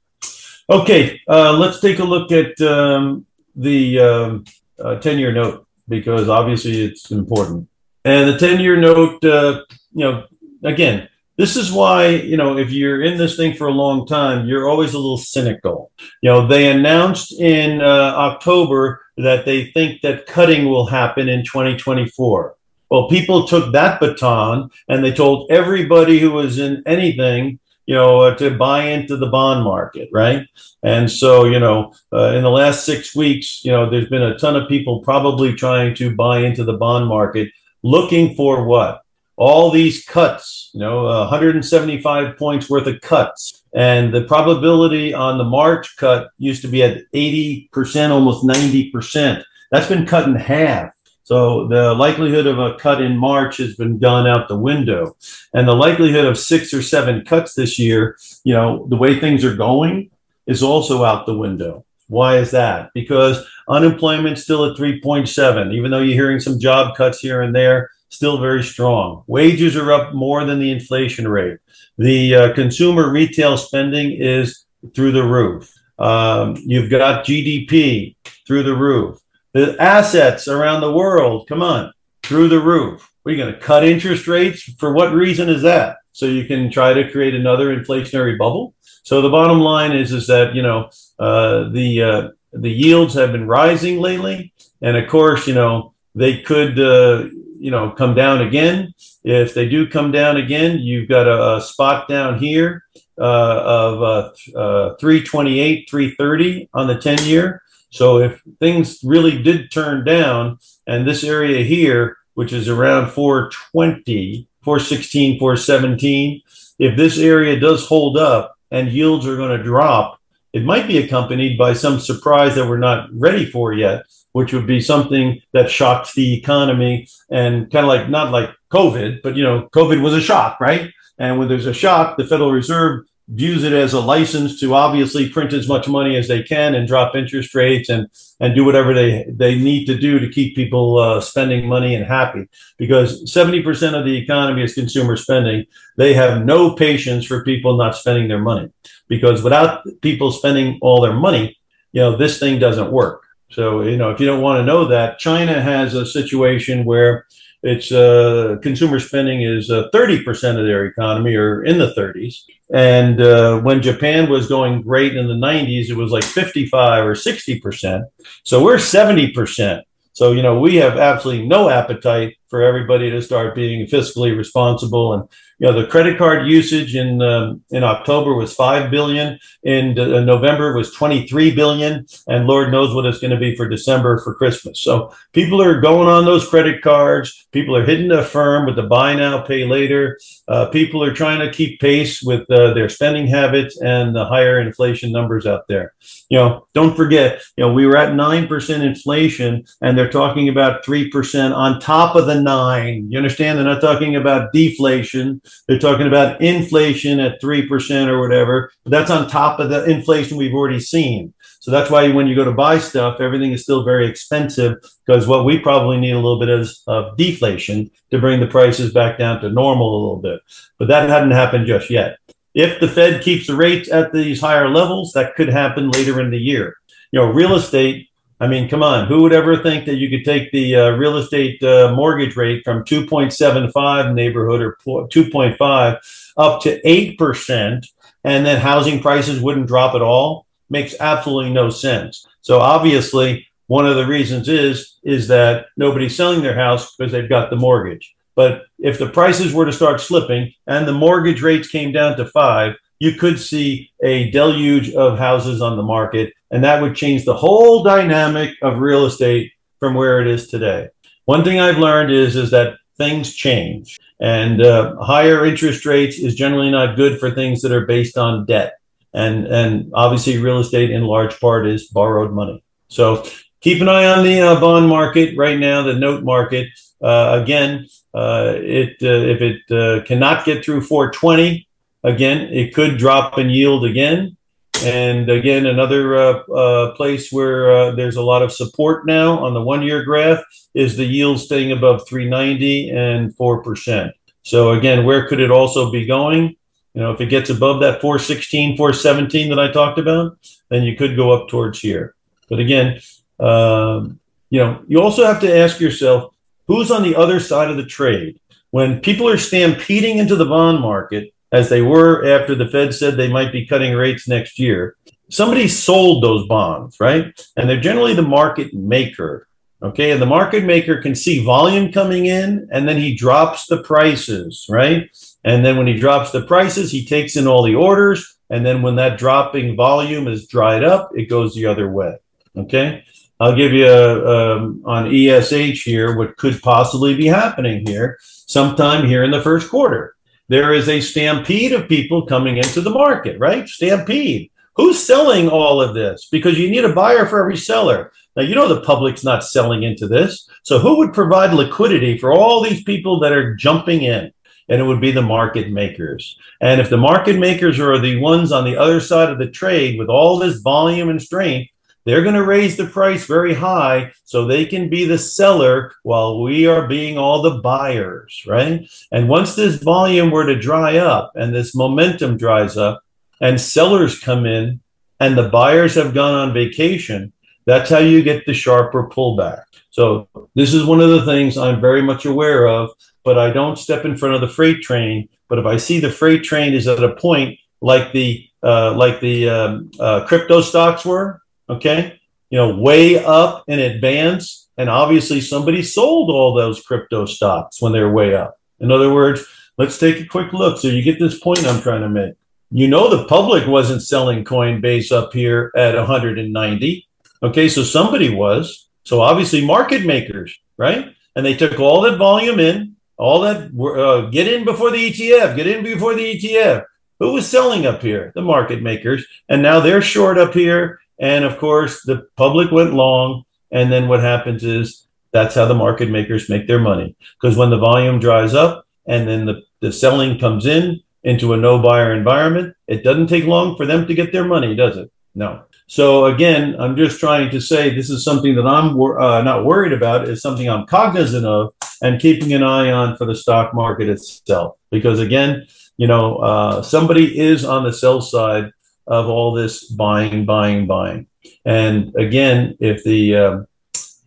Okay, 0.69 1.21
uh, 1.27 1.53
let's 1.53 1.79
take 1.79 1.99
a 1.99 2.03
look 2.03 2.31
at 2.31 2.59
um, 2.61 3.25
the 3.55 3.99
um, 3.99 4.43
uh, 4.79 4.95
10 4.99 5.19
year 5.19 5.31
note 5.31 5.67
because 5.87 6.29
obviously 6.29 6.85
it's 6.85 7.11
important. 7.11 7.67
And 8.05 8.29
the 8.29 8.37
10 8.37 8.59
year 8.59 8.77
note 8.77 9.23
uh, 9.23 9.63
you 9.93 10.03
know, 10.05 10.25
again, 10.63 11.09
this 11.37 11.55
is 11.55 11.71
why, 11.71 12.09
you 12.09 12.37
know, 12.37 12.57
if 12.57 12.71
you're 12.71 13.03
in 13.03 13.17
this 13.17 13.35
thing 13.35 13.55
for 13.55 13.67
a 13.67 13.71
long 13.71 14.05
time, 14.05 14.47
you're 14.47 14.69
always 14.69 14.93
a 14.93 14.99
little 14.99 15.17
cynical. 15.17 15.91
You 16.21 16.29
know, 16.29 16.47
they 16.47 16.69
announced 16.69 17.33
in 17.33 17.81
uh, 17.81 18.13
October 18.15 19.01
that 19.17 19.45
they 19.45 19.71
think 19.71 20.01
that 20.01 20.27
cutting 20.27 20.69
will 20.69 20.85
happen 20.85 21.29
in 21.29 21.43
2024. 21.43 22.55
Well, 22.89 23.09
people 23.09 23.47
took 23.47 23.73
that 23.73 23.99
baton 23.99 24.69
and 24.87 25.03
they 25.03 25.11
told 25.11 25.49
everybody 25.49 26.19
who 26.19 26.31
was 26.31 26.59
in 26.59 26.83
anything, 26.85 27.59
you 27.87 27.95
know, 27.95 28.21
uh, 28.21 28.35
to 28.35 28.55
buy 28.55 28.83
into 28.85 29.17
the 29.17 29.29
bond 29.29 29.63
market, 29.63 30.09
right? 30.11 30.47
And 30.83 31.09
so, 31.09 31.45
you 31.45 31.59
know, 31.59 31.93
uh, 32.11 32.33
in 32.35 32.43
the 32.43 32.51
last 32.51 32.85
six 32.85 33.15
weeks, 33.15 33.65
you 33.65 33.71
know, 33.71 33.89
there's 33.89 34.09
been 34.09 34.21
a 34.21 34.37
ton 34.37 34.55
of 34.55 34.69
people 34.69 35.01
probably 35.01 35.55
trying 35.55 35.95
to 35.95 36.15
buy 36.15 36.39
into 36.39 36.63
the 36.63 36.77
bond 36.77 37.07
market, 37.07 37.49
looking 37.83 38.35
for 38.35 38.65
what? 38.65 39.03
all 39.35 39.71
these 39.71 40.05
cuts, 40.05 40.69
you 40.73 40.79
know, 40.79 41.07
uh, 41.07 41.21
175 41.21 42.37
points 42.37 42.69
worth 42.69 42.87
of 42.87 43.01
cuts. 43.01 43.63
And 43.73 44.13
the 44.13 44.25
probability 44.25 45.13
on 45.13 45.37
the 45.37 45.43
March 45.43 45.97
cut 45.97 46.29
used 46.37 46.61
to 46.61 46.67
be 46.67 46.83
at 46.83 47.11
80%, 47.13 48.11
almost 48.11 48.45
90%. 48.45 49.43
That's 49.71 49.87
been 49.87 50.05
cut 50.05 50.27
in 50.27 50.35
half. 50.35 50.93
So 51.23 51.67
the 51.67 51.93
likelihood 51.95 52.45
of 52.45 52.59
a 52.59 52.75
cut 52.75 53.01
in 53.01 53.17
March 53.17 53.57
has 53.57 53.75
been 53.75 53.97
gone 53.97 54.27
out 54.27 54.47
the 54.47 54.57
window. 54.57 55.15
And 55.53 55.67
the 55.67 55.75
likelihood 55.75 56.25
of 56.25 56.37
six 56.37 56.73
or 56.73 56.83
seven 56.83 57.25
cuts 57.25 57.55
this 57.55 57.79
year, 57.79 58.17
you 58.43 58.53
know, 58.53 58.85
the 58.89 58.97
way 58.97 59.19
things 59.19 59.43
are 59.43 59.55
going 59.55 60.11
is 60.45 60.61
also 60.61 61.03
out 61.03 61.25
the 61.25 61.37
window. 61.37 61.85
Why 62.07 62.37
is 62.37 62.51
that? 62.51 62.89
Because 62.93 63.45
unemployment's 63.67 64.43
still 64.43 64.65
at 64.65 64.77
3.7, 64.77 65.73
even 65.73 65.91
though 65.91 65.99
you're 65.99 66.13
hearing 66.13 66.39
some 66.39 66.59
job 66.59 66.95
cuts 66.95 67.19
here 67.19 67.41
and 67.41 67.55
there 67.55 67.89
still 68.13 68.39
very 68.39 68.63
strong. 68.63 69.23
Wages 69.25 69.75
are 69.75 69.91
up 69.91 70.13
more 70.13 70.45
than 70.45 70.59
the 70.59 70.71
inflation 70.71 71.27
rate. 71.27 71.57
The 71.97 72.35
uh, 72.35 72.53
consumer 72.53 73.11
retail 73.11 73.57
spending 73.57 74.11
is 74.11 74.65
through 74.95 75.13
the 75.13 75.23
roof. 75.23 75.73
Um, 75.97 76.55
you've 76.63 76.91
got 76.91 77.25
GDP 77.25 78.15
through 78.45 78.63
the 78.63 78.75
roof. 78.75 79.19
The 79.53 79.75
assets 79.81 80.47
around 80.47 80.81
the 80.81 80.91
world, 80.91 81.47
come 81.47 81.63
on, 81.63 81.91
through 82.23 82.49
the 82.49 82.59
roof. 82.59 83.09
We're 83.23 83.37
going 83.37 83.53
to 83.53 83.59
cut 83.59 83.83
interest 83.83 84.27
rates. 84.27 84.61
For 84.77 84.93
what 84.93 85.13
reason 85.13 85.49
is 85.49 85.61
that? 85.63 85.97
So 86.13 86.25
you 86.27 86.45
can 86.45 86.71
try 86.71 86.93
to 86.93 87.11
create 87.11 87.35
another 87.35 87.75
inflationary 87.75 88.37
bubble. 88.37 88.73
So 89.03 89.21
the 89.21 89.29
bottom 89.29 89.59
line 89.59 89.91
is 89.91 90.13
is 90.13 90.27
that 90.27 90.55
you 90.55 90.61
know 90.61 90.89
uh, 91.19 91.69
the 91.69 92.01
uh, 92.01 92.27
the 92.53 92.71
yields 92.71 93.15
have 93.15 93.31
been 93.31 93.47
rising 93.47 93.99
lately, 93.99 94.53
and 94.81 94.95
of 94.95 95.09
course 95.09 95.47
you 95.47 95.53
know 95.53 95.93
they 96.15 96.41
could 96.41 96.79
uh, 96.79 97.25
you 97.59 97.71
know 97.71 97.91
come 97.91 98.15
down 98.15 98.41
again. 98.41 98.93
If 99.23 99.53
they 99.53 99.67
do 99.67 99.87
come 99.87 100.11
down 100.11 100.37
again, 100.37 100.79
you've 100.79 101.09
got 101.09 101.27
a, 101.27 101.57
a 101.57 101.61
spot 101.61 102.07
down 102.07 102.39
here 102.39 102.83
uh, 103.17 103.61
of 103.65 104.01
uh, 104.01 104.57
uh, 104.57 104.95
328, 104.95 105.89
330 105.89 106.69
on 106.73 106.87
the 106.87 106.97
10 106.97 107.25
year. 107.25 107.61
So 107.89 108.19
if 108.19 108.41
things 108.59 108.99
really 109.03 109.41
did 109.41 109.71
turn 109.71 110.03
down, 110.03 110.57
and 110.87 111.07
this 111.07 111.23
area 111.23 111.63
here, 111.63 112.17
which 112.33 112.51
is 112.51 112.67
around 112.67 113.11
420, 113.11 114.47
416, 114.63 115.39
417, 115.39 116.41
if 116.79 116.97
this 116.97 117.19
area 117.19 117.59
does 117.59 117.85
hold 117.87 118.17
up 118.17 118.57
and 118.71 118.91
yields 118.91 119.27
are 119.27 119.37
going 119.37 119.57
to 119.57 119.63
drop, 119.63 120.19
it 120.53 120.63
might 120.63 120.87
be 120.87 120.99
accompanied 120.99 121.57
by 121.57 121.73
some 121.73 121.99
surprise 121.99 122.55
that 122.55 122.67
we're 122.67 122.77
not 122.77 123.09
ready 123.13 123.45
for 123.45 123.73
yet 123.73 124.05
which 124.33 124.51
would 124.51 124.67
be 124.67 124.81
something 124.81 125.41
that 125.53 125.71
shocks 125.71 126.13
the 126.13 126.33
economy 126.33 127.07
and 127.29 127.71
kind 127.71 127.85
of 127.85 127.87
like 127.87 128.09
not 128.09 128.31
like 128.31 128.49
COVID, 128.71 129.21
but 129.21 129.37
you 129.37 129.43
know, 129.43 129.69
COVID 129.73 130.01
was 130.01 130.13
a 130.13 130.21
shock, 130.21 130.59
right? 130.59 130.91
And 131.17 131.39
when 131.39 131.47
there's 131.47 131.67
a 131.67 131.73
shock, 131.73 132.17
the 132.17 132.25
Federal 132.25 132.51
Reserve 132.51 133.05
views 133.29 133.63
it 133.63 133.73
as 133.73 133.93
a 133.93 133.99
license 133.99 134.59
to 134.59 134.73
obviously 134.73 135.29
print 135.29 135.53
as 135.53 135.67
much 135.67 135.87
money 135.87 136.17
as 136.17 136.27
they 136.27 136.43
can 136.43 136.75
and 136.75 136.87
drop 136.87 137.15
interest 137.15 137.55
rates 137.55 137.89
and 137.89 138.07
and 138.39 138.55
do 138.55 138.65
whatever 138.65 138.93
they 138.93 139.25
they 139.29 139.55
need 139.55 139.85
to 139.85 139.97
do 139.97 140.19
to 140.19 140.29
keep 140.29 140.55
people 140.55 140.97
uh, 140.97 141.21
spending 141.21 141.67
money 141.67 141.95
and 141.95 142.05
happy. 142.05 142.47
Because 142.77 143.23
70% 143.31 143.97
of 143.97 144.05
the 144.05 144.17
economy 144.17 144.63
is 144.63 144.73
consumer 144.73 145.15
spending. 145.15 145.65
They 145.95 146.13
have 146.13 146.45
no 146.45 146.75
patience 146.75 147.25
for 147.25 147.43
people 147.43 147.77
not 147.77 147.95
spending 147.95 148.27
their 148.27 148.41
money. 148.41 148.71
Because 149.07 149.43
without 149.43 149.83
people 150.01 150.31
spending 150.31 150.79
all 150.81 151.01
their 151.01 151.13
money 151.13 151.57
you 151.93 152.01
know 152.01 152.17
this 152.17 152.39
thing 152.39 152.59
doesn't 152.59 152.91
work. 152.91 153.23
So, 153.51 153.83
you 153.83 153.97
know, 153.97 154.09
if 154.09 154.19
you 154.19 154.25
don't 154.25 154.41
want 154.41 154.59
to 154.59 154.65
know 154.65 154.85
that, 154.85 155.19
China 155.19 155.61
has 155.61 155.93
a 155.93 156.05
situation 156.05 156.85
where 156.85 157.27
its 157.63 157.91
uh, 157.91 158.57
consumer 158.61 158.99
spending 158.99 159.41
is 159.41 159.71
uh, 159.71 159.89
30% 159.93 160.59
of 160.59 160.65
their 160.65 160.85
economy 160.85 161.35
or 161.35 161.63
in 161.63 161.77
the 161.77 161.93
30s. 161.93 162.41
And 162.73 163.21
uh, 163.21 163.61
when 163.61 163.81
Japan 163.81 164.29
was 164.29 164.47
going 164.47 164.81
great 164.81 165.15
in 165.15 165.27
the 165.27 165.33
90s, 165.33 165.89
it 165.89 165.95
was 165.95 166.11
like 166.11 166.25
55 166.25 167.05
or 167.05 167.13
60%. 167.13 168.03
So 168.43 168.63
we're 168.63 168.75
70%. 168.75 169.81
So, 170.11 170.31
you 170.33 170.41
know, 170.41 170.59
we 170.59 170.75
have 170.75 170.97
absolutely 170.97 171.47
no 171.47 171.69
appetite 171.69 172.35
for 172.49 172.61
everybody 172.61 173.09
to 173.09 173.21
start 173.21 173.55
being 173.55 173.87
fiscally 173.87 174.37
responsible 174.37 175.13
and, 175.13 175.23
you 175.59 175.67
know, 175.67 175.79
the 175.79 175.87
credit 175.87 176.17
card 176.17 176.47
usage 176.47 176.95
in 176.95 177.21
um, 177.21 177.63
in 177.69 177.83
October 177.83 178.33
was 178.33 178.53
five 178.53 178.89
billion. 178.89 179.39
In 179.63 179.97
uh, 179.97 180.21
November 180.21 180.75
was 180.75 180.93
23 180.93 181.55
billion, 181.55 182.05
and 182.27 182.47
Lord 182.47 182.71
knows 182.71 182.93
what 182.93 183.05
it's 183.05 183.19
going 183.19 183.31
to 183.31 183.37
be 183.37 183.55
for 183.55 183.69
December 183.69 184.19
for 184.19 184.33
Christmas. 184.33 184.79
So 184.79 185.13
people 185.31 185.61
are 185.61 185.79
going 185.79 186.07
on 186.07 186.25
those 186.25 186.47
credit 186.47 186.81
cards. 186.81 187.47
People 187.51 187.75
are 187.75 187.85
hitting 187.85 188.07
the 188.07 188.23
firm 188.23 188.65
with 188.65 188.75
the 188.75 188.83
buy 188.83 189.15
now, 189.15 189.41
pay 189.41 189.65
later. 189.65 190.19
Uh, 190.47 190.65
people 190.69 191.03
are 191.03 191.13
trying 191.13 191.39
to 191.39 191.51
keep 191.51 191.79
pace 191.79 192.21
with 192.21 192.49
uh, 192.49 192.73
their 192.73 192.89
spending 192.89 193.27
habits 193.27 193.79
and 193.79 194.15
the 194.15 194.25
higher 194.25 194.59
inflation 194.59 195.11
numbers 195.11 195.45
out 195.45 195.67
there. 195.67 195.93
You 196.29 196.39
know, 196.39 196.67
don't 196.73 196.95
forget, 196.95 197.41
you 197.57 197.63
know, 197.63 197.71
we 197.71 197.85
were 197.85 197.97
at 197.97 198.15
nine 198.15 198.47
percent 198.47 198.83
inflation, 198.83 199.65
and 199.81 199.97
they're 199.97 200.09
talking 200.09 200.49
about 200.49 200.83
three 200.83 201.09
percent 201.09 201.53
on 201.53 201.79
top 201.79 202.15
of 202.15 202.25
the 202.25 202.41
nine. 202.41 203.09
You 203.09 203.17
understand? 203.17 203.57
They're 203.57 203.65
not 203.65 203.81
talking 203.81 204.15
about 204.15 204.51
deflation. 204.51 205.41
They're 205.67 205.79
talking 205.79 206.07
about 206.07 206.41
inflation 206.41 207.19
at 207.19 207.41
3% 207.41 208.07
or 208.07 208.19
whatever. 208.19 208.71
But 208.83 208.91
that's 208.91 209.11
on 209.11 209.29
top 209.29 209.59
of 209.59 209.69
the 209.69 209.85
inflation 209.85 210.37
we've 210.37 210.53
already 210.53 210.79
seen. 210.79 211.33
So 211.59 211.71
that's 211.71 211.89
why 211.89 212.11
when 212.11 212.27
you 212.27 212.35
go 212.35 212.43
to 212.43 212.51
buy 212.51 212.77
stuff, 212.77 213.21
everything 213.21 213.53
is 213.53 213.63
still 213.63 213.85
very 213.85 214.05
expensive 214.05 214.83
because 215.05 215.27
what 215.27 215.45
we 215.45 215.59
probably 215.59 215.97
need 215.97 216.11
a 216.11 216.19
little 216.19 216.39
bit 216.39 216.49
is 216.49 216.83
of 216.87 217.15
deflation 217.15 217.89
to 218.11 218.19
bring 218.19 218.41
the 218.41 218.47
prices 218.47 218.93
back 218.93 219.17
down 219.17 219.39
to 219.41 219.49
normal 219.49 219.89
a 219.89 220.01
little 220.01 220.21
bit. 220.21 220.41
But 220.77 220.89
that 220.89 221.07
hadn't 221.07 221.31
happened 221.31 221.67
just 221.67 221.89
yet. 221.89 222.17
If 222.53 222.79
the 222.79 222.87
Fed 222.89 223.21
keeps 223.21 223.47
the 223.47 223.55
rates 223.55 223.89
at 223.89 224.11
these 224.11 224.41
higher 224.41 224.69
levels, 224.69 225.13
that 225.13 225.35
could 225.35 225.49
happen 225.49 225.89
later 225.89 226.19
in 226.19 226.31
the 226.31 226.37
year. 226.37 226.75
You 227.11 227.21
know, 227.21 227.31
real 227.31 227.55
estate 227.55 228.09
I 228.43 228.47
mean, 228.47 228.67
come 228.67 228.83
on, 228.83 229.07
who 229.07 229.21
would 229.21 229.31
ever 229.31 229.63
think 229.63 229.85
that 229.85 229.95
you 229.95 230.09
could 230.09 230.25
take 230.25 230.51
the 230.51 230.75
uh, 230.75 230.89
real 230.97 231.15
estate 231.15 231.63
uh, 231.63 231.93
mortgage 231.95 232.35
rate 232.35 232.61
from 232.65 232.83
2.75 232.83 234.13
neighborhood 234.13 234.61
or 234.61 234.77
2.5 234.85 236.33
up 236.35 236.61
to 236.63 236.81
8% 236.81 237.87
and 238.25 238.45
then 238.45 238.59
housing 238.59 238.99
prices 238.99 239.39
wouldn't 239.39 239.67
drop 239.67 239.95
at 239.95 240.01
all? 240.01 240.45
Makes 240.69 240.99
absolutely 240.99 241.53
no 241.53 241.69
sense. 241.69 242.27
So 242.41 242.59
obviously, 242.59 243.47
one 243.67 243.87
of 243.87 243.95
the 243.95 244.07
reasons 244.07 244.49
is 244.49 244.99
is 245.03 245.29
that 245.29 245.67
nobody's 245.77 246.17
selling 246.17 246.41
their 246.41 246.55
house 246.55 246.93
because 246.97 247.13
they've 247.13 247.29
got 247.29 247.49
the 247.49 247.55
mortgage. 247.55 248.13
But 248.35 248.63
if 248.77 248.99
the 248.99 249.07
prices 249.07 249.53
were 249.53 249.65
to 249.65 249.71
start 249.71 250.01
slipping 250.01 250.53
and 250.67 250.85
the 250.85 250.91
mortgage 250.91 251.41
rates 251.41 251.69
came 251.69 251.93
down 251.93 252.17
to 252.17 252.25
5, 252.25 252.75
you 252.99 253.13
could 253.13 253.39
see 253.39 253.89
a 254.03 254.31
deluge 254.31 254.93
of 254.95 255.17
houses 255.17 255.61
on 255.61 255.77
the 255.77 255.83
market 255.83 256.33
and 256.53 256.63
that 256.63 256.81
would 256.81 256.95
change 256.95 257.25
the 257.25 257.33
whole 257.33 257.83
dynamic 257.83 258.51
of 258.61 258.77
real 258.77 259.05
estate 259.05 259.51
from 259.79 259.95
where 259.95 260.21
it 260.21 260.27
is 260.27 260.47
today. 260.47 260.87
One 261.25 261.43
thing 261.43 261.59
I've 261.59 261.79
learned 261.79 262.11
is 262.11 262.35
is 262.35 262.51
that 262.51 262.75
things 262.95 263.33
change, 263.33 263.97
and 264.21 264.61
uh, 264.61 264.95
higher 265.01 265.45
interest 265.45 265.85
rates 265.85 266.19
is 266.19 266.35
generally 266.35 266.69
not 266.69 266.95
good 266.95 267.19
for 267.19 267.31
things 267.31 267.63
that 267.63 267.71
are 267.71 267.87
based 267.87 268.19
on 268.19 268.45
debt, 268.45 268.73
and 269.13 269.47
and 269.47 269.91
obviously 269.95 270.37
real 270.37 270.59
estate 270.59 270.91
in 270.91 271.03
large 271.03 271.39
part 271.39 271.65
is 271.65 271.87
borrowed 271.87 272.31
money. 272.31 272.63
So 272.87 273.25
keep 273.59 273.81
an 273.81 273.89
eye 273.89 274.05
on 274.05 274.23
the 274.23 274.41
uh, 274.41 274.59
bond 274.59 274.87
market 274.87 275.35
right 275.35 275.57
now, 275.57 275.81
the 275.81 275.95
note 275.95 276.23
market. 276.23 276.67
Uh, 277.01 277.39
again, 277.41 277.87
uh, 278.13 278.53
it 278.57 278.97
uh, 279.01 279.25
if 279.33 279.41
it 279.41 279.71
uh, 279.71 280.05
cannot 280.05 280.45
get 280.45 280.63
through 280.63 280.81
420, 280.81 281.67
again 282.03 282.41
it 282.53 282.75
could 282.75 282.99
drop 282.99 283.39
in 283.39 283.49
yield 283.49 283.85
again. 283.85 284.37
And 284.83 285.29
again, 285.29 285.65
another 285.65 286.17
uh, 286.17 286.39
uh, 286.51 286.95
place 286.95 287.31
where 287.31 287.71
uh, 287.71 287.91
there's 287.91 288.17
a 288.17 288.21
lot 288.21 288.41
of 288.41 288.51
support 288.51 289.05
now 289.05 289.39
on 289.39 289.53
the 289.53 289.61
one 289.61 289.81
year 289.81 290.03
graph 290.03 290.43
is 290.73 290.97
the 290.97 291.05
yield 291.05 291.39
staying 291.39 291.71
above 291.71 292.07
390 292.07 292.89
and 292.89 293.35
4%. 293.35 294.11
So 294.43 294.71
again, 294.71 295.05
where 295.05 295.27
could 295.27 295.39
it 295.39 295.51
also 295.51 295.91
be 295.91 296.05
going? 296.05 296.55
You 296.93 297.01
know, 297.01 297.11
if 297.11 297.21
it 297.21 297.27
gets 297.27 297.49
above 297.49 297.79
that 297.81 298.01
416, 298.01 298.77
417 298.77 299.49
that 299.49 299.59
I 299.59 299.71
talked 299.71 299.99
about, 299.99 300.37
then 300.69 300.83
you 300.83 300.95
could 300.95 301.15
go 301.15 301.31
up 301.31 301.47
towards 301.47 301.79
here. 301.79 302.13
But 302.49 302.59
again, 302.59 302.99
um, 303.39 304.19
you 304.49 304.59
know, 304.59 304.83
you 304.87 305.01
also 305.01 305.25
have 305.25 305.39
to 305.41 305.57
ask 305.57 305.79
yourself 305.79 306.35
who's 306.67 306.91
on 306.91 307.03
the 307.03 307.15
other 307.15 307.39
side 307.39 307.71
of 307.71 307.77
the 307.77 307.85
trade. 307.85 308.39
When 308.71 308.99
people 308.99 309.29
are 309.29 309.37
stampeding 309.37 310.17
into 310.17 310.35
the 310.35 310.45
bond 310.45 310.81
market, 310.81 311.33
as 311.53 311.69
they 311.69 311.83
were 311.83 312.25
after 312.25 312.55
the 312.55 312.67
Fed 312.67 312.93
said 312.93 313.15
they 313.15 313.31
might 313.31 313.51
be 313.51 313.65
cutting 313.65 313.93
rates 313.93 314.27
next 314.27 314.57
year. 314.59 314.97
Somebody 315.29 315.67
sold 315.67 316.23
those 316.23 316.47
bonds, 316.47 316.99
right? 316.99 317.31
And 317.55 317.69
they're 317.69 317.79
generally 317.79 318.15
the 318.15 318.23
market 318.23 318.73
maker. 318.73 319.47
Okay. 319.81 320.11
And 320.11 320.21
the 320.21 320.25
market 320.25 320.65
maker 320.65 321.01
can 321.01 321.13
see 321.13 321.43
volume 321.43 321.91
coming 321.91 322.25
in 322.25 322.67
and 322.71 322.87
then 322.87 322.97
he 322.97 323.15
drops 323.15 323.67
the 323.67 323.83
prices, 323.83 324.65
right? 324.69 325.09
And 325.43 325.63
then 325.63 325.77
when 325.77 325.87
he 325.87 325.93
drops 325.93 326.31
the 326.31 326.45
prices, 326.45 326.91
he 326.91 327.05
takes 327.05 327.35
in 327.35 327.47
all 327.47 327.63
the 327.63 327.75
orders. 327.75 328.37
And 328.49 328.65
then 328.65 328.81
when 328.81 328.95
that 328.95 329.19
dropping 329.19 329.75
volume 329.75 330.27
is 330.27 330.47
dried 330.47 330.83
up, 330.83 331.11
it 331.15 331.25
goes 331.25 331.53
the 331.53 331.65
other 331.65 331.91
way. 331.91 332.17
Okay. 332.57 333.03
I'll 333.39 333.55
give 333.55 333.73
you 333.73 333.87
a, 333.87 334.55
um, 334.55 334.81
on 334.85 335.13
ESH 335.13 335.83
here 335.83 336.17
what 336.17 336.37
could 336.37 336.61
possibly 336.61 337.15
be 337.15 337.27
happening 337.27 337.85
here 337.85 338.17
sometime 338.21 339.05
here 339.05 339.23
in 339.23 339.31
the 339.31 339.41
first 339.41 339.69
quarter 339.69 340.15
there 340.49 340.73
is 340.73 340.89
a 340.89 341.01
stampede 341.01 341.71
of 341.71 341.87
people 341.87 342.25
coming 342.25 342.57
into 342.57 342.81
the 342.81 342.89
market, 342.89 343.39
right? 343.39 343.67
Stampede. 343.67 344.51
Who's 344.75 345.01
selling 345.01 345.49
all 345.49 345.81
of 345.81 345.93
this? 345.93 346.27
Because 346.31 346.57
you 346.57 346.69
need 346.69 346.83
a 346.83 346.93
buyer 346.93 347.25
for 347.25 347.39
every 347.39 347.57
seller. 347.57 348.11
Now, 348.35 348.43
you 348.43 348.55
know 348.55 348.67
the 348.67 348.81
public's 348.81 349.23
not 349.23 349.43
selling 349.43 349.83
into 349.83 350.07
this. 350.07 350.49
So, 350.63 350.79
who 350.79 350.97
would 350.97 351.13
provide 351.13 351.53
liquidity 351.53 352.17
for 352.17 352.33
all 352.33 352.61
these 352.61 352.83
people 352.83 353.19
that 353.19 353.31
are 353.31 353.55
jumping 353.55 354.01
in? 354.01 354.31
And 354.69 354.81
it 354.81 354.85
would 354.85 355.01
be 355.01 355.11
the 355.11 355.21
market 355.21 355.69
makers. 355.69 356.37
And 356.61 356.81
if 356.81 356.89
the 356.89 356.97
market 356.97 357.37
makers 357.37 357.79
are 357.79 357.99
the 357.99 358.19
ones 358.19 358.51
on 358.51 358.63
the 358.63 358.77
other 358.77 358.99
side 358.99 359.29
of 359.29 359.37
the 359.37 359.49
trade 359.49 359.99
with 359.99 360.07
all 360.07 360.39
this 360.39 360.59
volume 360.59 361.09
and 361.09 361.21
strength, 361.21 361.69
they're 362.05 362.23
going 362.23 362.35
to 362.35 362.43
raise 362.43 362.75
the 362.75 362.85
price 362.85 363.25
very 363.25 363.53
high 363.53 364.11
so 364.25 364.45
they 364.45 364.65
can 364.65 364.89
be 364.89 365.05
the 365.05 365.17
seller 365.17 365.93
while 366.03 366.41
we 366.41 366.67
are 366.67 366.87
being 366.87 367.17
all 367.17 367.41
the 367.41 367.59
buyers, 367.61 368.43
right? 368.47 368.89
And 369.11 369.29
once 369.29 369.55
this 369.55 369.81
volume 369.81 370.31
were 370.31 370.45
to 370.45 370.59
dry 370.59 370.97
up 370.97 371.31
and 371.35 371.53
this 371.53 371.75
momentum 371.75 372.37
dries 372.37 372.77
up 372.77 373.03
and 373.39 373.59
sellers 373.59 374.19
come 374.19 374.45
in 374.45 374.81
and 375.19 375.37
the 375.37 375.49
buyers 375.49 375.95
have 375.95 376.13
gone 376.13 376.33
on 376.33 376.53
vacation, 376.53 377.31
that's 377.65 377.89
how 377.89 377.99
you 377.99 378.21
get 378.21 378.45
the 378.45 378.53
sharper 378.53 379.07
pullback. 379.07 379.63
So 379.89 380.27
this 380.55 380.73
is 380.73 380.85
one 380.85 380.99
of 380.99 381.11
the 381.11 381.25
things 381.25 381.57
I'm 381.57 381.79
very 381.79 382.01
much 382.01 382.25
aware 382.25 382.67
of, 382.67 382.89
but 383.23 383.37
I 383.37 383.51
don't 383.51 383.77
step 383.77 384.05
in 384.05 384.17
front 384.17 384.35
of 384.35 384.41
the 384.41 384.49
freight 384.49 384.81
train. 384.81 385.29
But 385.47 385.59
if 385.59 385.65
I 385.65 385.77
see 385.77 385.99
the 385.99 386.11
freight 386.11 386.43
train 386.43 386.73
is 386.73 386.87
at 386.87 387.03
a 387.03 387.15
point 387.15 387.59
like 387.79 388.11
the 388.11 388.45
uh, 388.63 388.95
like 388.95 389.19
the 389.19 389.49
um, 389.49 389.91
uh, 389.99 390.25
crypto 390.25 390.61
stocks 390.61 391.05
were, 391.05 391.42
okay, 391.69 392.19
you 392.49 392.57
know, 392.57 392.77
way 392.77 393.23
up 393.23 393.63
in 393.67 393.79
advance. 393.79 394.69
And 394.77 394.89
obviously, 394.89 395.41
somebody 395.41 395.83
sold 395.83 396.29
all 396.29 396.53
those 396.53 396.81
crypto 396.81 397.25
stocks 397.25 397.81
when 397.81 397.91
they're 397.91 398.11
way 398.11 398.35
up. 398.35 398.57
In 398.79 398.91
other 398.91 399.13
words, 399.13 399.45
let's 399.77 399.97
take 399.97 400.19
a 400.19 400.25
quick 400.25 400.53
look. 400.53 400.77
So 400.77 400.87
you 400.87 401.01
get 401.01 401.19
this 401.19 401.39
point 401.39 401.65
I'm 401.65 401.81
trying 401.81 402.01
to 402.01 402.09
make. 402.09 402.33
You 402.71 402.87
know, 402.87 403.09
the 403.09 403.25
public 403.25 403.67
wasn't 403.67 404.01
selling 404.01 404.43
Coinbase 404.43 405.11
up 405.11 405.31
here 405.31 405.71
at 405.75 405.95
190. 405.95 407.07
Okay, 407.43 407.69
so 407.69 407.83
somebody 407.83 408.33
was. 408.33 408.89
So 409.03 409.21
obviously, 409.21 409.63
market 409.63 410.05
makers, 410.05 410.57
right? 410.77 411.13
And 411.35 411.45
they 411.45 411.55
took 411.55 411.79
all 411.79 412.01
that 412.01 412.17
volume 412.17 412.59
in, 412.59 412.95
all 413.17 413.41
that, 413.41 413.71
uh, 413.79 414.29
get 414.29 414.47
in 414.47 414.65
before 414.65 414.91
the 414.91 415.11
ETF, 415.11 415.55
get 415.55 415.67
in 415.67 415.83
before 415.83 416.15
the 416.15 416.35
ETF. 416.35 416.85
Who 417.19 417.33
was 417.33 417.47
selling 417.47 417.85
up 417.85 418.01
here? 418.01 418.31
The 418.35 418.41
market 418.41 418.81
makers. 418.81 419.25
And 419.49 419.61
now 419.61 419.79
they're 419.79 420.01
short 420.01 420.37
up 420.37 420.53
here 420.53 420.99
and 421.19 421.45
of 421.45 421.57
course, 421.57 422.03
the 422.03 422.27
public 422.35 422.71
went 422.71 422.93
long. 422.93 423.43
And 423.71 423.91
then 423.91 424.07
what 424.07 424.21
happens 424.21 424.63
is 424.63 425.07
that's 425.31 425.55
how 425.55 425.65
the 425.65 425.73
market 425.73 426.09
makers 426.09 426.49
make 426.49 426.67
their 426.67 426.79
money. 426.79 427.15
Because 427.41 427.57
when 427.57 427.69
the 427.69 427.77
volume 427.77 428.19
dries 428.19 428.53
up 428.53 428.85
and 429.07 429.27
then 429.27 429.45
the, 429.45 429.61
the 429.81 429.91
selling 429.91 430.39
comes 430.39 430.65
in 430.65 431.01
into 431.23 431.53
a 431.53 431.57
no 431.57 431.81
buyer 431.81 432.13
environment, 432.13 432.75
it 432.87 433.03
doesn't 433.03 433.27
take 433.27 433.45
long 433.45 433.75
for 433.75 433.85
them 433.85 434.05
to 434.07 434.13
get 434.13 434.31
their 434.31 434.45
money, 434.45 434.75
does 434.75 434.97
it? 434.97 435.11
No. 435.35 435.63
So 435.87 436.25
again, 436.25 436.75
I'm 436.79 436.95
just 436.95 437.19
trying 437.19 437.49
to 437.51 437.59
say 437.59 437.93
this 437.93 438.09
is 438.09 438.23
something 438.23 438.55
that 438.55 438.65
I'm 438.65 438.99
uh, 438.99 439.41
not 439.41 439.65
worried 439.65 439.93
about. 439.93 440.29
Is 440.29 440.41
something 440.41 440.69
I'm 440.69 440.85
cognizant 440.85 441.45
of 441.45 441.73
and 442.01 442.21
keeping 442.21 442.53
an 442.53 442.63
eye 442.63 442.91
on 442.91 443.17
for 443.17 443.25
the 443.25 443.35
stock 443.35 443.73
market 443.73 444.09
itself. 444.09 444.77
Because 444.91 445.19
again, 445.19 445.65
you 445.97 446.07
know, 446.07 446.37
uh, 446.37 446.81
somebody 446.81 447.37
is 447.37 447.65
on 447.65 447.83
the 447.83 447.93
sell 447.93 448.21
side 448.21 448.71
of 449.07 449.27
all 449.27 449.53
this 449.53 449.85
buying, 449.85 450.45
buying, 450.45 450.87
buying. 450.87 451.27
And 451.65 452.15
again, 452.15 452.77
if 452.79 453.03
the 453.03 453.35
uh, 453.35 453.57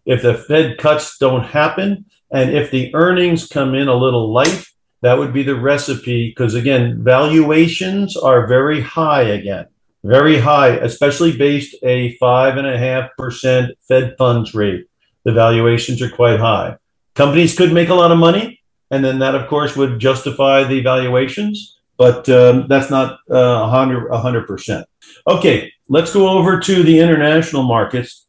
if 0.04 0.22
the 0.22 0.34
Fed 0.34 0.78
cuts 0.78 1.18
don't 1.18 1.44
happen, 1.44 2.04
and 2.30 2.54
if 2.54 2.70
the 2.70 2.94
earnings 2.94 3.48
come 3.48 3.74
in 3.74 3.88
a 3.88 3.94
little 3.94 4.32
light, 4.32 4.66
that 5.02 5.18
would 5.18 5.32
be 5.32 5.42
the 5.42 5.56
recipe. 5.56 6.28
Because 6.28 6.54
again, 6.54 7.02
valuations 7.02 8.16
are 8.16 8.46
very 8.46 8.80
high 8.80 9.22
again, 9.22 9.66
very 10.04 10.38
high, 10.38 10.76
especially 10.76 11.36
based 11.36 11.74
a 11.82 12.16
five 12.18 12.56
and 12.56 12.66
a 12.66 12.78
half 12.78 13.10
percent 13.16 13.76
Fed 13.88 14.14
funds 14.18 14.54
rate. 14.54 14.86
The 15.24 15.32
valuations 15.32 16.00
are 16.02 16.10
quite 16.10 16.38
high. 16.38 16.76
Companies 17.14 17.56
could 17.56 17.72
make 17.72 17.88
a 17.88 17.94
lot 17.94 18.12
of 18.12 18.18
money, 18.18 18.60
and 18.90 19.04
then 19.04 19.18
that, 19.20 19.34
of 19.34 19.48
course, 19.48 19.74
would 19.74 19.98
justify 19.98 20.64
the 20.64 20.82
valuations. 20.82 21.75
But 21.98 22.28
um, 22.28 22.66
that's 22.68 22.90
not 22.90 23.20
uh, 23.30 23.68
100 23.70 24.10
100 24.10 24.46
percent. 24.46 24.86
Okay, 25.26 25.72
let's 25.88 26.12
go 26.12 26.28
over 26.28 26.60
to 26.60 26.82
the 26.82 26.98
international 26.98 27.62
markets, 27.62 28.26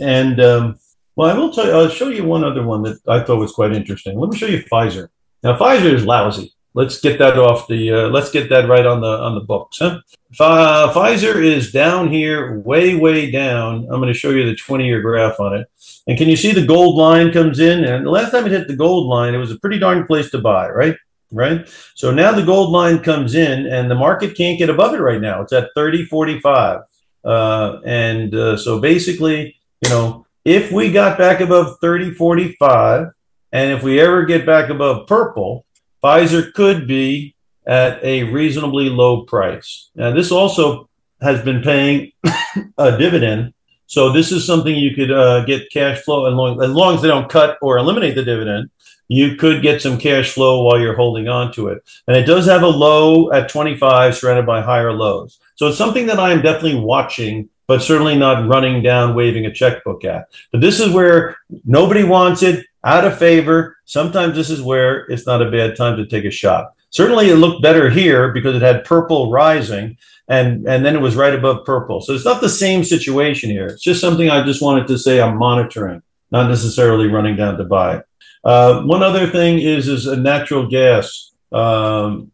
and 0.00 0.40
um, 0.40 0.78
well, 1.16 1.30
I 1.30 1.38
will 1.38 1.52
tell 1.52 1.66
you. 1.66 1.72
I'll 1.72 1.88
show 1.88 2.08
you 2.08 2.24
one 2.24 2.44
other 2.44 2.64
one 2.64 2.82
that 2.82 2.98
I 3.06 3.20
thought 3.22 3.38
was 3.38 3.52
quite 3.52 3.72
interesting. 3.72 4.18
Let 4.18 4.30
me 4.30 4.38
show 4.38 4.46
you 4.46 4.64
Pfizer. 4.64 5.08
Now, 5.42 5.56
Pfizer 5.56 5.92
is 5.92 6.04
lousy. 6.04 6.52
Let's 6.74 7.00
get 7.00 7.18
that 7.18 7.38
off 7.38 7.68
the. 7.68 7.92
Uh, 7.92 8.08
let's 8.08 8.30
get 8.30 8.48
that 8.50 8.68
right 8.68 8.86
on 8.86 9.00
the 9.00 9.08
on 9.08 9.34
the 9.34 9.40
books. 9.40 9.78
Huh? 9.78 10.00
Pfizer 10.32 11.42
is 11.42 11.72
down 11.72 12.08
here, 12.08 12.58
way 12.60 12.94
way 12.94 13.30
down. 13.30 13.86
I'm 13.90 14.00
going 14.00 14.12
to 14.12 14.14
show 14.14 14.30
you 14.30 14.46
the 14.46 14.54
20 14.54 14.86
year 14.86 15.02
graph 15.02 15.40
on 15.40 15.56
it. 15.56 15.68
And 16.06 16.16
can 16.16 16.28
you 16.28 16.36
see 16.36 16.52
the 16.52 16.66
gold 16.66 16.96
line 16.96 17.32
comes 17.32 17.58
in? 17.58 17.84
And 17.84 18.06
the 18.06 18.10
last 18.10 18.30
time 18.30 18.46
it 18.46 18.52
hit 18.52 18.68
the 18.68 18.76
gold 18.76 19.06
line, 19.06 19.34
it 19.34 19.38
was 19.38 19.50
a 19.50 19.58
pretty 19.58 19.78
darn 19.78 20.06
place 20.06 20.30
to 20.30 20.38
buy, 20.38 20.68
right? 20.70 20.96
Right. 21.32 21.68
So 21.94 22.10
now 22.10 22.32
the 22.32 22.44
gold 22.44 22.70
line 22.70 23.00
comes 23.00 23.34
in, 23.34 23.66
and 23.66 23.90
the 23.90 23.94
market 23.94 24.36
can't 24.36 24.58
get 24.58 24.68
above 24.68 24.94
it 24.94 25.00
right 25.00 25.20
now. 25.20 25.42
It's 25.42 25.52
at 25.52 25.70
30, 25.74 26.06
45. 26.06 26.80
Uh, 27.24 27.78
and 27.84 28.34
uh, 28.34 28.56
so 28.56 28.80
basically, 28.80 29.56
you 29.84 29.90
know, 29.90 30.26
if 30.44 30.72
we 30.72 30.90
got 30.90 31.18
back 31.18 31.40
above 31.40 31.76
30, 31.80 32.14
45, 32.14 33.08
and 33.52 33.72
if 33.72 33.82
we 33.82 34.00
ever 34.00 34.24
get 34.24 34.44
back 34.44 34.70
above 34.70 35.06
purple, 35.06 35.64
Pfizer 36.02 36.52
could 36.52 36.88
be 36.88 37.36
at 37.66 38.02
a 38.02 38.24
reasonably 38.24 38.88
low 38.88 39.22
price. 39.22 39.90
Now, 39.94 40.10
this 40.12 40.32
also 40.32 40.88
has 41.20 41.42
been 41.42 41.62
paying 41.62 42.12
a 42.78 42.96
dividend 42.98 43.52
so 43.90 44.12
this 44.12 44.30
is 44.30 44.46
something 44.46 44.72
you 44.72 44.94
could 44.94 45.10
uh, 45.10 45.44
get 45.46 45.68
cash 45.72 45.98
flow 46.02 46.26
as 46.26 46.34
long, 46.34 46.62
as 46.62 46.70
long 46.70 46.94
as 46.94 47.02
they 47.02 47.08
don't 47.08 47.28
cut 47.28 47.58
or 47.60 47.76
eliminate 47.76 48.14
the 48.14 48.22
dividend. 48.22 48.70
You 49.12 49.34
could 49.34 49.60
get 49.60 49.82
some 49.82 49.98
cash 49.98 50.30
flow 50.30 50.62
while 50.62 50.78
you're 50.78 50.94
holding 50.94 51.26
on 51.26 51.52
to 51.54 51.66
it. 51.66 51.82
And 52.06 52.16
it 52.16 52.26
does 52.26 52.46
have 52.46 52.62
a 52.62 52.68
low 52.68 53.32
at 53.32 53.48
25 53.48 54.16
surrounded 54.16 54.46
by 54.46 54.60
higher 54.60 54.92
lows. 54.92 55.40
So 55.56 55.66
it's 55.66 55.78
something 55.78 56.06
that 56.06 56.20
I 56.20 56.30
am 56.30 56.42
definitely 56.42 56.80
watching, 56.80 57.48
but 57.66 57.82
certainly 57.82 58.16
not 58.16 58.48
running 58.48 58.84
down, 58.84 59.16
waving 59.16 59.46
a 59.46 59.52
checkbook 59.52 60.04
at. 60.04 60.28
But 60.52 60.60
this 60.60 60.78
is 60.78 60.94
where 60.94 61.36
nobody 61.64 62.04
wants 62.04 62.44
it, 62.44 62.64
out 62.84 63.04
of 63.04 63.18
favor. 63.18 63.78
Sometimes 63.84 64.36
this 64.36 64.48
is 64.48 64.62
where 64.62 65.00
it's 65.10 65.26
not 65.26 65.42
a 65.42 65.50
bad 65.50 65.76
time 65.76 65.96
to 65.96 66.06
take 66.06 66.24
a 66.24 66.30
shot. 66.30 66.74
Certainly, 66.90 67.30
it 67.30 67.36
looked 67.36 67.62
better 67.62 67.90
here 67.90 68.32
because 68.32 68.54
it 68.54 68.62
had 68.62 68.84
purple 68.84 69.32
rising, 69.32 69.98
and 70.28 70.68
and 70.68 70.84
then 70.84 70.94
it 70.94 71.00
was 71.00 71.16
right 71.16 71.34
above 71.34 71.66
purple. 71.66 72.00
So 72.00 72.14
it's 72.14 72.24
not 72.24 72.40
the 72.40 72.48
same 72.48 72.84
situation 72.84 73.50
here. 73.50 73.66
It's 73.66 73.82
just 73.82 74.00
something 74.00 74.30
I 74.30 74.44
just 74.44 74.62
wanted 74.62 74.86
to 74.86 74.98
say 74.98 75.20
I'm 75.20 75.36
monitoring, 75.36 76.02
not 76.30 76.48
necessarily 76.48 77.08
running 77.08 77.34
down 77.34 77.58
to 77.58 77.64
buy. 77.64 78.02
Uh, 78.42 78.82
one 78.82 79.02
other 79.02 79.28
thing 79.28 79.58
is 79.58 79.88
is 79.88 80.06
a 80.06 80.16
natural 80.16 80.66
gas 80.66 81.32
um, 81.52 82.30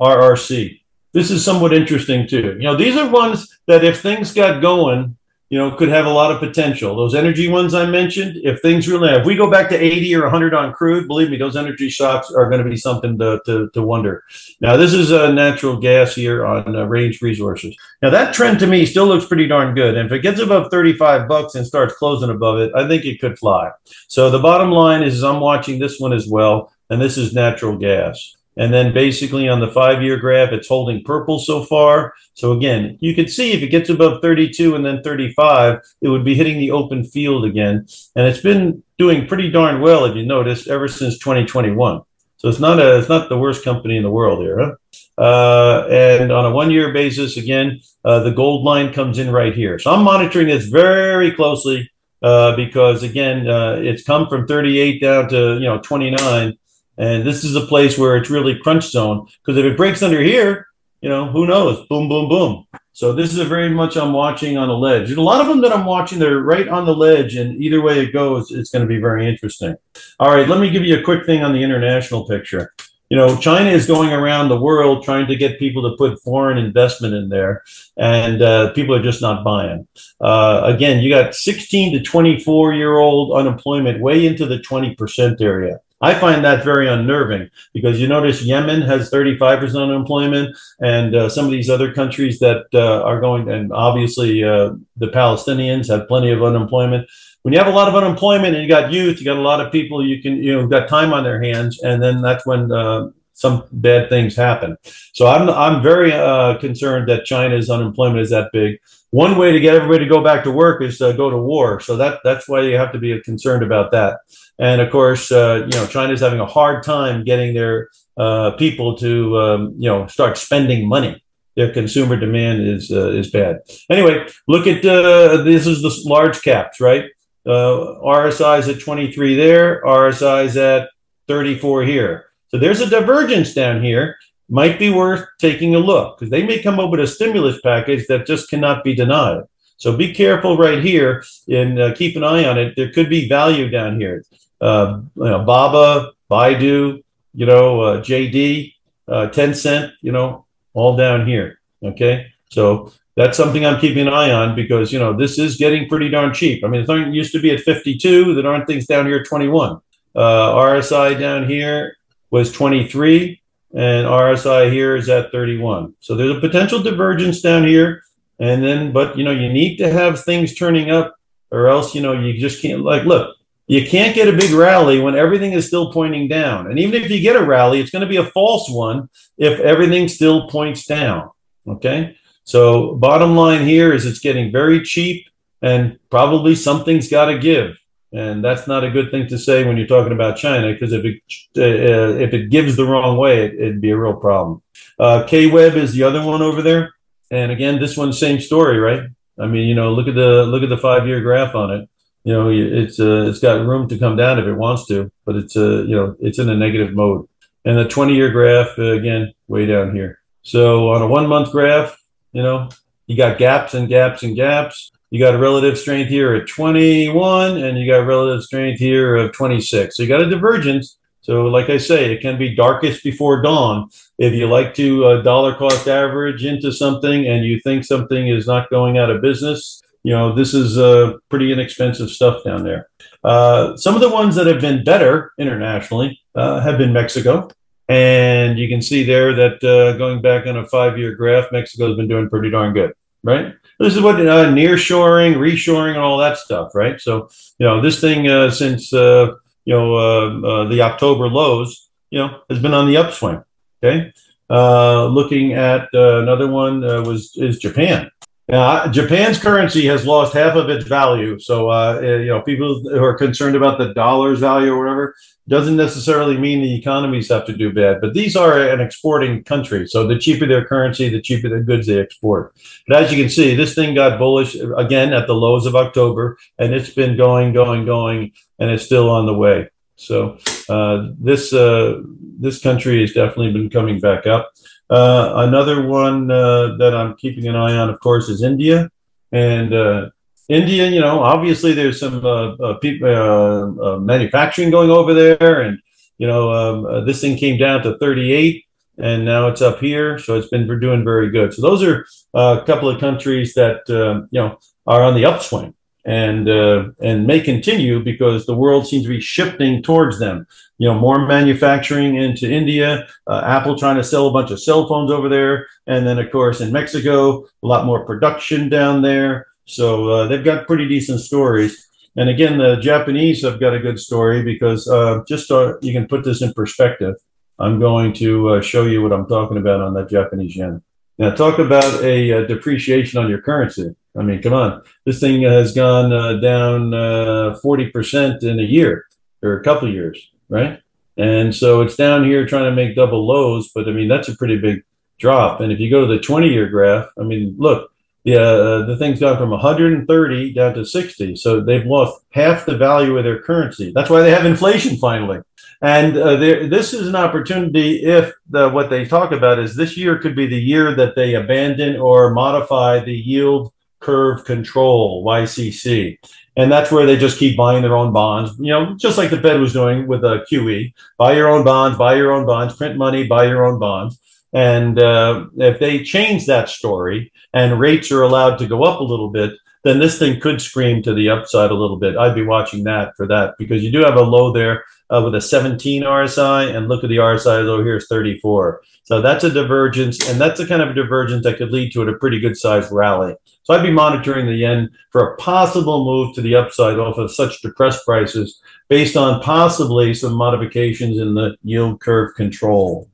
RRC. 0.00 0.80
This 1.12 1.30
is 1.30 1.44
somewhat 1.44 1.74
interesting 1.74 2.26
too. 2.26 2.56
You 2.58 2.64
know, 2.64 2.76
these 2.76 2.96
are 2.96 3.08
ones 3.08 3.58
that 3.66 3.84
if 3.84 4.00
things 4.00 4.32
got 4.32 4.62
going, 4.62 5.16
you 5.50 5.58
know, 5.58 5.72
could 5.72 5.88
have 5.88 6.06
a 6.06 6.10
lot 6.10 6.30
of 6.30 6.38
potential. 6.38 6.94
Those 6.94 7.16
energy 7.16 7.48
ones 7.48 7.74
I 7.74 7.84
mentioned, 7.84 8.40
if 8.44 8.62
things 8.62 8.88
really, 8.88 9.10
if 9.10 9.26
we 9.26 9.34
go 9.34 9.50
back 9.50 9.68
to 9.70 9.76
80 9.76 10.14
or 10.14 10.22
100 10.22 10.54
on 10.54 10.72
crude, 10.72 11.08
believe 11.08 11.28
me, 11.28 11.36
those 11.36 11.56
energy 11.56 11.88
shocks 11.88 12.30
are 12.30 12.48
going 12.48 12.62
to 12.62 12.70
be 12.70 12.76
something 12.76 13.18
to, 13.18 13.40
to, 13.46 13.68
to 13.70 13.82
wonder. 13.82 14.22
Now, 14.60 14.76
this 14.76 14.94
is 14.94 15.10
a 15.10 15.32
natural 15.32 15.76
gas 15.76 16.14
here 16.14 16.46
on 16.46 16.76
uh, 16.76 16.84
Range 16.84 17.20
Resources. 17.20 17.76
Now, 18.00 18.10
that 18.10 18.32
trend 18.32 18.60
to 18.60 18.68
me 18.68 18.86
still 18.86 19.06
looks 19.06 19.26
pretty 19.26 19.48
darn 19.48 19.74
good. 19.74 19.96
And 19.96 20.06
if 20.06 20.12
it 20.12 20.22
gets 20.22 20.38
above 20.38 20.70
35 20.70 21.26
bucks 21.28 21.56
and 21.56 21.66
starts 21.66 21.94
closing 21.94 22.30
above 22.30 22.60
it, 22.60 22.70
I 22.76 22.86
think 22.86 23.04
it 23.04 23.20
could 23.20 23.36
fly. 23.36 23.72
So 24.06 24.30
the 24.30 24.38
bottom 24.38 24.70
line 24.70 25.02
is 25.02 25.24
I'm 25.24 25.40
watching 25.40 25.80
this 25.80 25.98
one 25.98 26.12
as 26.12 26.28
well, 26.28 26.72
and 26.90 27.02
this 27.02 27.18
is 27.18 27.34
natural 27.34 27.76
gas. 27.76 28.36
And 28.56 28.74
then 28.74 28.92
basically 28.92 29.48
on 29.48 29.60
the 29.60 29.70
five 29.70 30.02
year 30.02 30.16
graph, 30.16 30.52
it's 30.52 30.68
holding 30.68 31.02
purple 31.04 31.38
so 31.38 31.64
far. 31.64 32.14
So 32.34 32.52
again, 32.52 32.98
you 33.00 33.14
can 33.14 33.28
see 33.28 33.52
if 33.52 33.62
it 33.62 33.68
gets 33.68 33.88
above 33.88 34.20
32 34.22 34.74
and 34.74 34.84
then 34.84 35.02
35, 35.02 35.80
it 36.02 36.08
would 36.08 36.24
be 36.24 36.34
hitting 36.34 36.58
the 36.58 36.70
open 36.70 37.04
field 37.04 37.44
again. 37.44 37.86
And 38.16 38.26
it's 38.26 38.40
been 38.40 38.82
doing 38.98 39.26
pretty 39.26 39.50
darn 39.50 39.80
well, 39.80 40.04
if 40.04 40.16
you 40.16 40.26
notice, 40.26 40.68
ever 40.68 40.88
since 40.88 41.18
2021. 41.18 42.02
So 42.38 42.48
it's 42.48 42.60
not 42.60 42.80
a, 42.80 42.98
it's 42.98 43.08
not 43.08 43.28
the 43.28 43.38
worst 43.38 43.64
company 43.64 43.96
in 43.96 44.02
the 44.02 44.10
world 44.10 44.40
here. 44.40 44.58
Huh? 44.58 44.74
Uh, 45.22 45.86
and 45.90 46.32
on 46.32 46.46
a 46.46 46.50
one 46.50 46.70
year 46.70 46.92
basis, 46.92 47.36
again, 47.36 47.80
uh, 48.04 48.20
the 48.20 48.30
gold 48.30 48.64
line 48.64 48.92
comes 48.92 49.18
in 49.18 49.30
right 49.30 49.54
here. 49.54 49.78
So 49.78 49.90
I'm 49.90 50.02
monitoring 50.02 50.48
this 50.48 50.66
very 50.66 51.32
closely 51.32 51.90
uh, 52.22 52.56
because 52.56 53.02
again, 53.02 53.48
uh, 53.48 53.76
it's 53.76 54.02
come 54.02 54.28
from 54.28 54.46
38 54.46 55.00
down 55.00 55.28
to, 55.28 55.54
you 55.54 55.66
know, 55.66 55.80
29 55.80 56.56
and 57.00 57.26
this 57.26 57.44
is 57.44 57.56
a 57.56 57.66
place 57.66 57.96
where 57.96 58.16
it's 58.18 58.28
really 58.28 58.58
crunch 58.58 58.90
zone 58.90 59.26
because 59.42 59.58
if 59.58 59.64
it 59.64 59.76
breaks 59.76 60.02
under 60.02 60.20
here, 60.20 60.66
you 61.00 61.08
know, 61.08 61.30
who 61.30 61.46
knows? 61.46 61.86
Boom, 61.86 62.10
boom, 62.10 62.28
boom. 62.28 62.66
So 62.92 63.14
this 63.14 63.32
is 63.32 63.38
a 63.38 63.44
very 63.46 63.70
much 63.70 63.96
I'm 63.96 64.12
watching 64.12 64.58
on 64.58 64.68
a 64.68 64.74
ledge. 64.74 65.08
And 65.08 65.18
a 65.18 65.22
lot 65.22 65.40
of 65.40 65.46
them 65.46 65.62
that 65.62 65.72
I'm 65.72 65.86
watching, 65.86 66.18
they're 66.18 66.40
right 66.40 66.68
on 66.68 66.84
the 66.84 66.94
ledge, 66.94 67.36
and 67.36 67.56
either 67.62 67.80
way 67.80 68.00
it 68.00 68.12
goes, 68.12 68.50
it's 68.50 68.68
going 68.68 68.82
to 68.82 68.88
be 68.88 69.00
very 69.00 69.26
interesting. 69.26 69.76
All 70.18 70.34
right, 70.34 70.46
let 70.46 70.60
me 70.60 70.68
give 70.68 70.84
you 70.84 70.98
a 70.98 71.02
quick 71.02 71.24
thing 71.24 71.42
on 71.42 71.54
the 71.54 71.62
international 71.62 72.28
picture. 72.28 72.74
You 73.08 73.16
know, 73.16 73.34
China 73.38 73.70
is 73.70 73.86
going 73.86 74.12
around 74.12 74.50
the 74.50 74.60
world 74.60 75.02
trying 75.02 75.26
to 75.28 75.36
get 75.36 75.58
people 75.58 75.82
to 75.88 75.96
put 75.96 76.22
foreign 76.22 76.58
investment 76.58 77.14
in 77.14 77.30
there, 77.30 77.64
and 77.96 78.42
uh, 78.42 78.72
people 78.74 78.94
are 78.94 79.02
just 79.02 79.22
not 79.22 79.42
buying. 79.42 79.88
Uh, 80.20 80.60
again, 80.64 81.02
you 81.02 81.08
got 81.08 81.34
16 81.34 81.94
to 81.94 82.02
24 82.02 82.74
year 82.74 82.98
old 82.98 83.32
unemployment 83.32 84.02
way 84.02 84.26
into 84.26 84.44
the 84.44 84.58
20% 84.58 85.40
area. 85.40 85.80
I 86.00 86.14
find 86.14 86.44
that 86.44 86.64
very 86.64 86.88
unnerving 86.88 87.50
because 87.74 88.00
you 88.00 88.08
notice 88.08 88.42
Yemen 88.42 88.80
has 88.82 89.10
35% 89.10 89.76
unemployment, 89.76 90.56
and 90.80 91.14
uh, 91.14 91.28
some 91.28 91.44
of 91.44 91.50
these 91.50 91.68
other 91.68 91.92
countries 91.92 92.38
that 92.38 92.66
uh, 92.72 93.02
are 93.02 93.20
going, 93.20 93.50
and 93.50 93.70
obviously 93.72 94.42
uh, 94.42 94.70
the 94.96 95.08
Palestinians 95.08 95.88
have 95.88 96.08
plenty 96.08 96.30
of 96.30 96.42
unemployment. 96.42 97.08
When 97.42 97.52
you 97.52 97.58
have 97.58 97.68
a 97.68 97.76
lot 97.76 97.88
of 97.88 97.94
unemployment 97.94 98.54
and 98.54 98.62
you 98.62 98.68
got 98.68 98.92
youth, 98.92 99.18
you 99.18 99.24
got 99.24 99.36
a 99.36 99.42
lot 99.42 99.64
of 99.64 99.72
people 99.72 100.04
you 100.04 100.22
can, 100.22 100.42
you 100.42 100.54
know, 100.54 100.66
got 100.66 100.88
time 100.88 101.12
on 101.12 101.24
their 101.24 101.42
hands, 101.42 101.82
and 101.82 102.02
then 102.02 102.22
that's 102.22 102.46
when 102.46 102.72
uh, 102.72 103.08
some 103.40 103.64
bad 103.72 104.10
things 104.10 104.36
happen. 104.36 104.76
So 105.14 105.26
I'm 105.26 105.48
I'm 105.48 105.82
very 105.82 106.12
uh, 106.12 106.58
concerned 106.58 107.08
that 107.08 107.24
China's 107.24 107.70
unemployment 107.70 108.20
is 108.20 108.30
that 108.30 108.50
big. 108.52 108.78
One 109.12 109.38
way 109.38 109.50
to 109.50 109.58
get 109.58 109.74
everybody 109.74 110.04
to 110.04 110.10
go 110.10 110.22
back 110.22 110.44
to 110.44 110.50
work 110.50 110.82
is 110.82 110.98
to 110.98 111.14
go 111.14 111.30
to 111.30 111.38
war. 111.38 111.80
So 111.80 111.96
that 111.96 112.20
that's 112.22 112.46
why 112.48 112.60
you 112.60 112.76
have 112.76 112.92
to 112.92 112.98
be 112.98 113.18
concerned 113.22 113.62
about 113.62 113.92
that. 113.92 114.18
And 114.58 114.82
of 114.82 114.90
course, 114.92 115.32
uh, 115.32 115.66
you 115.70 115.76
know, 115.78 115.86
China's 115.86 116.20
having 116.20 116.38
a 116.38 116.46
hard 116.46 116.84
time 116.84 117.24
getting 117.24 117.54
their 117.54 117.88
uh, 118.18 118.50
people 118.52 118.94
to, 118.98 119.38
um, 119.38 119.74
you 119.78 119.88
know, 119.88 120.06
start 120.06 120.36
spending 120.36 120.86
money. 120.86 121.24
Their 121.56 121.72
consumer 121.72 122.16
demand 122.16 122.60
is 122.60 122.92
uh, 122.92 123.10
is 123.10 123.30
bad. 123.30 123.60
Anyway, 123.90 124.26
look 124.48 124.66
at 124.66 124.84
uh, 124.84 125.42
this 125.42 125.66
is 125.66 125.80
the 125.80 125.92
large 126.04 126.42
caps, 126.42 126.78
right? 126.78 127.06
Uh, 127.46 127.96
RSI 128.04 128.58
is 128.58 128.68
at 128.68 128.80
23 128.80 129.34
there. 129.34 129.82
RSI 129.82 130.44
is 130.44 130.56
at 130.58 130.90
34 131.26 131.84
here. 131.84 132.29
So 132.50 132.58
there's 132.58 132.80
a 132.80 132.90
divergence 132.90 133.54
down 133.54 133.82
here. 133.82 134.16
Might 134.48 134.78
be 134.78 134.90
worth 134.90 135.26
taking 135.38 135.76
a 135.76 135.78
look 135.78 136.18
because 136.18 136.30
they 136.30 136.42
may 136.42 136.60
come 136.60 136.80
up 136.80 136.90
with 136.90 137.00
a 137.00 137.06
stimulus 137.06 137.60
package 137.62 138.06
that 138.08 138.26
just 138.26 138.50
cannot 138.50 138.82
be 138.82 138.94
denied. 138.94 139.42
So 139.76 139.96
be 139.96 140.12
careful 140.12 140.56
right 140.56 140.82
here 140.82 141.22
and 141.48 141.78
uh, 141.78 141.94
keep 141.94 142.16
an 142.16 142.24
eye 142.24 142.44
on 142.44 142.58
it. 142.58 142.74
There 142.76 142.90
could 142.90 143.08
be 143.08 143.28
value 143.28 143.70
down 143.70 144.00
here 144.00 144.24
uh, 144.60 145.00
you 145.16 145.24
know, 145.24 145.44
Baba, 145.44 146.12
Baidu, 146.30 147.02
you 147.34 147.46
know, 147.46 147.80
uh, 147.80 148.00
JD, 148.00 148.74
uh, 149.08 149.28
Tencent, 149.28 149.92
you 150.02 150.12
know, 150.12 150.46
all 150.74 150.96
down 150.96 151.26
here. 151.26 151.60
Okay, 151.82 152.26
so 152.50 152.92
that's 153.16 153.36
something 153.36 153.64
I'm 153.64 153.80
keeping 153.80 154.06
an 154.06 154.12
eye 154.12 154.30
on 154.30 154.54
because 154.54 154.92
you 154.92 154.98
know 154.98 155.16
this 155.16 155.38
is 155.38 155.56
getting 155.56 155.88
pretty 155.88 156.08
darn 156.10 156.34
cheap. 156.34 156.64
I 156.64 156.68
mean, 156.68 156.84
it 156.88 157.14
used 157.14 157.32
to 157.32 157.40
be 157.40 157.50
at 157.50 157.60
52. 157.60 158.34
There 158.34 158.46
aren't 158.46 158.66
things 158.66 158.86
down 158.86 159.06
here 159.06 159.18
at 159.18 159.26
21. 159.26 159.80
Uh, 160.14 160.20
RSI 160.54 161.18
down 161.18 161.48
here 161.48 161.96
was 162.30 162.52
23, 162.52 163.40
and 163.74 164.06
RSI 164.06 164.72
here 164.72 164.96
is 164.96 165.08
at 165.08 165.32
31. 165.32 165.94
So 166.00 166.14
there's 166.14 166.36
a 166.36 166.40
potential 166.40 166.82
divergence 166.82 167.40
down 167.40 167.66
here. 167.66 168.02
And 168.38 168.64
then, 168.64 168.92
but 168.92 169.18
you 169.18 169.24
know, 169.24 169.32
you 169.32 169.52
need 169.52 169.76
to 169.76 169.90
have 169.90 170.24
things 170.24 170.54
turning 170.54 170.90
up, 170.90 171.14
or 171.50 171.68
else 171.68 171.94
you 171.94 172.00
know 172.00 172.12
you 172.12 172.38
just 172.40 172.62
can't. 172.62 172.82
Like, 172.82 173.04
look, 173.04 173.36
you 173.66 173.86
can't 173.86 174.14
get 174.14 174.28
a 174.28 174.36
big 174.36 174.50
rally 174.52 174.98
when 174.98 175.14
everything 175.14 175.52
is 175.52 175.66
still 175.66 175.92
pointing 175.92 176.26
down. 176.26 176.68
And 176.68 176.78
even 176.78 177.02
if 177.02 177.10
you 177.10 177.20
get 177.20 177.36
a 177.36 177.44
rally, 177.44 177.80
it's 177.80 177.90
going 177.90 178.02
to 178.02 178.08
be 178.08 178.16
a 178.16 178.24
false 178.24 178.68
one 178.70 179.08
if 179.36 179.60
everything 179.60 180.08
still 180.08 180.48
points 180.48 180.86
down. 180.86 181.30
Okay. 181.68 182.16
So, 182.44 182.94
bottom 182.96 183.36
line 183.36 183.66
here 183.66 183.92
is 183.92 184.06
it's 184.06 184.18
getting 184.18 184.50
very 184.50 184.82
cheap 184.82 185.26
and 185.62 185.98
probably 186.10 186.54
something's 186.54 187.10
got 187.10 187.26
to 187.26 187.38
give. 187.38 187.76
And 188.12 188.44
that's 188.44 188.66
not 188.66 188.82
a 188.82 188.90
good 188.90 189.10
thing 189.10 189.28
to 189.28 189.38
say 189.38 189.64
when 189.64 189.76
you're 189.76 189.86
talking 189.86 190.12
about 190.12 190.36
China 190.36 190.72
because 190.72 190.92
if 190.92 191.04
it 191.04 191.22
uh, 191.56 192.18
if 192.18 192.34
it 192.34 192.50
gives 192.50 192.76
the 192.76 192.84
wrong 192.84 193.16
way, 193.16 193.44
it, 193.44 193.60
would 193.60 193.80
be 193.80 193.90
a 193.90 193.96
real 193.96 194.14
problem. 194.14 194.62
Uh, 194.98 195.24
KWEB 195.28 195.76
is 195.76 195.92
the 195.92 196.02
other 196.02 196.24
one 196.24 196.42
over 196.42 196.60
there, 196.60 196.92
and 197.30 197.52
again, 197.52 197.78
this 197.78 197.96
one 197.96 198.12
same 198.12 198.40
story, 198.40 198.78
right? 198.78 199.08
I 199.38 199.46
mean, 199.46 199.68
you 199.68 199.74
know, 199.74 199.92
look 199.92 200.08
at 200.08 200.16
the 200.16 200.44
look 200.44 200.64
at 200.64 200.68
the 200.68 200.76
five 200.76 201.06
year 201.06 201.20
graph 201.20 201.54
on 201.54 201.70
it 201.70 201.88
you 202.24 202.32
know, 202.32 202.50
it's 202.50 203.00
uh, 203.00 203.26
it's 203.28 203.40
got 203.40 203.64
room 203.66 203.88
to 203.88 203.98
come 203.98 204.16
down 204.16 204.38
if 204.38 204.46
it 204.46 204.54
wants 204.54 204.86
to, 204.88 205.10
but 205.24 205.36
it's 205.36 205.56
uh, 205.56 205.82
you 205.82 205.96
know, 205.96 206.16
it's 206.20 206.38
in 206.38 206.50
a 206.50 206.56
negative 206.56 206.94
mode. 206.94 207.26
And 207.64 207.78
the 207.78 207.88
20 207.88 208.14
year 208.14 208.30
graph, 208.30 208.78
uh, 208.78 208.92
again, 208.92 209.32
way 209.48 209.66
down 209.66 209.94
here. 209.94 210.20
So 210.42 210.90
on 210.90 211.02
a 211.02 211.06
one 211.06 211.28
month 211.28 211.50
graph, 211.50 211.98
you 212.32 212.42
know, 212.42 212.68
you 213.06 213.16
got 213.16 213.38
gaps 213.38 213.74
and 213.74 213.88
gaps 213.88 214.22
and 214.22 214.36
gaps. 214.36 214.92
You 215.10 215.18
got 215.18 215.34
a 215.34 215.38
relative 215.38 215.76
strength 215.76 216.08
here 216.08 216.34
at 216.34 216.46
21, 216.46 217.58
and 217.58 217.76
you 217.76 217.90
got 217.90 218.06
relative 218.06 218.44
strength 218.44 218.78
here 218.78 219.16
of 219.16 219.32
26. 219.32 219.96
So 219.96 220.02
you 220.02 220.08
got 220.08 220.22
a 220.22 220.30
divergence. 220.30 220.98
So, 221.22 221.46
like 221.46 221.68
I 221.68 221.76
say, 221.76 222.12
it 222.12 222.22
can 222.22 222.38
be 222.38 222.54
darkest 222.54 223.04
before 223.04 223.42
dawn. 223.42 223.90
If 224.18 224.32
you 224.32 224.46
like 224.46 224.72
to 224.74 225.04
uh, 225.04 225.22
dollar 225.22 225.54
cost 225.54 225.86
average 225.86 226.44
into 226.44 226.72
something 226.72 227.26
and 227.26 227.44
you 227.44 227.60
think 227.60 227.84
something 227.84 228.28
is 228.28 228.46
not 228.46 228.70
going 228.70 228.98
out 228.98 229.10
of 229.10 229.20
business, 229.20 229.82
you 230.02 230.12
know, 230.12 230.34
this 230.34 230.54
is 230.54 230.78
uh, 230.78 231.14
pretty 231.28 231.52
inexpensive 231.52 232.10
stuff 232.10 232.42
down 232.44 232.64
there. 232.64 232.88
Uh, 233.22 233.76
some 233.76 233.94
of 233.94 234.00
the 234.00 234.08
ones 234.08 234.34
that 234.36 234.46
have 234.46 234.60
been 234.60 234.82
better 234.82 235.32
internationally 235.38 236.20
uh, 236.34 236.60
have 236.60 236.78
been 236.78 236.92
Mexico. 236.92 237.48
And 237.88 238.58
you 238.58 238.68
can 238.68 238.80
see 238.80 239.04
there 239.04 239.34
that 239.34 239.64
uh, 239.64 239.98
going 239.98 240.22
back 240.22 240.46
on 240.46 240.56
a 240.56 240.66
five 240.66 240.96
year 240.96 241.14
graph, 241.14 241.50
Mexico 241.52 241.88
has 241.88 241.96
been 241.96 242.08
doing 242.08 242.30
pretty 242.30 242.50
darn 242.50 242.72
good, 242.72 242.92
right? 243.24 243.56
This 243.80 243.96
is 243.96 244.02
what 244.02 244.16
uh, 244.16 244.44
nearshoring, 244.52 245.36
reshoring, 245.36 245.94
and 245.94 246.00
all 246.00 246.18
that 246.18 246.36
stuff, 246.36 246.74
right? 246.74 247.00
So, 247.00 247.30
you 247.58 247.66
know, 247.66 247.80
this 247.80 247.98
thing 247.98 248.28
uh, 248.28 248.50
since, 248.50 248.92
uh, 248.92 249.32
you 249.64 249.74
know, 249.74 249.94
uh, 249.94 250.40
uh, 250.46 250.68
the 250.68 250.82
October 250.82 251.28
lows, 251.28 251.88
you 252.10 252.18
know, 252.18 252.42
has 252.50 252.58
been 252.58 252.74
on 252.74 252.86
the 252.86 252.98
upswing, 252.98 253.42
okay? 253.82 254.12
looking 254.50 255.54
at 255.54 255.88
another 255.94 256.48
one 256.48 256.82
was 257.06 257.32
is 257.36 257.58
Japan. 257.58 258.10
Now, 258.48 258.86
Japan's 258.88 259.38
currency 259.38 259.86
has 259.86 260.04
lost 260.04 260.34
half 260.34 260.56
of 260.56 260.68
its 260.68 260.84
value. 260.84 261.38
So, 261.38 261.70
uh, 261.70 262.00
you 262.02 262.26
know, 262.26 262.42
people 262.42 262.82
who 262.82 263.02
are 263.02 263.16
concerned 263.16 263.56
about 263.56 263.78
the 263.78 263.94
dollar's 263.94 264.40
value 264.40 264.72
or 264.72 264.78
whatever 264.78 265.14
doesn't 265.50 265.76
necessarily 265.76 266.38
mean 266.38 266.62
the 266.62 266.76
economies 266.76 267.28
have 267.28 267.44
to 267.46 267.52
do 267.52 267.72
bad. 267.72 268.00
But 268.00 268.14
these 268.14 268.36
are 268.36 268.56
an 268.58 268.80
exporting 268.80 269.42
country. 269.42 269.86
So, 269.88 270.06
the 270.06 270.18
cheaper 270.18 270.46
their 270.46 270.64
currency, 270.64 271.08
the 271.08 271.20
cheaper 271.20 271.48
the 271.48 271.60
goods 271.60 271.88
they 271.88 272.00
export. 272.00 272.54
But 272.86 273.02
as 273.02 273.12
you 273.12 273.22
can 273.22 273.28
see, 273.28 273.56
this 273.56 273.74
thing 273.74 273.94
got 273.94 274.18
bullish 274.18 274.54
again 274.54 275.12
at 275.12 275.26
the 275.26 275.34
lows 275.34 275.66
of 275.66 275.74
October, 275.74 276.38
and 276.58 276.72
it's 276.72 276.90
been 276.90 277.16
going, 277.16 277.52
going, 277.52 277.84
going, 277.84 278.32
and 278.60 278.70
it's 278.70 278.84
still 278.84 279.10
on 279.10 279.26
the 279.26 279.34
way. 279.34 279.68
So, 279.96 280.38
uh, 280.68 281.08
this 281.18 281.52
uh, 281.52 282.00
this 282.38 282.62
country 282.62 283.00
has 283.00 283.12
definitely 283.12 283.52
been 283.52 283.70
coming 283.70 283.98
back 283.98 284.26
up. 284.26 284.52
Uh, 284.88 285.32
another 285.48 285.86
one 285.86 286.30
uh, 286.30 286.76
that 286.78 286.94
I'm 286.94 287.16
keeping 287.16 287.48
an 287.48 287.56
eye 287.56 287.76
on, 287.76 287.90
of 287.90 288.00
course, 288.00 288.28
is 288.28 288.42
India. 288.42 288.90
And 289.32 289.72
uh, 289.72 290.10
India, 290.50 290.88
you 290.88 291.00
know, 291.00 291.20
obviously 291.20 291.72
there's 291.72 292.00
some 292.00 292.24
uh, 292.24 292.54
uh, 292.54 292.74
uh, 292.74 293.98
manufacturing 293.98 294.70
going 294.70 294.90
over 294.90 295.14
there. 295.14 295.62
And, 295.62 295.78
you 296.18 296.26
know, 296.26 296.50
um, 296.52 297.06
this 297.06 297.20
thing 297.20 297.36
came 297.36 297.56
down 297.56 297.82
to 297.82 297.96
38 297.98 298.64
and 298.98 299.24
now 299.24 299.48
it's 299.48 299.62
up 299.62 299.78
here. 299.78 300.18
So 300.18 300.36
it's 300.36 300.48
been 300.48 300.66
doing 300.80 301.04
very 301.04 301.30
good. 301.30 301.54
So 301.54 301.62
those 301.62 301.82
are 301.82 302.04
a 302.34 302.64
couple 302.66 302.88
of 302.88 303.00
countries 303.00 303.54
that, 303.54 303.82
you 303.88 304.40
know, 304.40 304.58
are 304.86 305.02
on 305.02 305.14
the 305.14 305.24
upswing 305.24 305.74
and 306.04 306.48
uh, 306.48 306.88
and 307.00 307.26
may 307.26 307.40
continue 307.40 308.02
because 308.02 308.46
the 308.46 308.54
world 308.54 308.86
seems 308.86 309.04
to 309.04 309.08
be 309.08 309.20
shifting 309.20 309.82
towards 309.82 310.18
them. 310.18 310.46
You 310.78 310.88
know, 310.88 310.98
more 310.98 311.26
manufacturing 311.26 312.16
into 312.16 312.50
India, 312.50 313.06
uh, 313.26 313.42
Apple 313.44 313.78
trying 313.78 313.96
to 313.96 314.04
sell 314.04 314.28
a 314.28 314.32
bunch 314.32 314.50
of 314.50 314.60
cell 314.60 314.86
phones 314.88 315.10
over 315.10 315.28
there, 315.28 315.66
and 315.86 316.06
then 316.06 316.18
of 316.18 316.30
course 316.30 316.60
in 316.60 316.72
Mexico, 316.72 317.44
a 317.62 317.66
lot 317.66 317.86
more 317.86 318.04
production 318.06 318.68
down 318.68 319.02
there. 319.02 319.46
So 319.70 320.08
uh, 320.08 320.26
they've 320.26 320.44
got 320.44 320.66
pretty 320.66 320.88
decent 320.88 321.20
stories. 321.20 321.88
And 322.16 322.28
again, 322.28 322.58
the 322.58 322.76
Japanese 322.76 323.42
have 323.42 323.60
got 323.60 323.74
a 323.74 323.78
good 323.78 323.98
story 323.98 324.42
because 324.42 324.88
uh, 324.88 325.22
just 325.28 325.46
so 325.46 325.78
you 325.80 325.92
can 325.92 326.08
put 326.08 326.24
this 326.24 326.42
in 326.42 326.52
perspective, 326.52 327.14
I'm 327.58 327.78
going 327.78 328.12
to 328.14 328.48
uh, 328.48 328.60
show 328.62 328.86
you 328.86 329.02
what 329.02 329.12
I'm 329.12 329.26
talking 329.26 329.58
about 329.58 329.80
on 329.80 329.94
that 329.94 330.08
Japanese 330.08 330.56
yen. 330.56 330.82
Now, 331.18 331.34
talk 331.34 331.58
about 331.58 332.02
a, 332.02 332.30
a 332.30 332.46
depreciation 332.46 333.22
on 333.22 333.28
your 333.28 333.42
currency. 333.42 333.94
I 334.16 334.22
mean, 334.22 334.42
come 334.42 334.54
on. 334.54 334.82
This 335.04 335.20
thing 335.20 335.42
has 335.42 335.74
gone 335.74 336.12
uh, 336.12 336.40
down 336.40 336.94
uh, 336.94 337.58
40% 337.62 338.42
in 338.42 338.58
a 338.58 338.62
year 338.62 339.06
or 339.42 339.58
a 339.58 339.62
couple 339.62 339.92
years, 339.92 340.30
right? 340.48 340.80
And 341.16 341.54
so 341.54 341.82
it's 341.82 341.96
down 341.96 342.24
here 342.24 342.46
trying 342.46 342.64
to 342.64 342.74
make 342.74 342.96
double 342.96 343.26
lows, 343.26 343.70
but 343.74 343.88
I 343.88 343.92
mean, 343.92 344.08
that's 344.08 344.28
a 344.28 344.36
pretty 344.36 344.56
big 344.56 344.82
drop. 345.18 345.60
And 345.60 345.70
if 345.70 345.78
you 345.78 345.90
go 345.90 346.00
to 346.00 346.06
the 346.06 346.18
20 346.18 346.48
year 346.48 346.68
graph, 346.68 347.08
I 347.18 347.22
mean, 347.22 347.54
look, 347.58 347.92
yeah, 348.24 348.38
uh, 348.38 348.86
the 348.86 348.96
thing's 348.96 349.20
gone 349.20 349.38
from 349.38 349.50
130 349.50 350.52
down 350.52 350.74
to 350.74 350.84
60. 350.84 351.36
So 351.36 351.60
they've 351.60 351.86
lost 351.86 352.22
half 352.30 352.66
the 352.66 352.76
value 352.76 353.16
of 353.16 353.24
their 353.24 353.40
currency. 353.40 353.92
That's 353.94 354.10
why 354.10 354.20
they 354.20 354.30
have 354.30 354.44
inflation 354.44 354.96
finally. 354.96 355.40
And 355.82 356.18
uh, 356.18 356.36
this 356.36 356.92
is 356.92 357.08
an 357.08 357.16
opportunity 357.16 358.04
if 358.04 358.34
the, 358.50 358.68
what 358.68 358.90
they 358.90 359.06
talk 359.06 359.32
about 359.32 359.58
is 359.58 359.74
this 359.74 359.96
year 359.96 360.18
could 360.18 360.36
be 360.36 360.46
the 360.46 360.60
year 360.60 360.94
that 360.94 361.14
they 361.14 361.34
abandon 361.34 361.98
or 361.98 362.34
modify 362.34 363.00
the 363.00 363.14
yield 363.14 363.72
curve 364.00 364.44
control, 364.44 365.24
YCC. 365.24 366.18
And 366.56 366.70
that's 366.70 366.90
where 366.90 367.06
they 367.06 367.16
just 367.16 367.38
keep 367.38 367.56
buying 367.56 367.80
their 367.80 367.96
own 367.96 368.12
bonds, 368.12 368.52
you 368.58 368.72
know, 368.72 368.94
just 368.96 369.16
like 369.16 369.30
the 369.30 369.40
Fed 369.40 369.60
was 369.60 369.72
doing 369.72 370.06
with 370.06 370.20
the 370.20 370.44
QE. 370.50 370.92
Buy 371.16 371.32
your 371.32 371.48
own 371.48 371.64
bonds, 371.64 371.96
buy 371.96 372.16
your 372.16 372.32
own 372.32 372.44
bonds, 372.44 372.76
print 372.76 372.98
money, 372.98 373.26
buy 373.26 373.46
your 373.46 373.64
own 373.64 373.78
bonds. 373.78 374.18
And 374.52 374.98
uh, 374.98 375.46
if 375.56 375.78
they 375.78 376.02
change 376.02 376.46
that 376.46 376.68
story 376.68 377.32
and 377.54 377.78
rates 377.78 378.10
are 378.10 378.22
allowed 378.22 378.56
to 378.58 378.66
go 378.66 378.84
up 378.84 379.00
a 379.00 379.04
little 379.04 379.30
bit, 379.30 379.52
then 379.84 379.98
this 379.98 380.18
thing 380.18 380.40
could 380.40 380.60
scream 380.60 381.02
to 381.02 381.14
the 381.14 381.30
upside 381.30 381.70
a 381.70 381.74
little 381.74 381.96
bit. 381.96 382.16
I'd 382.16 382.34
be 382.34 382.42
watching 382.42 382.84
that 382.84 383.16
for 383.16 383.26
that 383.28 383.54
because 383.58 383.82
you 383.82 383.90
do 383.90 384.00
have 384.00 384.16
a 384.16 384.22
low 384.22 384.52
there 384.52 384.84
uh, 385.10 385.22
with 385.24 385.34
a 385.34 385.40
17 385.40 386.02
RSI, 386.02 386.74
and 386.74 386.88
look 386.88 387.02
at 387.02 387.10
the 387.10 387.16
RSI 387.16 387.64
low 387.64 387.82
here 387.82 387.96
is 387.96 388.06
34. 388.08 388.80
So 389.04 389.20
that's 389.20 389.42
a 389.42 389.50
divergence, 389.50 390.28
and 390.28 390.40
that's 390.40 390.60
the 390.60 390.66
kind 390.66 390.82
of 390.82 390.90
a 390.90 390.94
divergence 390.94 391.44
that 391.44 391.58
could 391.58 391.72
lead 391.72 391.92
to 391.92 392.02
a 392.02 392.18
pretty 392.18 392.38
good 392.38 392.56
sized 392.56 392.92
rally. 392.92 393.34
So 393.64 393.74
I'd 393.74 393.82
be 393.82 393.90
monitoring 393.90 394.46
the 394.46 394.54
yen 394.54 394.88
for 395.10 395.32
a 395.32 395.36
possible 395.36 396.04
move 396.04 396.34
to 396.34 396.42
the 396.42 396.54
upside 396.54 396.98
off 396.98 397.18
of 397.18 397.32
such 397.32 397.60
depressed 397.60 398.04
prices 398.04 398.62
based 398.88 399.16
on 399.16 399.42
possibly 399.42 400.14
some 400.14 400.34
modifications 400.34 401.18
in 401.18 401.34
the 401.34 401.56
yield 401.64 402.00
curve 402.00 402.34
control. 402.36 403.10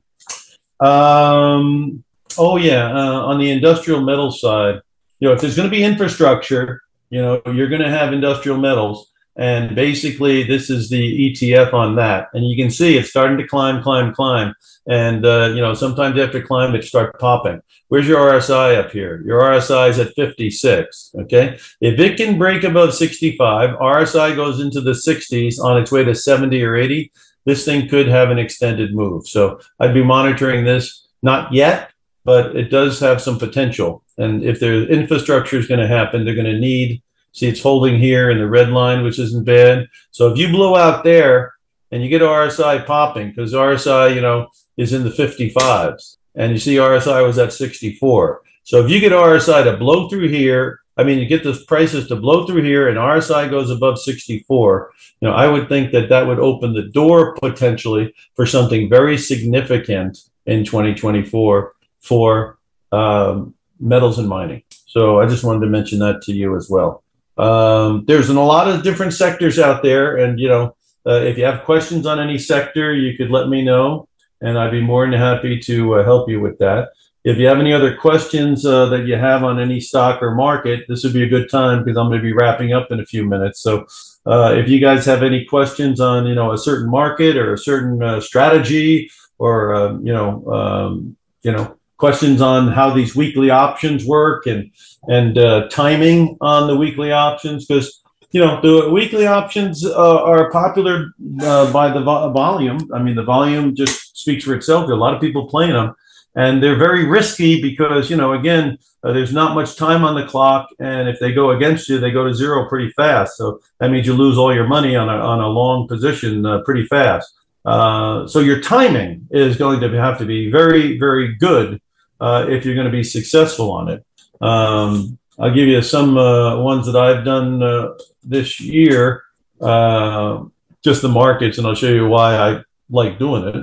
Um, 0.79 2.03
oh, 2.37 2.57
yeah, 2.57 2.91
uh, 2.91 3.21
on 3.21 3.39
the 3.39 3.51
industrial 3.51 4.01
metal 4.01 4.31
side, 4.31 4.81
you 5.19 5.27
know, 5.27 5.33
if 5.33 5.41
there's 5.41 5.55
going 5.55 5.69
to 5.69 5.75
be 5.75 5.83
infrastructure, 5.83 6.81
you 7.09 7.21
know, 7.21 7.41
you're 7.53 7.69
going 7.69 7.81
to 7.81 7.89
have 7.89 8.13
industrial 8.13 8.57
metals. 8.57 9.11
And 9.37 9.75
basically, 9.75 10.43
this 10.43 10.71
is 10.71 10.89
the 10.89 11.31
ETF 11.31 11.71
on 11.71 11.95
that. 11.97 12.29
And 12.33 12.47
you 12.47 12.55
can 12.55 12.71
see 12.71 12.97
it's 12.97 13.11
starting 13.11 13.37
to 13.37 13.47
climb, 13.47 13.83
climb, 13.83 14.13
climb. 14.13 14.53
And, 14.87 15.25
uh, 15.25 15.51
you 15.53 15.61
know, 15.61 15.75
sometimes 15.75 16.19
after 16.19 16.41
climb, 16.41 16.73
it 16.73 16.83
start 16.83 17.19
popping. 17.19 17.61
Where's 17.89 18.07
your 18.07 18.17
RSI 18.17 18.77
up 18.77 18.91
here? 18.91 19.21
Your 19.25 19.41
RSI 19.41 19.89
is 19.89 19.99
at 19.99 20.13
56. 20.15 21.11
Okay. 21.21 21.59
If 21.81 21.99
it 21.99 22.17
can 22.17 22.39
break 22.39 22.63
above 22.63 22.95
65, 22.95 23.77
RSI 23.77 24.35
goes 24.35 24.59
into 24.59 24.81
the 24.81 24.91
60s 24.91 25.59
on 25.59 25.79
its 25.79 25.91
way 25.91 26.03
to 26.03 26.15
70 26.15 26.63
or 26.63 26.75
80. 26.75 27.11
This 27.47 27.65
thing 27.65 27.89
could 27.89 28.07
have 28.07 28.29
an 28.29 28.37
extended 28.37 28.93
move. 28.93 29.27
So 29.27 29.59
I'd 29.79 29.95
be 29.95 30.03
monitoring 30.03 30.65
this. 30.65 31.07
Not 31.23 31.51
yet, 31.51 31.89
but 32.23 32.55
it 32.55 32.69
does 32.69 32.99
have 32.99 33.23
some 33.23 33.39
potential. 33.39 34.03
And 34.19 34.43
if 34.43 34.59
their 34.59 34.83
infrastructure 34.83 35.57
is 35.57 35.67
going 35.67 35.79
to 35.79 35.87
happen, 35.87 36.23
they're 36.23 36.35
going 36.35 36.53
to 36.53 36.59
need 36.59 37.01
See, 37.37 37.47
it's 37.47 37.61
holding 37.61 37.99
here 37.99 38.31
in 38.31 38.39
the 38.39 38.49
red 38.49 38.69
line, 38.69 39.03
which 39.03 39.19
isn't 39.19 39.43
bad. 39.43 39.87
So 40.09 40.31
if 40.31 40.39
you 40.39 40.49
blow 40.49 40.75
out 40.75 41.03
there 41.03 41.53
and 41.91 42.01
you 42.01 42.09
get 42.09 42.23
RSI 42.23 42.83
popping, 42.83 43.29
because 43.29 43.53
RSI, 43.53 44.15
you 44.15 44.21
know, 44.21 44.47
is 44.75 44.91
in 44.91 45.03
the 45.03 45.11
55s, 45.11 46.17
and 46.33 46.51
you 46.51 46.57
see 46.57 46.77
RSI 46.77 47.23
was 47.23 47.37
at 47.37 47.53
64. 47.53 48.41
So 48.63 48.83
if 48.83 48.89
you 48.89 48.99
get 48.99 49.11
RSI 49.11 49.65
to 49.65 49.77
blow 49.77 50.09
through 50.09 50.29
here, 50.29 50.79
I 50.97 51.03
mean, 51.03 51.19
you 51.19 51.27
get 51.27 51.43
the 51.43 51.61
prices 51.67 52.07
to 52.07 52.15
blow 52.15 52.45
through 52.45 52.63
here, 52.63 52.89
and 52.89 52.97
RSI 52.97 53.49
goes 53.49 53.69
above 53.69 53.99
64. 53.99 54.91
You 55.21 55.27
know, 55.27 55.33
I 55.33 55.47
would 55.47 55.69
think 55.69 55.91
that 55.91 56.09
that 56.09 56.25
would 56.25 56.39
open 56.39 56.73
the 56.73 56.89
door 56.89 57.35
potentially 57.35 58.13
for 58.35 58.45
something 58.45 58.89
very 58.89 59.17
significant 59.17 60.17
in 60.45 60.65
2024 60.65 61.73
for 61.99 62.57
um, 62.91 63.53
metals 63.79 64.17
and 64.17 64.27
mining. 64.27 64.63
So 64.85 65.19
I 65.19 65.27
just 65.27 65.43
wanted 65.43 65.61
to 65.61 65.67
mention 65.67 65.99
that 65.99 66.21
to 66.23 66.33
you 66.33 66.55
as 66.55 66.69
well. 66.69 67.03
Um, 67.37 68.05
there's 68.07 68.29
a 68.29 68.33
lot 68.33 68.67
of 68.67 68.83
different 68.83 69.13
sectors 69.13 69.59
out 69.59 69.83
there, 69.83 70.17
and 70.17 70.39
you 70.39 70.47
know, 70.47 70.75
uh, 71.05 71.21
if 71.21 71.37
you 71.37 71.45
have 71.45 71.63
questions 71.63 72.07
on 72.07 72.19
any 72.19 72.37
sector, 72.37 72.93
you 72.93 73.15
could 73.15 73.29
let 73.29 73.47
me 73.49 73.63
know, 73.63 74.07
and 74.41 74.57
I'd 74.57 74.71
be 74.71 74.81
more 74.81 75.05
than 75.05 75.19
happy 75.19 75.59
to 75.59 75.95
uh, 75.95 76.03
help 76.03 76.29
you 76.29 76.41
with 76.41 76.57
that. 76.57 76.89
If 77.27 77.37
you 77.37 77.47
have 77.47 77.59
any 77.59 77.73
other 77.73 77.93
questions 77.93 78.65
uh, 78.65 78.85
that 78.85 79.05
you 79.05 79.17
have 79.17 79.43
on 79.43 79.59
any 79.59 79.81
stock 79.81 80.23
or 80.23 80.33
market, 80.33 80.85
this 80.87 81.03
would 81.03 81.11
be 81.11 81.23
a 81.23 81.27
good 81.27 81.49
time 81.49 81.83
because 81.83 81.97
I'm 81.97 82.07
going 82.07 82.19
to 82.19 82.23
be 82.23 82.31
wrapping 82.31 82.71
up 82.71 82.89
in 82.89 83.01
a 83.01 83.05
few 83.05 83.25
minutes. 83.25 83.59
So, 83.59 83.85
uh, 84.25 84.55
if 84.57 84.69
you 84.69 84.79
guys 84.79 85.05
have 85.05 85.23
any 85.23 85.43
questions 85.43 85.99
on 85.99 86.25
you 86.25 86.35
know 86.35 86.53
a 86.53 86.57
certain 86.57 86.89
market 86.89 87.35
or 87.35 87.53
a 87.53 87.57
certain 87.57 88.01
uh, 88.01 88.21
strategy, 88.21 89.11
or 89.39 89.75
um, 89.75 90.07
you 90.07 90.13
know, 90.13 90.45
um, 90.47 91.17
you 91.43 91.51
know, 91.51 91.77
questions 91.97 92.41
on 92.41 92.71
how 92.71 92.91
these 92.91 93.13
weekly 93.13 93.49
options 93.49 94.05
work 94.05 94.47
and 94.47 94.71
and 95.09 95.37
uh, 95.37 95.67
timing 95.67 96.37
on 96.39 96.67
the 96.67 96.77
weekly 96.77 97.11
options 97.11 97.65
because 97.65 98.01
you 98.31 98.41
know, 98.41 98.61
the 98.61 98.89
weekly 98.89 99.25
options 99.25 99.85
uh, 99.85 100.23
are 100.23 100.49
popular 100.51 101.13
uh, 101.41 101.71
by 101.71 101.89
the 101.89 102.01
vo- 102.01 102.31
volume. 102.31 102.79
I 102.93 103.01
mean, 103.01 103.15
the 103.15 103.23
volume 103.23 103.75
just 103.75 104.17
speaks 104.17 104.43
for 104.43 104.53
itself. 104.53 104.85
There 104.85 104.95
are 104.95 104.97
a 104.97 105.01
lot 105.01 105.13
of 105.13 105.21
people 105.21 105.47
playing 105.47 105.73
them, 105.73 105.95
and 106.37 106.61
they're 106.61 106.77
very 106.77 107.03
risky 107.03 107.59
because, 107.61 108.11
you 108.11 108.15
know, 108.15 108.33
again, 108.33 108.77
uh, 109.03 109.11
there's 109.11 109.33
not 109.33 109.55
much 109.55 109.75
time 109.75 110.05
on 110.05 110.13
the 110.13 110.25
clock, 110.25 110.69
and 110.79 111.09
if 111.09 111.19
they 111.19 111.33
go 111.33 111.51
against 111.51 111.89
you, 111.89 111.99
they 111.99 112.11
go 112.11 112.25
to 112.25 112.33
zero 112.33 112.69
pretty 112.69 112.91
fast. 112.91 113.37
So 113.37 113.59
that 113.79 113.89
means 113.89 114.05
you 114.05 114.13
lose 114.13 114.37
all 114.37 114.53
your 114.53 114.67
money 114.67 114.95
on 114.95 115.09
a 115.09 115.17
on 115.33 115.39
a 115.39 115.47
long 115.47 115.87
position 115.87 116.45
uh, 116.45 116.61
pretty 116.61 116.85
fast. 116.85 117.33
Uh, 117.65 118.27
so 118.27 118.39
your 118.39 118.61
timing 118.61 119.27
is 119.31 119.57
going 119.57 119.79
to 119.81 119.89
have 119.99 120.17
to 120.19 120.25
be 120.25 120.51
very, 120.51 120.97
very 120.99 121.35
good 121.35 121.81
uh, 122.21 122.45
if 122.47 122.65
you're 122.65 122.75
going 122.75 122.85
to 122.85 122.91
be 122.91 123.03
successful 123.03 123.71
on 123.71 123.89
it. 123.89 124.05
Um, 124.39 125.17
I'll 125.39 125.53
give 125.53 125.67
you 125.67 125.81
some 125.81 126.17
uh, 126.17 126.61
ones 126.61 126.85
that 126.85 126.95
I've 126.95 127.25
done 127.25 127.63
uh, 127.63 127.93
this 128.23 128.59
year, 128.59 129.23
just 129.59 131.01
the 131.01 131.09
markets, 131.09 131.57
and 131.57 131.65
I'll 131.65 131.75
show 131.75 131.89
you 131.89 132.07
why 132.07 132.35
I 132.35 132.61
like 132.89 133.17
doing 133.17 133.43
it. 133.47 133.55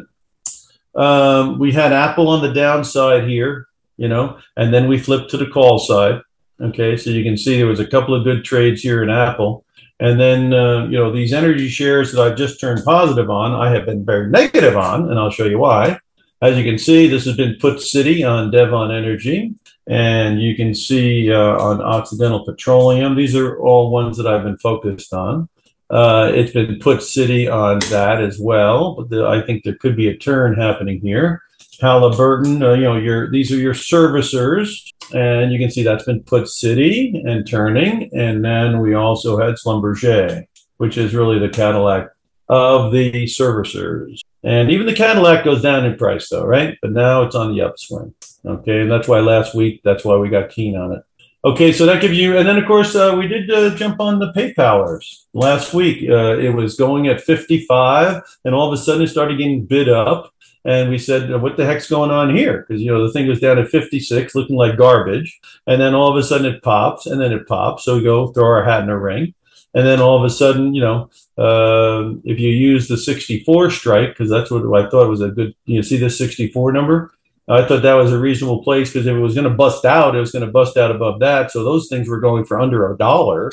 Um, 0.96 1.58
we 1.58 1.72
had 1.72 1.92
Apple 1.92 2.28
on 2.28 2.42
the 2.42 2.52
downside 2.52 3.28
here, 3.28 3.66
you 3.96 4.08
know, 4.08 4.38
and 4.56 4.72
then 4.72 4.88
we 4.88 4.98
flipped 4.98 5.30
to 5.30 5.36
the 5.36 5.46
call 5.46 5.78
side. 5.78 6.20
Okay, 6.60 6.96
so 6.96 7.10
you 7.10 7.24
can 7.24 7.36
see 7.36 7.56
there 7.56 7.66
was 7.66 7.80
a 7.80 7.86
couple 7.86 8.14
of 8.14 8.24
good 8.24 8.44
trades 8.44 8.80
here 8.80 9.02
in 9.02 9.10
Apple. 9.10 9.64
And 10.00 10.20
then, 10.20 10.52
uh, 10.52 10.84
you 10.86 10.98
know, 10.98 11.12
these 11.12 11.32
energy 11.32 11.68
shares 11.68 12.12
that 12.12 12.20
I've 12.20 12.36
just 12.36 12.60
turned 12.60 12.84
positive 12.84 13.30
on, 13.30 13.52
I 13.52 13.72
have 13.72 13.86
been 13.86 14.04
very 14.04 14.28
negative 14.28 14.76
on, 14.76 15.10
and 15.10 15.18
I'll 15.18 15.30
show 15.30 15.46
you 15.46 15.58
why. 15.58 15.98
As 16.42 16.58
you 16.58 16.64
can 16.64 16.78
see, 16.78 17.06
this 17.06 17.24
has 17.24 17.36
been 17.36 17.56
put 17.60 17.80
city 17.80 18.22
on 18.22 18.50
Devon 18.50 18.90
Energy 18.90 19.54
and 19.86 20.40
you 20.40 20.56
can 20.56 20.74
see 20.74 21.32
uh, 21.32 21.56
on 21.58 21.82
Occidental 21.82 22.44
Petroleum. 22.44 23.14
These 23.14 23.36
are 23.36 23.58
all 23.58 23.90
ones 23.90 24.16
that 24.16 24.26
I've 24.26 24.44
been 24.44 24.58
focused 24.58 25.12
on. 25.12 25.48
Uh, 25.90 26.30
it's 26.34 26.52
been 26.52 26.78
put 26.78 27.02
city 27.02 27.48
on 27.48 27.78
that 27.90 28.22
as 28.22 28.38
well, 28.40 28.94
but 28.94 29.10
the, 29.10 29.26
I 29.26 29.42
think 29.42 29.64
there 29.64 29.76
could 29.76 29.96
be 29.96 30.08
a 30.08 30.16
turn 30.16 30.54
happening 30.54 31.00
here. 31.00 31.42
Halliburton, 31.80 32.62
uh, 32.62 32.72
you 32.72 32.84
know, 32.84 32.96
your 32.96 33.30
these 33.30 33.52
are 33.52 33.56
your 33.56 33.74
servicers, 33.74 34.90
and 35.12 35.52
you 35.52 35.58
can 35.58 35.70
see 35.70 35.82
that's 35.82 36.04
been 36.04 36.22
put 36.22 36.48
city 36.48 37.22
and 37.26 37.46
turning. 37.46 38.10
And 38.14 38.44
then 38.44 38.80
we 38.80 38.94
also 38.94 39.38
had 39.38 39.56
Schlumberger, 39.56 40.44
which 40.78 40.96
is 40.96 41.14
really 41.14 41.38
the 41.38 41.48
Cadillac 41.48 42.10
of 42.48 42.92
the 42.92 43.24
servicers. 43.24 44.20
And 44.42 44.70
even 44.70 44.86
the 44.86 44.94
Cadillac 44.94 45.44
goes 45.44 45.62
down 45.62 45.84
in 45.84 45.96
price, 45.96 46.28
though, 46.28 46.44
right? 46.44 46.76
But 46.82 46.92
now 46.92 47.22
it's 47.22 47.34
on 47.34 47.54
the 47.54 47.62
upswing. 47.62 48.14
Okay, 48.46 48.80
and 48.82 48.90
that's 48.90 49.08
why 49.08 49.20
last 49.20 49.54
week, 49.54 49.80
that's 49.82 50.04
why 50.04 50.16
we 50.16 50.28
got 50.28 50.50
keen 50.50 50.76
on 50.76 50.92
it. 50.92 51.02
Okay, 51.44 51.72
so 51.72 51.84
that 51.84 52.00
gives 52.00 52.16
you, 52.16 52.38
and 52.38 52.48
then 52.48 52.56
of 52.56 52.64
course 52.64 52.96
uh, 52.96 53.14
we 53.18 53.28
did 53.28 53.50
uh, 53.50 53.74
jump 53.74 54.00
on 54.00 54.18
the 54.18 54.32
PayPalers 54.32 55.24
last 55.34 55.74
week. 55.74 56.08
Uh, 56.08 56.38
it 56.38 56.54
was 56.54 56.74
going 56.74 57.06
at 57.08 57.20
55, 57.20 58.22
and 58.46 58.54
all 58.54 58.66
of 58.66 58.72
a 58.72 58.82
sudden 58.82 59.02
it 59.02 59.08
started 59.08 59.36
getting 59.36 59.66
bid 59.66 59.90
up, 59.90 60.32
and 60.64 60.88
we 60.88 60.96
said, 60.96 61.30
"What 61.42 61.58
the 61.58 61.66
heck's 61.66 61.90
going 61.90 62.10
on 62.10 62.34
here?" 62.34 62.64
Because 62.66 62.80
you 62.80 62.90
know 62.90 63.06
the 63.06 63.12
thing 63.12 63.28
was 63.28 63.40
down 63.40 63.58
at 63.58 63.68
56, 63.68 64.34
looking 64.34 64.56
like 64.56 64.78
garbage, 64.78 65.38
and 65.66 65.78
then 65.78 65.94
all 65.94 66.10
of 66.10 66.16
a 66.16 66.22
sudden 66.22 66.50
it 66.50 66.62
pops, 66.62 67.04
and 67.04 67.20
then 67.20 67.30
it 67.30 67.46
pops. 67.46 67.84
So 67.84 67.98
we 67.98 68.04
go 68.04 68.28
throw 68.28 68.46
our 68.46 68.64
hat 68.64 68.82
in 68.82 68.88
a 68.88 68.98
ring, 68.98 69.34
and 69.74 69.86
then 69.86 70.00
all 70.00 70.16
of 70.16 70.24
a 70.24 70.30
sudden, 70.30 70.72
you 70.72 70.80
know, 70.80 71.10
uh, 71.36 72.14
if 72.24 72.40
you 72.40 72.48
use 72.48 72.88
the 72.88 72.96
64 72.96 73.70
strike, 73.70 74.10
because 74.10 74.30
that's 74.30 74.50
what 74.50 74.62
I 74.74 74.88
thought 74.88 75.10
was 75.10 75.20
a 75.20 75.28
good, 75.28 75.54
you 75.66 75.76
know, 75.76 75.82
see 75.82 75.98
this 75.98 76.16
64 76.16 76.72
number? 76.72 77.12
I 77.46 77.66
thought 77.66 77.82
that 77.82 77.94
was 77.94 78.12
a 78.12 78.18
reasonable 78.18 78.62
place 78.62 78.90
because 78.90 79.06
if 79.06 79.14
it 79.14 79.20
was 79.20 79.34
going 79.34 79.48
to 79.48 79.54
bust 79.54 79.84
out, 79.84 80.16
it 80.16 80.20
was 80.20 80.32
going 80.32 80.46
to 80.46 80.50
bust 80.50 80.76
out 80.76 80.90
above 80.90 81.20
that. 81.20 81.50
So 81.50 81.62
those 81.62 81.88
things 81.88 82.08
were 82.08 82.20
going 82.20 82.44
for 82.44 82.60
under 82.60 82.90
a 82.92 82.96
dollar, 82.96 83.50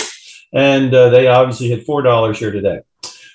and 0.53 0.93
uh, 0.93 1.09
they 1.09 1.27
obviously 1.27 1.69
hit 1.69 1.85
four 1.85 2.01
dollars 2.01 2.39
here 2.39 2.51
today. 2.51 2.81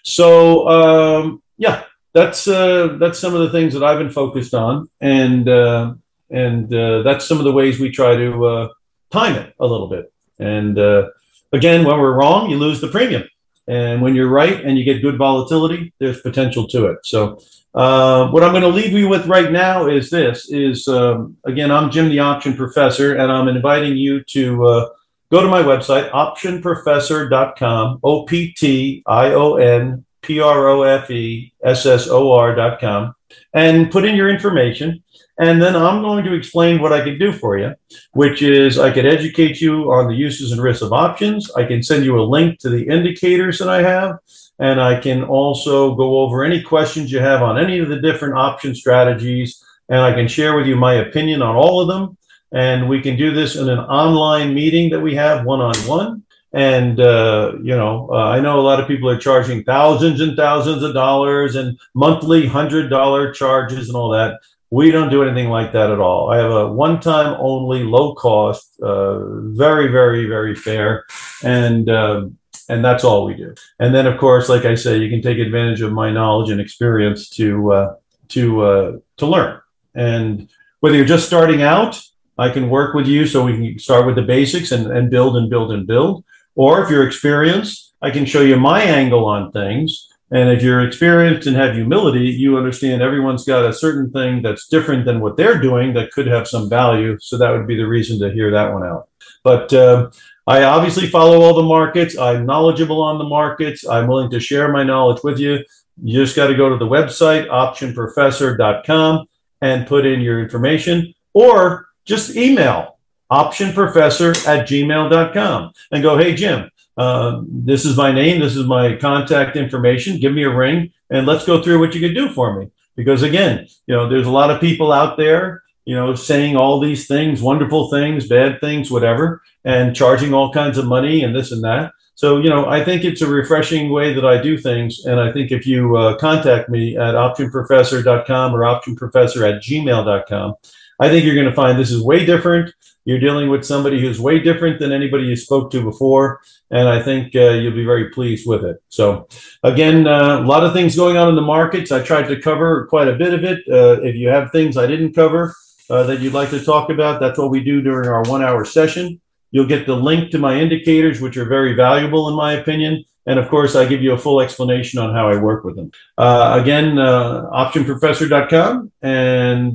So 0.03 0.69
um, 0.69 1.43
yeah, 1.59 1.85
that's 2.13 2.49
uh, 2.49 2.97
that's 2.99 3.19
some 3.19 3.35
of 3.35 3.41
the 3.41 3.51
things 3.51 3.75
that 3.75 3.85
I've 3.85 3.99
been 3.99 4.11
focused 4.11 4.55
on, 4.55 4.89
and 5.01 5.49
uh, 5.49 5.95
and 6.31 6.73
uh, 6.73 7.03
that's 7.03 7.27
some 7.27 7.39
of 7.39 7.45
the 7.45 7.53
ways 7.53 7.79
we 7.79 7.91
try 7.91 8.17
to 8.17 8.47
uh, 8.47 8.69
time 9.11 9.35
it 9.35 9.55
a 9.61 9.67
little 9.67 9.89
bit. 9.89 10.13
And 10.39 10.79
uh, 10.79 11.09
again, 11.53 11.85
when 11.85 11.99
we're 11.99 12.15
wrong, 12.15 12.51
you 12.51 12.59
lose 12.59 12.81
the 12.81 12.89
premium. 12.89 13.25
And 13.69 14.01
when 14.01 14.15
you're 14.15 14.29
right 14.29 14.65
and 14.65 14.79
you 14.79 14.85
get 14.85 15.03
good 15.03 15.19
volatility, 15.19 15.93
there's 15.99 16.21
potential 16.21 16.69
to 16.69 16.87
it. 16.87 16.99
So 17.05 17.41
uh, 17.77 18.31
what 18.31 18.43
I'm 18.43 18.53
going 18.53 18.62
to 18.62 18.68
leave 18.68 18.93
you 18.93 19.07
with 19.07 19.27
right 19.27 19.53
now 19.53 19.87
is 19.87 20.09
this: 20.09 20.51
is 20.51 20.89
um, 20.89 21.37
again, 21.45 21.70
I'm 21.70 21.91
Jim, 21.91 22.09
the 22.09 22.20
option 22.20 22.57
professor, 22.57 23.16
and 23.16 23.31
I'm 23.31 23.49
inviting 23.49 23.97
you 23.99 24.24
to 24.24 24.66
uh, 24.66 24.89
go 25.31 25.43
to 25.43 25.49
my 25.49 25.62
website, 25.62 26.11
optionprofessor.com, 26.11 28.01
O 28.03 28.24
P 28.24 28.55
T 28.55 29.03
I 29.07 29.35
O 29.35 29.57
N 29.57 30.07
P 30.22 30.41
R 30.41 30.68
O 30.68 30.83
F 30.85 31.11
E 31.11 31.53
S 31.62 31.85
S 31.85 32.09
O 32.09 32.33
R.com, 32.33 33.14
and 33.53 33.91
put 33.91 34.07
in 34.07 34.16
your 34.16 34.31
information. 34.31 35.03
And 35.39 35.61
then 35.61 35.77
I'm 35.77 36.01
going 36.01 36.24
to 36.24 36.33
explain 36.33 36.81
what 36.81 36.95
I 36.95 37.05
can 37.05 37.18
do 37.18 37.31
for 37.31 37.59
you, 37.59 37.74
which 38.12 38.41
is 38.41 38.79
I 38.79 38.91
could 38.91 39.05
educate 39.05 39.61
you 39.61 39.93
on 39.93 40.09
the 40.09 40.14
uses 40.14 40.51
and 40.51 40.62
risks 40.62 40.81
of 40.81 40.95
options. 40.95 41.51
I 41.55 41.64
can 41.64 41.83
send 41.83 42.07
you 42.07 42.18
a 42.18 42.24
link 42.24 42.59
to 42.61 42.70
the 42.70 42.89
indicators 42.89 43.59
that 43.59 43.68
I 43.68 43.83
have. 43.83 44.16
And 44.59 44.81
I 44.81 44.99
can 45.01 45.23
also 45.23 45.95
go 45.95 46.21
over 46.21 46.45
any 46.45 46.63
questions 46.63 47.13
you 47.13 47.19
have 47.19 47.43
on 47.43 47.59
any 47.59 47.79
of 47.79 47.89
the 47.89 48.01
different 48.01 48.35
option 48.35 48.75
strategies. 48.75 49.63
And 49.89 50.01
I 50.01 50.13
can 50.13 50.29
share 50.29 50.57
with 50.57 50.67
you 50.67 50.77
my 50.77 50.95
opinion 50.95 51.43
on 51.43 51.57
all 51.57 51.81
of 51.81 51.89
them. 51.89 52.17
And 52.53 52.89
we 52.89 53.03
can 53.03 53.17
do 53.17 53.33
this 53.33 53.57
in 53.57 53.69
an 53.69 53.81
online 53.81 54.55
meeting 54.55 54.91
that 54.91 55.01
we 55.01 55.15
have 55.15 55.45
one 55.45 55.61
on 55.61 55.75
one. 55.87 56.23
And, 56.53 57.01
uh, 57.01 57.53
you 57.63 57.77
know, 57.77 58.09
uh, 58.11 58.31
I 58.31 58.41
know 58.41 58.59
a 58.59 58.63
lot 58.63 58.81
of 58.81 58.89
people 58.89 59.11
are 59.11 59.19
charging 59.19 59.63
thousands 59.65 60.23
and 60.23 60.37
thousands 60.37 60.83
of 60.83 60.95
dollars 60.95 61.55
and 61.55 61.79
monthly 61.95 62.49
$100 62.49 63.35
charges 63.35 63.89
and 63.89 63.97
all 63.97 64.11
that. 64.11 64.41
We 64.71 64.91
don't 64.91 65.11
do 65.11 65.23
anything 65.23 65.51
like 65.51 65.73
that 65.73 65.91
at 65.91 66.01
all. 66.01 66.31
I 66.31 66.39
have 66.39 66.51
a 66.51 66.73
one 66.73 66.99
time 67.01 67.37
only, 67.39 67.85
low 67.85 68.15
cost, 68.15 68.81
uh, 68.81 69.19
very, 69.51 69.89
very, 69.89 70.27
very 70.27 70.55
fair. 70.55 71.05
And, 71.45 71.91
uh, 71.91 72.29
and 72.69 72.85
that's 72.85 73.05
all 73.05 73.25
we 73.25 73.35
do. 73.35 73.55
And 73.79 73.95
then, 73.95 74.07
of 74.07 74.19
course, 74.19 74.49
like 74.49 74.64
I 74.64 74.75
say, 74.75 74.99
you 74.99 75.09
can 75.09 75.23
take 75.23 75.39
advantage 75.39 75.81
of 75.81 75.93
my 75.93 76.11
knowledge 76.11 76.51
and 76.51 76.61
experience 76.61 77.29
to 77.31 77.73
uh, 77.73 77.95
to 78.29 78.62
uh, 78.62 78.93
to 79.19 79.27
learn. 79.27 79.61
And 79.95 80.49
whether 80.81 80.97
you're 80.97 81.07
just 81.07 81.27
starting 81.27 81.62
out, 81.62 82.01
I 82.39 82.51
can 82.51 82.69
work 82.69 82.95
with 82.95 83.07
you 83.07 83.27
so 83.27 83.45
we 83.45 83.57
can 83.57 83.79
start 83.79 84.07
with 84.07 84.17
the 84.17 84.23
basics 84.23 84.73
and, 84.73 84.87
and 84.91 85.11
build 85.11 85.37
and 85.37 85.49
build 85.49 85.73
and 85.73 85.87
build. 85.87 86.25
Or 86.55 86.83
if 86.83 86.91
you're 86.91 87.07
experienced, 87.07 87.95
I 88.03 88.11
can 88.11 88.27
show 88.27 88.43
you 88.43 88.57
my 88.57 88.83
angle 88.83 89.25
on 89.25 89.53
things 89.53 90.09
and 90.31 90.51
if 90.51 90.62
you're 90.62 90.85
experienced 90.85 91.47
and 91.47 91.57
have 91.57 91.75
humility, 91.75 92.25
you 92.25 92.57
understand 92.57 93.01
everyone's 93.01 93.45
got 93.45 93.64
a 93.64 93.73
certain 93.73 94.11
thing 94.11 94.43
that's 94.43 94.67
different 94.67 95.05
than 95.05 95.21
what 95.21 95.37
they're 95.37 95.61
doing 95.61 95.95
that 95.95 96.11
could 96.11 96.27
have 96.27 96.49
some 96.49 96.69
value. 96.69 97.17
So 97.21 97.39
that 97.39 97.51
would 97.51 97.67
be 97.67 97.77
the 97.77 97.87
reason 97.87 98.19
to 98.21 98.35
hear 98.35 98.51
that 98.51 98.73
one 98.73 98.85
out. 98.85 99.09
But 99.47 99.73
uh, 99.73 100.11
I 100.49 100.65
obviously 100.65 101.07
follow 101.07 101.41
all 101.41 101.55
the 101.55 101.63
markets. 101.63 102.19
I'm 102.19 102.47
knowledgeable 102.47 103.01
on 103.01 103.17
the 103.17 103.29
markets. 103.29 103.87
I'm 103.87 104.09
willing 104.09 104.29
to 104.31 104.41
share 104.41 104.73
my 104.73 104.83
knowledge 104.83 105.23
with 105.23 105.39
you. 105.39 105.61
You 106.03 106.25
just 106.25 106.35
got 106.35 106.49
to 106.49 106.57
go 106.57 106.69
to 106.69 106.77
the 106.77 106.85
website, 106.85 107.47
optionprofessor.com, 107.47 109.27
and 109.61 109.87
put 109.87 110.05
in 110.05 110.21
your 110.21 110.41
information 110.43 111.15
or 111.33 111.87
just 112.05 112.35
email 112.35 112.99
optionprofessor 113.31 114.31
at 114.49 114.67
gmail.com 114.67 115.73
and 115.93 116.03
go, 116.03 116.19
hey, 116.19 116.35
Jim, 116.35 116.69
uh, 116.97 117.43
this 117.47 117.85
is 117.85 117.97
my 117.97 118.11
name. 118.11 118.41
This 118.41 118.57
is 118.57 118.67
my 118.67 118.97
contact 118.97 119.55
information. 119.55 120.19
Give 120.19 120.33
me 120.33 120.43
a 120.43 120.53
ring 120.53 120.93
and 121.09 121.25
let's 121.25 121.47
go 121.47 121.63
through 121.63 121.79
what 121.79 121.95
you 121.95 122.01
can 122.01 122.15
do 122.15 122.33
for 122.33 122.59
me. 122.59 122.69
Because 122.97 123.23
again, 123.23 123.69
you 123.87 123.95
know, 123.95 124.09
there's 124.09 124.27
a 124.27 124.39
lot 124.41 124.51
of 124.51 124.61
people 124.61 124.91
out 124.91 125.17
there, 125.17 125.63
you 125.87 125.95
know, 125.95 126.14
saying 126.14 126.57
all 126.57 126.80
these 126.80 127.07
things, 127.07 127.41
wonderful 127.41 127.89
things, 127.89 128.26
bad 128.26 128.61
things, 128.61 128.91
whatever, 128.91 129.41
and 129.64 129.97
charging 129.97 130.34
all 130.34 130.53
kinds 130.53 130.76
of 130.76 130.84
money 130.84 131.22
and 131.22 131.34
this 131.34 131.53
and 131.53 131.64
that. 131.64 131.93
So, 132.16 132.39
you 132.39 132.51
know, 132.51 132.66
I 132.66 132.84
think 132.84 133.05
it's 133.05 133.22
a 133.22 133.28
refreshing 133.28 133.91
way 133.91 134.12
that 134.12 134.24
I 134.24 134.43
do 134.43 134.59
things. 134.59 135.05
And 135.05 135.20
I 135.20 135.32
think 135.32 135.53
if 135.53 135.66
you 135.66 135.97
uh, 135.97 136.16
contact 136.16 136.68
me 136.68 136.97
at 136.97 137.14
optionprofessor.com 137.14 138.55
or 138.55 138.61
optionprofessor 138.61 139.49
at 139.49 139.62
gmail.com, 139.62 140.55
I 140.99 141.09
think 141.09 141.24
you're 141.24 141.34
going 141.34 141.47
to 141.47 141.55
find 141.55 141.78
this 141.78 141.93
is 141.93 142.03
way 142.03 142.24
different. 142.26 142.74
You're 143.05 143.20
dealing 143.20 143.49
with 143.49 143.64
somebody 143.64 144.01
who's 144.01 144.18
way 144.18 144.41
different 144.41 144.80
than 144.80 144.91
anybody 144.91 145.24
you 145.24 145.37
spoke 145.37 145.70
to 145.70 145.82
before, 145.84 146.41
and 146.72 146.89
I 146.89 147.01
think 147.01 147.37
uh, 147.37 147.51
you'll 147.51 147.76
be 147.76 147.84
very 147.84 148.11
pleased 148.11 148.49
with 148.49 148.64
it. 148.64 148.82
So, 148.89 149.28
again, 149.62 150.09
uh, 150.09 150.41
a 150.41 150.45
lot 150.45 150.64
of 150.64 150.72
things 150.72 150.97
going 150.97 151.16
on 151.16 151.28
in 151.28 151.37
the 151.37 151.43
markets. 151.43 151.93
I 151.93 152.03
tried 152.03 152.26
to 152.28 152.41
cover 152.41 152.87
quite 152.87 153.07
a 153.07 153.14
bit 153.14 153.32
of 153.32 153.45
it. 153.45 153.61
Uh, 153.70 154.01
if 154.03 154.16
you 154.16 154.28
have 154.28 154.51
things 154.51 154.76
I 154.76 154.89
didn't 154.89 155.12
cover 155.12 155.55
uh, 155.91 156.05
that 156.05 156.20
you'd 156.20 156.32
like 156.32 156.51
to 156.51 156.64
talk 156.64 156.91
about, 156.91 157.20
that's 157.20 157.39
what 157.39 157.51
we 157.51 157.62
do 157.62 157.80
during 157.80 158.09
our 158.09 158.22
one 158.24 158.43
hour 158.43 158.64
session. 158.64 159.20
You'll 159.51 159.66
get 159.66 159.87
the 159.87 159.95
link 159.95 160.30
to 160.32 160.39
my 160.39 160.59
indicators, 160.59 161.20
which 161.20 161.37
are 161.37 161.45
very 161.45 161.74
valuable 161.74 162.28
in 162.28 162.34
my 162.34 162.55
opinion. 162.55 163.05
And 163.26 163.39
of 163.39 163.49
course, 163.49 163.74
I 163.74 163.87
give 163.87 164.03
you 164.03 164.12
a 164.12 164.18
full 164.18 164.41
explanation 164.41 165.01
on 165.01 165.14
how 165.14 165.28
I 165.28 165.37
work 165.37 165.64
with 165.64 165.76
them. 165.76 165.91
Uh, 166.16 166.59
again, 166.61 166.99
uh, 166.99 167.49
optionprofessor.com 167.51 168.93
and 169.03 169.74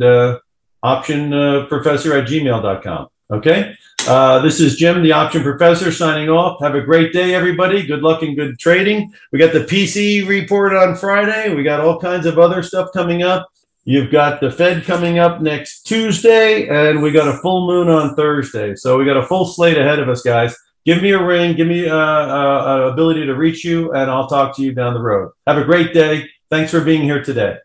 optionprofessor 0.84 2.22
at 2.22 2.28
gmail.com. 2.28 3.07
Okay. 3.32 3.76
Uh, 4.07 4.39
this 4.39 4.59
is 4.59 4.78
Jim, 4.78 5.03
the 5.03 5.12
option 5.12 5.43
professor, 5.43 5.91
signing 5.91 6.30
off. 6.30 6.59
Have 6.62 6.76
a 6.76 6.82
great 6.82 7.14
day, 7.14 7.36
everybody. 7.36 7.86
Good 7.86 8.01
luck 8.01 8.24
and 8.24 8.36
good 8.36 8.57
trading. 8.57 9.14
We 9.32 9.38
got 9.38 9.53
the 9.53 9.59
PC 9.59 10.28
report 10.28 10.74
on 10.74 10.95
Friday. 10.95 11.53
We 11.53 11.64
got 11.64 11.82
all 11.82 11.99
kinds 11.99 12.26
of 12.26 12.39
other 12.39 12.64
stuff 12.64 12.89
coming 12.93 13.22
up. 13.22 13.51
You've 13.84 14.12
got 14.12 14.42
the 14.42 14.52
Fed 14.52 14.84
coming 14.84 15.18
up 15.18 15.42
next 15.42 15.84
Tuesday, 15.84 16.68
and 16.68 17.02
we 17.02 17.12
got 17.12 17.28
a 17.28 17.38
full 17.40 17.66
moon 17.66 17.90
on 17.90 18.16
Thursday. 18.16 18.76
So 18.76 18.98
we 18.98 19.06
got 19.06 19.18
a 19.18 19.26
full 19.26 19.46
slate 19.46 19.78
ahead 19.78 20.00
of 20.00 20.08
us, 20.08 20.22
guys. 20.22 20.56
Give 20.86 21.02
me 21.02 21.12
a 21.12 21.24
ring. 21.24 21.56
Give 21.56 21.68
me 21.68 21.88
uh, 21.88 21.96
uh, 21.96 22.90
ability 22.92 23.26
to 23.26 23.36
reach 23.36 23.66
you, 23.66 23.92
and 23.94 24.10
I'll 24.10 24.28
talk 24.28 24.56
to 24.58 24.62
you 24.62 24.74
down 24.74 24.94
the 24.94 25.02
road. 25.02 25.32
Have 25.48 25.58
a 25.58 25.64
great 25.64 25.94
day. 25.94 26.30
Thanks 26.50 26.72
for 26.72 26.82
being 26.82 27.04
here 27.04 27.24
today. 27.24 27.58